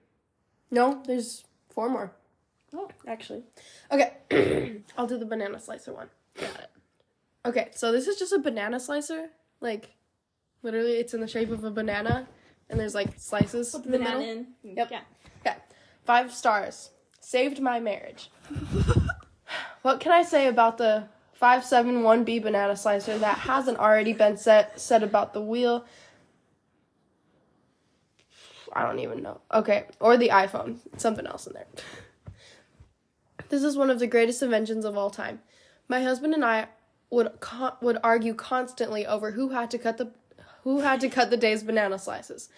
no, 0.72 1.03
there's 1.05 1.43
four 1.72 1.89
more. 1.89 2.14
Oh. 2.74 2.89
actually. 3.05 3.43
Okay, 3.91 4.14
I'll 4.97 5.07
do 5.07 5.18
the 5.18 5.26
banana 5.26 5.59
slicer 5.59 5.91
one. 5.93 6.07
Got 6.39 6.55
it. 6.62 6.70
Okay, 7.45 7.68
so 7.76 7.91
this 7.91 8.07
is 8.07 8.18
just 8.18 8.32
a 8.32 8.39
banana 8.39 8.80
slicer. 8.80 9.28
Like, 9.59 9.89
literally, 10.64 10.93
it's 10.93 11.14
in 11.14 11.20
the 11.20 11.28
shape 11.28 11.51
of 11.51 11.66
a 11.66 11.70
banana, 11.72 12.30
and 12.70 12.80
there's 12.80 12.95
like 12.95 13.20
slices 13.20 13.72
Put 13.72 13.86
in 13.88 13.91
the 13.91 13.97
the 13.97 14.03
banana 14.05 14.20
middle. 14.20 14.45
in. 14.64 14.76
Yep. 14.78 14.88
Yeah. 14.89 15.01
Okay, 15.45 15.57
five 16.05 16.34
stars. 16.34 16.91
Saved 17.22 17.62
my 17.62 17.80
marriage. 17.80 18.30
what 19.84 20.00
can 20.00 20.12
I 20.12 20.24
say 20.24 20.48
about 20.48 20.78
the 20.78 21.06
571B 21.42 22.44
banana 22.44 22.76
slicer 22.76 23.18
that 23.18 23.38
hasn't 23.38 23.78
already 23.78 24.12
been 24.12 24.36
set, 24.38 24.80
said 24.80 25.04
about 25.04 25.34
the 25.34 25.42
wheel? 25.42 25.86
I 28.74 28.84
don't 28.84 29.00
even 29.00 29.22
know. 29.22 29.40
Okay, 29.54 29.86
or 30.00 30.18
the 30.18 30.30
iPhone. 30.30 30.78
Something 30.98 31.28
else 31.28 31.48
in 31.48 31.54
there. 31.54 31.68
This 33.50 33.64
is 33.64 33.78
one 33.78 33.90
of 33.90 34.00
the 34.00 34.08
greatest 34.08 34.42
inventions 34.42 34.86
of 34.86 34.98
all 34.98 35.10
time. 35.10 35.42
My 35.88 36.02
husband 36.02 36.34
and 36.34 36.44
I 36.44 36.68
would 37.10 37.40
con- 37.40 37.74
would 37.82 37.98
argue 38.04 38.34
constantly 38.34 39.06
over 39.06 39.32
who 39.32 39.50
had 39.50 39.70
to 39.72 39.78
cut 39.78 39.98
the 39.98 40.12
who 40.64 40.80
had 40.80 41.02
to 41.02 41.10
cut 41.10 41.30
the 41.30 41.38
day's 41.38 41.64
banana 41.64 42.00
slices. 42.00 42.50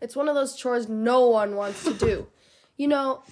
It's 0.00 0.14
one 0.14 0.28
of 0.28 0.34
those 0.34 0.54
chores 0.54 0.88
no 0.88 1.26
one 1.28 1.56
wants 1.56 1.84
to 1.84 1.94
do. 1.94 2.26
You 2.76 2.88
know, 2.88 3.22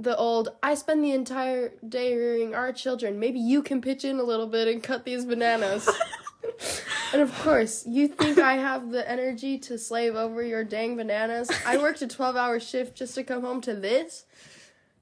the 0.00 0.16
old 0.16 0.48
I 0.62 0.74
spend 0.74 1.04
the 1.04 1.12
entire 1.12 1.72
day 1.86 2.16
rearing 2.16 2.54
our 2.54 2.72
children. 2.72 3.20
Maybe 3.20 3.38
you 3.38 3.62
can 3.62 3.82
pitch 3.82 4.04
in 4.04 4.18
a 4.18 4.22
little 4.22 4.46
bit 4.46 4.66
and 4.66 4.82
cut 4.82 5.04
these 5.04 5.26
bananas. 5.26 5.88
and 7.12 7.20
of 7.20 7.32
course, 7.40 7.86
you 7.86 8.08
think 8.08 8.38
I 8.38 8.54
have 8.54 8.90
the 8.90 9.08
energy 9.08 9.58
to 9.58 9.78
slave 9.78 10.16
over 10.16 10.42
your 10.42 10.64
dang 10.64 10.96
bananas? 10.96 11.50
I 11.66 11.76
worked 11.76 12.00
a 12.00 12.06
12-hour 12.06 12.60
shift 12.60 12.96
just 12.96 13.14
to 13.16 13.24
come 13.24 13.42
home 13.42 13.60
to 13.62 13.74
this. 13.74 14.24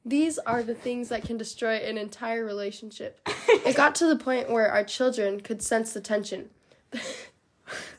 These 0.04 0.38
are 0.38 0.62
the 0.62 0.74
things 0.74 1.10
that 1.10 1.22
can 1.22 1.36
destroy 1.36 1.76
an 1.76 1.96
entire 1.96 2.44
relationship. 2.44 3.20
It 3.48 3.76
got 3.76 3.94
to 3.96 4.06
the 4.06 4.16
point 4.16 4.50
where 4.50 4.70
our 4.70 4.84
children 4.84 5.40
could 5.40 5.62
sense 5.62 5.92
the 5.92 6.00
tension. 6.00 6.50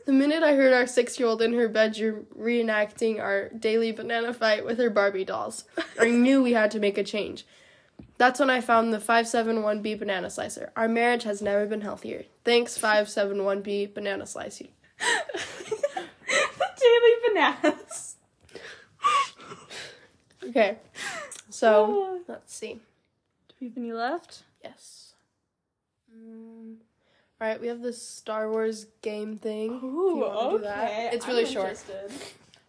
The 0.09 0.15
minute 0.15 0.41
I 0.41 0.55
heard 0.55 0.73
our 0.73 0.87
six 0.87 1.19
year 1.19 1.29
old 1.29 1.39
in 1.39 1.53
her 1.53 1.67
bedroom 1.67 2.25
reenacting 2.35 3.19
our 3.19 3.49
daily 3.49 3.91
banana 3.91 4.33
fight 4.33 4.65
with 4.65 4.79
her 4.79 4.89
Barbie 4.89 5.23
dolls, 5.23 5.65
I 5.99 6.09
knew 6.09 6.41
we 6.41 6.53
had 6.53 6.71
to 6.71 6.79
make 6.79 6.97
a 6.97 7.03
change. 7.03 7.45
That's 8.17 8.39
when 8.39 8.49
I 8.49 8.59
found 8.59 8.91
the 8.91 8.97
571B 8.97 9.99
banana 9.99 10.31
slicer. 10.31 10.71
Our 10.75 10.87
marriage 10.87 11.25
has 11.25 11.43
never 11.43 11.67
been 11.67 11.81
healthier. 11.81 12.25
Thanks, 12.43 12.75
571B 12.75 13.93
banana 13.93 14.25
slicer. 14.25 14.65
the 14.97 16.69
daily 16.81 17.11
bananas. 17.27 18.15
Okay, 20.43 20.79
so 21.51 22.19
let's 22.27 22.55
see. 22.55 22.79
Do 23.49 23.55
we 23.61 23.67
have 23.67 23.77
any 23.77 23.93
left? 23.93 24.41
Yes. 24.63 25.13
Mm. 26.11 26.77
All 27.41 27.47
right, 27.47 27.61
we 27.61 27.67
have 27.67 27.81
this 27.81 28.01
Star 28.01 28.51
Wars 28.51 28.87
game 29.01 29.37
thing. 29.37 29.79
Ooh, 29.81 30.25
okay. 30.25 31.09
It's 31.13 31.25
really 31.25 31.45
I'm 31.45 31.51
short. 31.51 31.69
interested. 31.69 32.11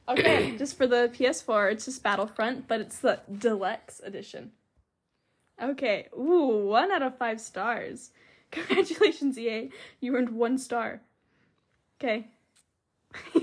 Okay, 0.08 0.56
just 0.58 0.76
for 0.76 0.86
the 0.86 1.10
PS4, 1.12 1.72
it's 1.72 1.86
just 1.86 2.04
Battlefront, 2.04 2.68
but 2.68 2.80
it's 2.80 3.00
the 3.00 3.20
deluxe 3.36 4.00
edition. 4.04 4.52
Okay, 5.60 6.06
ooh, 6.16 6.66
one 6.66 6.92
out 6.92 7.02
of 7.02 7.18
five 7.18 7.40
stars. 7.40 8.10
Congratulations, 8.52 9.36
EA. 9.38 9.70
You 10.00 10.14
earned 10.16 10.30
one 10.30 10.56
star. 10.56 11.00
Okay. 12.00 12.28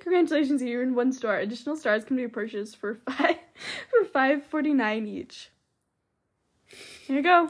Congratulations, 0.00 0.62
you 0.62 0.80
earned 0.80 0.96
one 0.96 1.12
star. 1.12 1.38
Additional 1.38 1.76
stars 1.76 2.04
can 2.04 2.16
be 2.16 2.26
purchased 2.26 2.76
for 2.76 2.96
five 3.08 3.36
for 3.90 4.04
five 4.04 4.44
forty 4.46 4.74
nine 4.74 5.06
each. 5.06 5.50
Here 7.06 7.16
you 7.16 7.22
go. 7.22 7.48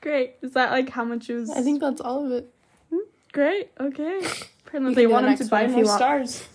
Great. 0.00 0.34
Is 0.42 0.52
that 0.52 0.70
like 0.70 0.90
how 0.90 1.04
much 1.04 1.28
it 1.28 1.34
was? 1.34 1.50
I 1.50 1.62
think 1.62 1.80
that's 1.80 2.00
all 2.00 2.24
of 2.26 2.32
it. 2.32 2.52
Great. 3.32 3.70
Okay. 3.78 4.20
Apparently 4.66 4.92
You 4.92 4.94
they 4.94 5.06
want 5.06 5.26
the 5.26 5.32
him 5.32 5.38
to 5.38 5.44
buy 5.46 5.62
one 5.62 5.70
if 5.70 5.86
more 5.86 5.96
stars. 5.96 6.46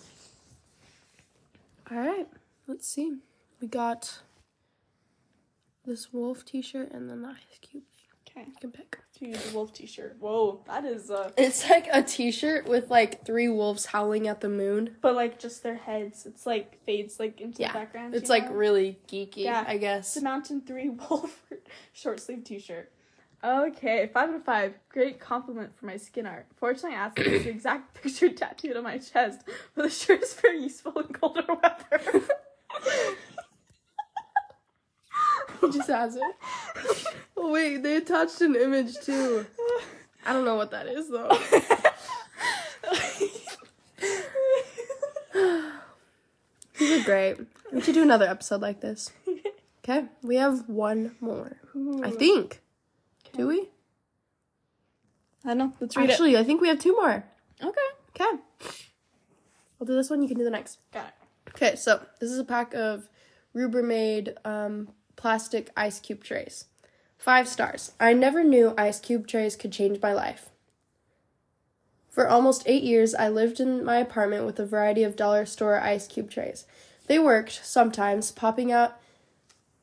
All 1.91 1.97
right, 1.97 2.27
let's 2.67 2.87
see. 2.87 3.17
We 3.61 3.67
got 3.67 4.19
this 5.85 6.11
wolf 6.13 6.45
T-shirt 6.45 6.91
and 6.91 7.09
then 7.09 7.21
the 7.21 7.29
ice 7.29 7.59
cube. 7.61 7.83
Okay. 8.27 8.47
You 8.47 8.53
can 8.61 8.71
pick. 8.71 8.97
To 9.19 9.27
use 9.27 9.43
the 9.51 9.55
wolf 9.55 9.73
T-shirt. 9.73 10.15
Whoa, 10.19 10.61
that 10.65 10.85
is 10.85 11.11
uh. 11.11 11.29
It's 11.37 11.69
like 11.69 11.87
a 11.91 12.01
T-shirt 12.01 12.67
with 12.67 12.89
like 12.89 13.23
three 13.25 13.47
wolves 13.49 13.85
howling 13.85 14.27
at 14.27 14.41
the 14.41 14.49
moon. 14.49 14.95
But 15.01 15.13
like 15.15 15.37
just 15.37 15.61
their 15.61 15.75
heads. 15.75 16.25
It's 16.25 16.47
like 16.47 16.83
fades 16.85 17.19
like 17.19 17.39
into 17.39 17.61
Yeah, 17.61 17.73
the 17.73 17.79
background. 17.79 18.15
It's 18.15 18.29
like 18.31 18.45
know? 18.49 18.55
really 18.55 18.97
geeky, 19.07 19.37
Yeah. 19.37 19.63
I 19.67 19.77
guess. 19.77 20.07
It's 20.07 20.17
a 20.17 20.23
Mountain 20.23 20.61
Three 20.61 20.89
wolf 21.09 21.43
short 21.93 22.19
sleeve 22.21 22.43
T-shirt. 22.43 22.91
Okay, 23.43 24.09
five 24.13 24.29
out 24.29 24.35
of 24.35 24.43
five. 24.45 24.73
Great 24.87 25.19
compliment 25.19 25.77
for 25.77 25.85
my 25.85 25.97
skin 25.97 26.25
art. 26.25 26.45
Fortunately, 26.55 26.95
I 26.97 27.01
asked 27.01 27.17
for 27.17 27.23
the 27.25 27.49
exact 27.49 27.93
picture 28.01 28.29
tattooed 28.29 28.77
on 28.77 28.83
my 28.83 28.97
chest, 28.97 29.41
but 29.75 29.83
the 29.83 29.89
shirt 29.89 30.23
is 30.23 30.33
very 30.35 30.63
useful 30.63 30.97
in 30.99 31.07
colder 31.07 31.43
weather. 31.47 32.23
He 35.59 35.71
just 35.71 35.89
has 35.89 36.15
it. 36.15 36.35
Oh, 37.35 37.51
wait, 37.51 37.83
they 37.83 37.97
attached 37.97 38.39
an 38.41 38.55
image 38.55 38.95
too. 39.01 39.45
I 40.25 40.31
don't 40.33 40.45
know 40.45 40.55
what 40.55 40.71
that 40.71 40.87
is 40.87 41.09
though. 41.09 41.29
These 46.79 47.01
are 47.01 47.05
great. 47.05 47.37
We 47.71 47.81
should 47.81 47.95
do 47.95 48.03
another 48.03 48.27
episode 48.27 48.61
like 48.61 48.79
this. 48.81 49.11
Okay, 49.85 50.05
we 50.21 50.37
have 50.37 50.69
one 50.69 51.17
more. 51.19 51.57
I 52.03 52.09
think. 52.11 52.61
Do 53.33 53.47
we? 53.47 53.69
I 55.43 55.49
don't 55.49 55.57
know. 55.57 55.73
Let's 55.79 55.97
read 55.97 56.09
Actually, 56.09 56.37
I 56.37 56.43
think 56.43 56.61
we 56.61 56.67
have 56.69 56.79
two 56.79 56.93
more. 56.93 57.23
Okay. 57.61 57.81
Okay. 58.09 58.37
I'll 59.79 59.87
do 59.87 59.95
this 59.95 60.09
one. 60.09 60.21
You 60.21 60.27
can 60.27 60.37
do 60.37 60.43
the 60.43 60.49
next. 60.49 60.79
Got 60.91 61.07
it. 61.07 61.13
Okay, 61.49 61.75
so 61.75 62.01
this 62.19 62.31
is 62.31 62.39
a 62.39 62.43
pack 62.43 62.73
of 62.73 63.09
Rubbermaid 63.55 64.33
um, 64.45 64.89
plastic 65.15 65.69
ice 65.75 65.99
cube 65.99 66.23
trays. 66.23 66.65
Five 67.17 67.47
stars. 67.47 67.93
I 67.99 68.13
never 68.13 68.43
knew 68.43 68.73
ice 68.77 68.99
cube 68.99 69.27
trays 69.27 69.55
could 69.55 69.71
change 69.71 70.01
my 70.01 70.13
life. 70.13 70.49
For 72.09 72.27
almost 72.27 72.63
eight 72.65 72.83
years, 72.83 73.15
I 73.15 73.27
lived 73.29 73.59
in 73.59 73.83
my 73.83 73.97
apartment 73.97 74.45
with 74.45 74.59
a 74.59 74.65
variety 74.65 75.03
of 75.03 75.15
dollar 75.15 75.45
store 75.45 75.79
ice 75.79 76.07
cube 76.07 76.29
trays. 76.29 76.65
They 77.07 77.17
worked, 77.19 77.65
sometimes 77.65 78.31
popping 78.31 78.71
out 78.71 78.99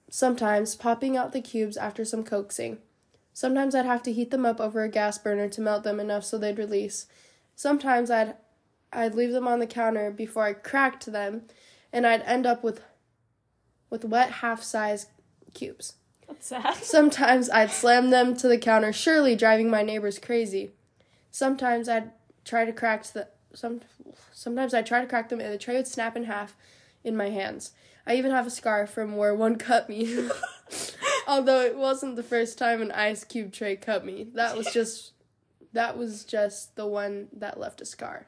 sometimes 0.08 0.74
popping 0.74 1.16
out 1.16 1.32
the 1.32 1.40
cubes 1.40 1.76
after 1.76 2.04
some 2.04 2.24
coaxing. 2.24 2.78
Sometimes 3.40 3.74
I'd 3.74 3.86
have 3.86 4.02
to 4.02 4.12
heat 4.12 4.30
them 4.30 4.44
up 4.44 4.60
over 4.60 4.82
a 4.82 4.88
gas 4.90 5.16
burner 5.16 5.48
to 5.48 5.62
melt 5.62 5.82
them 5.82 5.98
enough 5.98 6.26
so 6.26 6.36
they'd 6.36 6.58
release. 6.58 7.06
Sometimes 7.56 8.10
I'd 8.10 8.34
I'd 8.92 9.14
leave 9.14 9.32
them 9.32 9.48
on 9.48 9.60
the 9.60 9.66
counter 9.66 10.10
before 10.10 10.44
I 10.44 10.52
cracked 10.52 11.06
them, 11.06 11.44
and 11.90 12.06
I'd 12.06 12.20
end 12.26 12.44
up 12.44 12.62
with 12.62 12.82
with 13.88 14.04
wet 14.04 14.30
half-size 14.30 15.06
cubes. 15.54 15.94
That's 16.28 16.48
sad. 16.48 16.74
Sometimes 16.82 17.48
I'd 17.48 17.70
slam 17.70 18.10
them 18.10 18.36
to 18.36 18.46
the 18.46 18.58
counter, 18.58 18.92
surely 18.92 19.34
driving 19.36 19.70
my 19.70 19.82
neighbors 19.82 20.18
crazy. 20.18 20.72
Sometimes 21.30 21.88
I'd 21.88 22.10
try 22.44 22.66
to 22.66 22.74
crack 22.74 23.04
the 23.04 23.28
some 23.54 23.80
sometimes 24.34 24.74
I'd 24.74 24.84
try 24.84 25.00
to 25.00 25.06
crack 25.06 25.30
them 25.30 25.40
and 25.40 25.50
the 25.50 25.56
tray 25.56 25.76
would 25.76 25.88
snap 25.88 26.14
in 26.14 26.24
half 26.24 26.56
in 27.02 27.16
my 27.16 27.30
hands. 27.30 27.72
I 28.06 28.16
even 28.16 28.32
have 28.32 28.46
a 28.46 28.50
scar 28.50 28.86
from 28.86 29.16
where 29.16 29.34
one 29.34 29.56
cut 29.56 29.88
me. 29.88 30.28
Although 31.30 31.60
it 31.60 31.76
wasn't 31.76 32.16
the 32.16 32.24
first 32.24 32.58
time 32.58 32.82
an 32.82 32.90
ice 32.90 33.22
cube 33.22 33.52
tray 33.52 33.76
cut 33.76 34.04
me. 34.04 34.26
That 34.34 34.56
was 34.56 34.66
just 34.72 35.12
that 35.72 35.96
was 35.96 36.24
just 36.24 36.74
the 36.74 36.86
one 36.86 37.28
that 37.32 37.60
left 37.60 37.80
a 37.80 37.84
scar. 37.84 38.26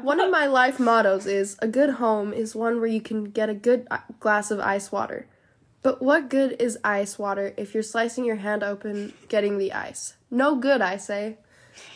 One 0.00 0.18
of 0.18 0.30
my 0.32 0.46
life 0.46 0.80
mottos 0.80 1.26
is 1.26 1.56
a 1.60 1.68
good 1.68 1.90
home 1.90 2.32
is 2.32 2.56
one 2.56 2.78
where 2.78 2.88
you 2.88 3.00
can 3.00 3.26
get 3.26 3.48
a 3.48 3.54
good 3.54 3.86
uh, 3.92 3.98
glass 4.18 4.50
of 4.50 4.58
ice 4.58 4.90
water. 4.90 5.28
But 5.82 6.02
what 6.02 6.28
good 6.28 6.56
is 6.58 6.78
ice 6.82 7.16
water 7.16 7.54
if 7.56 7.72
you're 7.72 7.84
slicing 7.84 8.24
your 8.24 8.36
hand 8.36 8.64
open 8.64 9.12
getting 9.28 9.58
the 9.58 9.72
ice? 9.72 10.14
No 10.32 10.56
good, 10.56 10.80
I 10.80 10.96
say. 10.96 11.38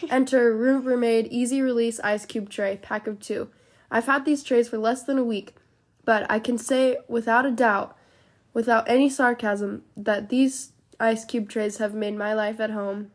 Enter 0.08 0.54
Rubbermaid 0.54 1.26
Easy 1.30 1.60
Release 1.60 1.98
Ice 2.00 2.24
Cube 2.24 2.50
Tray, 2.50 2.78
pack 2.80 3.08
of 3.08 3.18
two. 3.18 3.48
I've 3.90 4.06
had 4.06 4.24
these 4.24 4.44
trays 4.44 4.68
for 4.68 4.78
less 4.78 5.02
than 5.02 5.18
a 5.18 5.24
week, 5.24 5.54
but 6.06 6.24
I 6.30 6.38
can 6.38 6.56
say 6.56 6.96
without 7.08 7.44
a 7.44 7.50
doubt, 7.50 7.94
without 8.54 8.88
any 8.88 9.10
sarcasm, 9.10 9.82
that 9.94 10.30
these 10.30 10.72
ice 10.98 11.26
cube 11.26 11.50
trays 11.50 11.76
have 11.76 11.92
made 11.92 12.16
my 12.16 12.32
life 12.32 12.58
at 12.58 12.70
home 12.70 13.10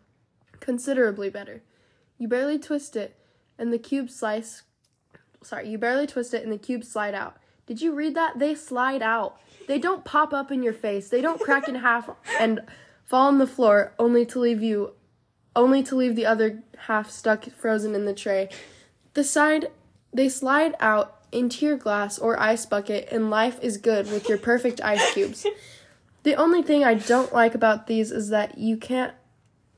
considerably 0.59 1.31
better. 1.31 1.63
You 2.19 2.27
barely 2.27 2.59
twist 2.59 2.95
it, 2.95 3.17
and 3.57 3.73
the 3.73 3.79
cubes 3.79 4.15
slice. 4.15 4.61
Sorry, 5.41 5.69
you 5.69 5.79
barely 5.79 6.05
twist 6.05 6.35
it, 6.35 6.43
and 6.43 6.51
the 6.51 6.57
cubes 6.59 6.87
slide 6.87 7.15
out. 7.15 7.37
Did 7.65 7.81
you 7.81 7.93
read 7.93 8.13
that? 8.15 8.37
They 8.37 8.53
slide 8.53 9.01
out. 9.01 9.39
They 9.67 9.79
don't 9.79 10.05
pop 10.05 10.33
up 10.33 10.51
in 10.51 10.61
your 10.61 10.73
face. 10.73 11.09
They 11.09 11.21
don't 11.21 11.39
crack 11.39 11.67
in 11.67 11.75
half 11.75 12.09
and 12.39 12.59
fall 13.05 13.29
on 13.29 13.37
the 13.37 13.47
floor, 13.47 13.93
only 13.97 14.25
to 14.27 14.39
leave 14.39 14.61
you, 14.61 14.93
only 15.55 15.81
to 15.83 15.95
leave 15.95 16.15
the 16.15 16.25
other 16.25 16.61
half 16.77 17.09
stuck 17.09 17.45
frozen 17.51 17.95
in 17.95 18.05
the 18.05 18.13
tray. 18.13 18.49
The 19.13 19.23
side 19.23 19.71
They 20.13 20.27
slide 20.27 20.75
out 20.81 21.20
into 21.31 21.65
your 21.65 21.77
glass 21.77 22.19
or 22.19 22.39
ice 22.39 22.65
bucket, 22.65 23.07
and 23.11 23.29
life 23.29 23.59
is 23.61 23.77
good 23.77 24.11
with 24.11 24.27
your 24.27 24.37
perfect 24.37 24.81
ice 24.81 25.13
cubes. 25.13 25.45
The 26.23 26.35
only 26.35 26.61
thing 26.61 26.83
I 26.83 26.93
don't 26.93 27.33
like 27.33 27.55
about 27.55 27.87
these 27.87 28.11
is 28.11 28.29
that 28.29 28.57
you 28.57 28.77
can't. 28.77 29.13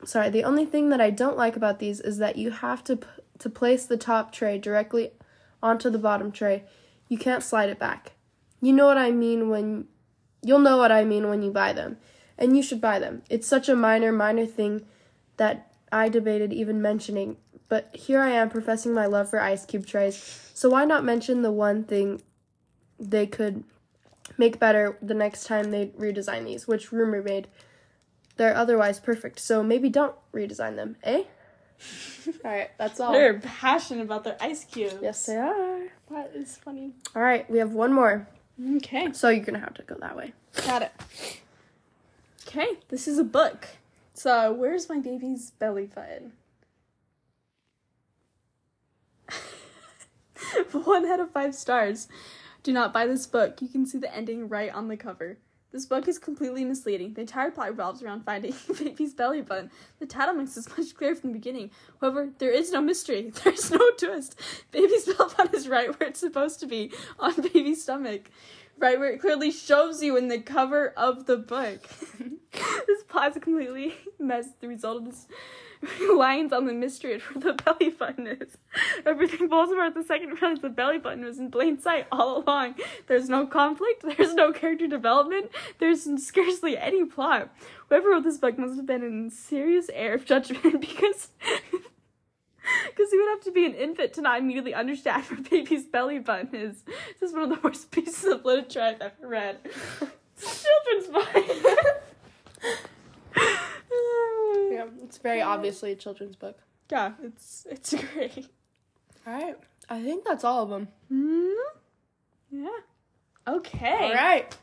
Sorry, 0.03 0.29
the 0.29 0.43
only 0.43 0.65
thing 0.65 0.89
that 0.89 0.99
I 0.99 1.09
don't 1.09 1.37
like 1.37 1.55
about 1.55 1.79
these 1.79 2.01
is 2.01 2.17
that 2.17 2.35
you 2.35 2.51
have 2.51 2.83
to 2.85 2.97
p- 2.97 3.07
to 3.39 3.49
place 3.49 3.85
the 3.85 3.97
top 3.97 4.31
tray 4.31 4.57
directly 4.57 5.11
onto 5.61 5.89
the 5.89 5.97
bottom 5.97 6.31
tray. 6.31 6.63
You 7.07 7.17
can't 7.17 7.43
slide 7.43 7.69
it 7.69 7.79
back. 7.79 8.13
You 8.61 8.73
know 8.73 8.85
what 8.85 8.97
I 8.97 9.11
mean 9.11 9.49
when 9.49 9.87
you'll 10.41 10.59
know 10.59 10.77
what 10.77 10.91
I 10.91 11.05
mean 11.05 11.29
when 11.29 11.41
you 11.41 11.51
buy 11.51 11.73
them. 11.73 11.97
And 12.37 12.57
you 12.57 12.63
should 12.63 12.81
buy 12.81 12.99
them. 12.99 13.21
It's 13.29 13.47
such 13.47 13.69
a 13.69 13.75
minor 13.75 14.11
minor 14.11 14.45
thing 14.45 14.85
that 15.37 15.73
I 15.91 16.09
debated 16.09 16.51
even 16.51 16.81
mentioning, 16.81 17.37
but 17.69 17.95
here 17.95 18.19
I 18.19 18.29
am 18.29 18.49
professing 18.49 18.93
my 18.93 19.05
love 19.05 19.29
for 19.29 19.39
ice 19.39 19.65
cube 19.65 19.85
trays. 19.85 20.51
So 20.53 20.69
why 20.69 20.85
not 20.85 21.03
mention 21.03 21.41
the 21.41 21.51
one 21.51 21.83
thing 21.83 22.21
they 22.99 23.25
could 23.25 23.63
make 24.37 24.59
better 24.59 24.97
the 25.01 25.13
next 25.13 25.45
time 25.45 25.71
they 25.71 25.87
redesign 25.87 26.45
these, 26.45 26.67
which 26.67 26.91
rumor 26.91 27.21
made 27.21 27.47
they're 28.37 28.55
otherwise 28.55 28.99
perfect. 28.99 29.39
So 29.39 29.63
maybe 29.63 29.89
don't 29.89 30.15
redesign 30.33 30.75
them, 30.75 30.95
eh? 31.03 31.23
all 32.27 32.51
right, 32.51 32.71
that's 32.77 32.99
all. 32.99 33.11
They're 33.11 33.39
passionate 33.39 34.03
about 34.03 34.23
their 34.23 34.37
ice 34.39 34.65
cubes. 34.65 34.95
Yes, 35.01 35.25
they 35.25 35.37
are. 35.37 35.81
That 36.09 36.31
is 36.33 36.57
funny. 36.57 36.93
All 37.15 37.21
right, 37.21 37.49
we 37.49 37.59
have 37.59 37.73
one 37.73 37.93
more. 37.93 38.27
Okay. 38.77 39.11
So 39.13 39.29
you're 39.29 39.43
gonna 39.43 39.59
have 39.59 39.73
to 39.75 39.83
go 39.83 39.95
that 39.99 40.15
way. 40.15 40.33
Got 40.65 40.83
it. 40.83 40.91
Okay, 42.47 42.77
this 42.89 43.07
is 43.07 43.17
a 43.17 43.23
book. 43.23 43.67
So, 44.13 44.53
where's 44.53 44.89
my 44.89 44.99
baby's 44.99 45.51
belly 45.51 45.89
button? 45.93 46.33
One 50.71 51.05
out 51.05 51.19
of 51.19 51.31
five 51.31 51.55
stars. 51.55 52.07
Do 52.63 52.71
not 52.71 52.93
buy 52.93 53.07
this 53.07 53.27
book. 53.27 53.61
You 53.61 53.67
can 53.67 53.85
see 53.85 53.97
the 53.97 54.13
ending 54.13 54.47
right 54.47 54.73
on 54.73 54.87
the 54.87 54.97
cover. 54.97 55.37
This 55.71 55.85
book 55.87 56.07
is 56.07 56.19
completely 56.19 56.63
misleading. 56.63 57.15
The 57.15 57.21
entire 57.21 57.49
plot 57.49 57.69
revolves 57.69 58.03
around 58.03 58.25
finding 58.25 58.53
baby's 58.79 59.13
belly 59.13 59.41
button. 59.41 59.71
The 59.99 60.05
title 60.05 60.35
makes 60.35 60.53
this 60.53 60.69
much 60.77 60.95
clearer 60.95 61.15
from 61.15 61.31
the 61.31 61.39
beginning. 61.39 61.71
However, 61.99 62.29
there 62.37 62.51
is 62.51 62.71
no 62.71 62.79
mystery. 62.79 63.31
There's 63.43 63.71
no 63.71 63.91
twist. 63.97 64.39
Baby's 64.71 65.05
belly 65.05 65.33
button 65.35 65.55
is 65.55 65.67
right 65.67 65.99
where 65.99 66.09
it's 66.09 66.19
supposed 66.19 66.59
to 66.59 66.67
be, 66.67 66.91
on 67.19 67.41
baby's 67.41 67.81
stomach 67.81 68.29
right 68.77 68.99
where 68.99 69.11
it 69.11 69.21
clearly 69.21 69.51
shows 69.51 70.01
you 70.01 70.17
in 70.17 70.27
the 70.27 70.39
cover 70.39 70.89
of 70.97 71.25
the 71.25 71.37
book. 71.37 71.87
this 72.87 72.99
is 72.99 73.43
completely 73.43 73.95
messed. 74.19 74.59
The 74.61 74.67
result 74.67 74.97
of 74.97 75.05
this 75.05 75.27
reliance 75.99 76.53
on 76.53 76.65
the 76.65 76.73
mystery 76.73 77.15
of 77.15 77.23
where 77.23 77.53
the 77.53 77.63
belly 77.63 77.89
button 77.89 78.27
is. 78.27 78.57
Everything 79.05 79.49
falls 79.49 79.71
apart 79.71 79.93
the 79.93 80.03
second 80.03 80.41
realize 80.41 80.61
the 80.61 80.69
belly 80.69 80.97
button 80.97 81.25
was 81.25 81.39
in 81.39 81.51
plain 81.51 81.79
sight 81.79 82.07
all 82.11 82.43
along. 82.43 82.75
There's 83.07 83.29
no 83.29 83.45
conflict, 83.45 84.03
there's 84.03 84.33
no 84.33 84.51
character 84.51 84.87
development, 84.87 85.51
there's 85.79 86.07
scarcely 86.23 86.77
any 86.77 87.05
plot. 87.05 87.53
Whoever 87.89 88.09
wrote 88.09 88.23
this 88.23 88.37
book 88.37 88.57
must 88.57 88.77
have 88.77 88.85
been 88.85 89.03
in 89.03 89.29
serious 89.29 89.89
error 89.93 90.15
of 90.15 90.25
judgment 90.25 90.81
because 90.81 91.29
because 92.87 93.11
you 93.11 93.19
would 93.21 93.29
have 93.29 93.43
to 93.43 93.51
be 93.51 93.65
an 93.65 93.73
infant 93.73 94.13
to 94.13 94.21
not 94.21 94.39
immediately 94.39 94.73
understand 94.73 95.25
what 95.25 95.49
baby's 95.49 95.85
belly 95.85 96.19
button 96.19 96.55
is. 96.55 96.83
This 97.19 97.29
is 97.29 97.33
one 97.33 97.43
of 97.43 97.49
the 97.49 97.59
worst 97.61 97.91
pieces 97.91 98.23
of 98.25 98.45
literature 98.45 98.81
I've 98.81 99.01
ever 99.01 99.27
read. 99.27 99.57
It's 100.37 100.63
a 100.63 100.65
children's 100.65 101.13
book. 101.13 102.03
Yeah, 104.71 104.85
it's 105.03 105.17
very 105.19 105.41
obviously 105.41 105.91
a 105.91 105.95
children's 105.95 106.35
book. 106.35 106.57
yeah, 106.91 107.11
it's 107.23 107.67
it's 107.69 107.93
great. 108.13 108.47
All 109.27 109.33
right, 109.33 109.55
I 109.89 110.01
think 110.01 110.25
that's 110.25 110.43
all 110.43 110.63
of 110.63 110.69
them. 110.69 110.87
hmm 111.09 111.51
Yeah. 112.51 112.69
Okay. 113.47 113.91
All 114.01 114.13
right, 114.15 114.55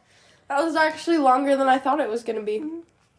that 0.48 0.64
was 0.64 0.74
actually 0.74 1.18
longer 1.18 1.55
than 1.57 1.68
I 1.68 1.78
thought 1.78 2.01
it 2.01 2.09
was 2.09 2.24
gonna 2.24 2.42
be. 2.42 2.64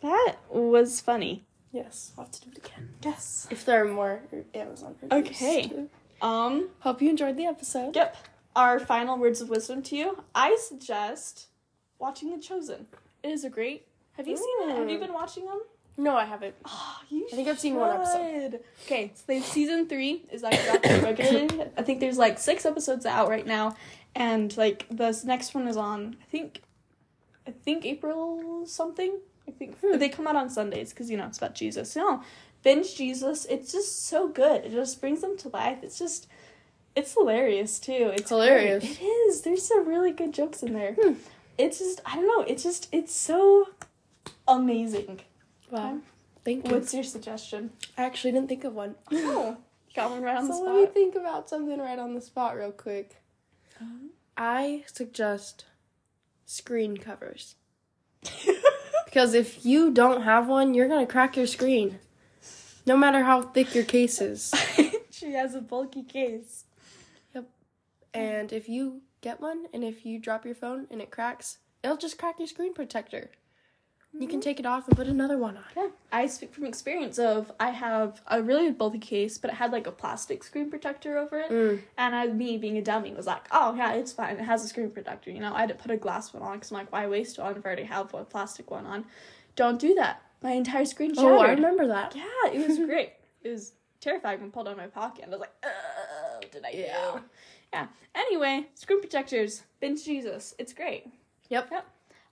That 0.02 0.36
was 0.50 1.00
funny. 1.00 1.46
Yes, 1.72 2.12
I'll 2.18 2.26
have 2.26 2.32
to 2.34 2.42
do 2.42 2.50
it 2.52 2.58
again. 2.58 2.90
Yes. 3.04 3.48
If 3.50 3.64
there 3.64 3.86
are 3.86 3.88
more 3.88 4.22
Amazon 4.54 4.96
reviews. 5.02 5.30
Okay. 5.30 5.68
too. 5.70 5.90
Um. 6.22 6.70
Hope 6.80 7.02
you 7.02 7.10
enjoyed 7.10 7.38
the 7.38 7.46
episode. 7.46 7.96
Yep. 7.96 8.18
Our 8.56 8.80
final 8.80 9.18
words 9.18 9.40
of 9.40 9.50
wisdom 9.50 9.82
to 9.84 9.96
you. 9.96 10.24
I 10.36 10.58
suggest 10.60 11.48
watching 12.00 12.32
The 12.36 12.42
Chosen. 12.42 12.88
It 13.24 13.30
is 13.30 13.46
a 13.46 13.50
great. 13.50 13.88
Have 14.18 14.28
you 14.28 14.38
seen 14.38 14.70
it? 14.70 14.76
Have 14.78 14.90
you 14.90 15.00
been 15.00 15.14
watching 15.14 15.46
them? 15.46 15.62
No, 15.98 16.16
I 16.16 16.26
haven't. 16.26 16.56
Oh, 16.66 16.98
you 17.10 17.28
I 17.32 17.36
think 17.36 17.48
I've 17.48 17.60
seen 17.60 17.76
one 17.76 17.96
episode. 17.96 18.60
Okay, 18.86 19.12
so 19.14 19.40
season 19.42 19.88
three 19.88 20.24
is 20.32 20.42
like 20.42 20.60
regularly. 21.04 21.50
I 21.78 21.82
think 21.84 22.00
there's 22.00 22.18
like 22.18 22.40
six 22.40 22.66
episodes 22.66 23.06
out 23.06 23.30
right 23.30 23.46
now, 23.46 23.76
and 24.16 24.56
like 24.58 24.86
the 24.90 25.20
next 25.26 25.54
one 25.54 25.68
is 25.68 25.78
on. 25.78 26.16
I 26.22 26.26
think, 26.26 26.62
I 27.48 27.52
think 27.52 27.86
April 27.86 28.66
something. 28.66 29.20
I 29.48 29.52
think 29.52 29.78
Hmm. 29.82 29.98
they 29.98 30.08
come 30.10 30.28
out 30.28 30.36
on 30.36 30.50
Sundays 30.50 30.92
because 30.92 31.10
you 31.12 31.18
know 31.18 31.26
it's 31.28 31.38
about 31.38 31.56
Jesus. 31.56 31.96
No, 31.96 32.22
binge 32.64 32.96
Jesus. 32.96 33.46
It's 33.46 33.72
just 33.72 34.08
so 34.08 34.28
good. 34.28 34.66
It 34.66 34.72
just 34.72 35.02
brings 35.02 35.22
them 35.22 35.38
to 35.40 35.50
life. 35.50 35.80
It's 35.84 36.00
just. 36.00 36.28
It's 36.96 37.14
hilarious 37.14 37.80
too. 37.80 38.12
It's 38.14 38.30
Hilarious. 38.30 38.84
great. 38.84 39.02
It 39.02 39.06
is. 39.06 39.42
There's 39.44 39.66
some 39.66 39.88
really 39.88 40.12
good 40.12 40.34
jokes 40.34 40.62
in 40.62 40.74
there. 40.74 40.94
Hmm. 41.02 41.14
It's 41.58 41.80
just 41.80 42.02
I 42.06 42.16
don't 42.16 42.28
know. 42.28 42.44
It's 42.46 42.64
just 42.64 42.88
it's 42.92 43.14
so 43.16 43.68
amazing. 44.48 45.22
Wow. 45.70 46.00
Thank 46.44 46.68
you. 46.68 46.74
What's 46.74 46.94
your 46.94 47.04
suggestion? 47.04 47.72
I 47.98 48.04
actually 48.04 48.32
didn't 48.32 48.50
think 48.50 48.64
of 48.64 48.74
one. 48.74 48.96
Oh, 49.14 49.58
got 49.96 50.12
one 50.12 50.24
right 50.24 50.38
on 50.38 50.48
the 50.48 50.54
spot. 50.54 50.66
so 50.66 50.74
let 50.74 50.76
me 50.82 50.86
think 50.88 51.16
about 51.16 51.50
something 51.50 51.80
right 51.80 52.00
on 52.00 52.14
the 52.14 52.22
spot 52.22 52.56
real 52.56 52.72
quick. 52.72 53.22
Uh-huh. 53.82 54.08
I 54.38 54.84
suggest 54.88 55.66
screen 56.46 56.98
covers. 56.98 57.56
Because 59.12 59.34
if 59.34 59.66
you 59.66 59.92
don't 59.92 60.22
have 60.22 60.48
one, 60.48 60.74
you're 60.74 60.88
gonna 60.88 61.06
crack 61.06 61.36
your 61.36 61.46
screen. 61.46 62.00
No 62.86 62.96
matter 62.96 63.24
how 63.24 63.42
thick 63.42 63.76
your 63.76 63.84
case 63.84 64.22
is. 64.22 64.54
she 65.12 65.34
has 65.34 65.54
a 65.54 65.60
bulky 65.60 66.02
case. 66.02 66.64
Yep. 67.36 67.50
And 68.14 68.54
if 68.54 68.70
you 68.70 69.02
get 69.20 69.42
one 69.42 69.66
and 69.74 69.84
if 69.84 70.06
you 70.06 70.18
drop 70.18 70.46
your 70.46 70.56
phone 70.56 70.88
and 70.90 71.02
it 71.02 71.12
cracks, 71.12 71.58
it'll 71.84 71.98
just 71.98 72.18
crack 72.18 72.40
your 72.40 72.48
screen 72.48 72.74
protector. 72.74 73.32
You 74.20 74.28
can 74.28 74.42
take 74.42 74.60
it 74.60 74.66
off 74.66 74.88
and 74.88 74.98
put 74.98 75.08
another 75.08 75.38
one 75.38 75.56
on. 75.58 75.64
Yeah, 75.76 75.88
I 76.12 76.28
speak 76.28 76.54
from 76.54 76.66
experience 76.66 77.18
of 77.18 77.52
I 77.60 77.70
have 77.70 78.22
a 78.28 78.42
really 78.44 78.70
bulky 78.70 79.00
case, 79.00 79.38
but 79.38 79.50
it 79.52 79.56
had 79.56 79.72
like 79.72 79.88
a 79.88 79.92
plastic 79.92 80.44
screen 80.44 80.70
protector 80.70 81.18
over 81.18 81.40
it. 81.40 81.50
Mm. 81.50 81.82
And 81.98 82.14
I, 82.16 82.28
me 82.28 82.58
being 82.58 82.78
a 82.78 82.82
dummy, 82.82 83.14
was 83.14 83.26
like, 83.26 83.48
oh 83.52 83.74
yeah, 83.74 83.94
it's 83.94 84.12
fine. 84.12 84.36
It 84.36 84.42
has 84.42 84.64
a 84.66 84.68
screen 84.68 84.92
protector. 84.92 85.32
You 85.32 85.40
know, 85.40 85.54
I 85.54 85.62
had 85.62 85.70
to 85.70 85.76
put 85.76 85.92
a 85.92 85.98
glass 85.98 86.34
one 86.34 86.44
on 86.44 86.56
because 86.58 86.72
I'm 86.72 86.78
like, 86.80 86.92
why 86.92 87.08
waste 87.08 87.40
one 87.40 87.56
if 87.56 87.66
I 87.66 87.68
already 87.68 87.84
have 87.84 88.12
one 88.12 88.26
plastic 88.26 88.70
one 88.70 88.86
on? 88.86 89.06
Don't 89.56 89.80
do 89.80 89.96
that. 89.96 90.22
My 90.44 90.52
entire 90.52 90.86
screen 90.86 91.14
shattered. 91.14 91.32
Oh, 91.32 91.40
I 91.40 91.52
remember 91.52 91.88
that. 91.88 92.14
Yeah, 92.16 92.52
it 92.52 92.68
was 92.68 92.78
great. 92.86 93.14
it 93.44 93.50
was 93.50 93.74
terrifying 94.02 94.40
when 94.42 94.50
I 94.50 94.52
pulled 94.52 94.68
out 94.68 94.72
of 94.72 94.78
my 94.78 94.88
pocket. 94.88 95.24
And 95.24 95.34
I 95.34 95.38
was 95.38 95.42
like, 95.42 95.54
oh, 95.64 96.40
did 96.52 96.66
I 96.66 96.72
Yeah. 96.72 97.12
do? 97.16 97.22
Yeah. 97.72 97.88
Anyway, 98.14 98.68
screen 98.76 99.00
protectors. 99.00 99.64
Binge 99.80 100.04
Jesus. 100.04 100.54
It's 100.60 100.74
great. 100.74 101.06
Yep. 101.50 101.70
Yep. 101.72 101.86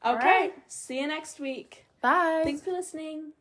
Okay. 0.05 0.25
right. 0.25 0.53
See 0.67 0.99
you 0.99 1.07
next 1.07 1.39
week. 1.39 1.85
Bye. 2.01 2.41
Thanks 2.43 2.61
for 2.61 2.71
listening. 2.71 3.33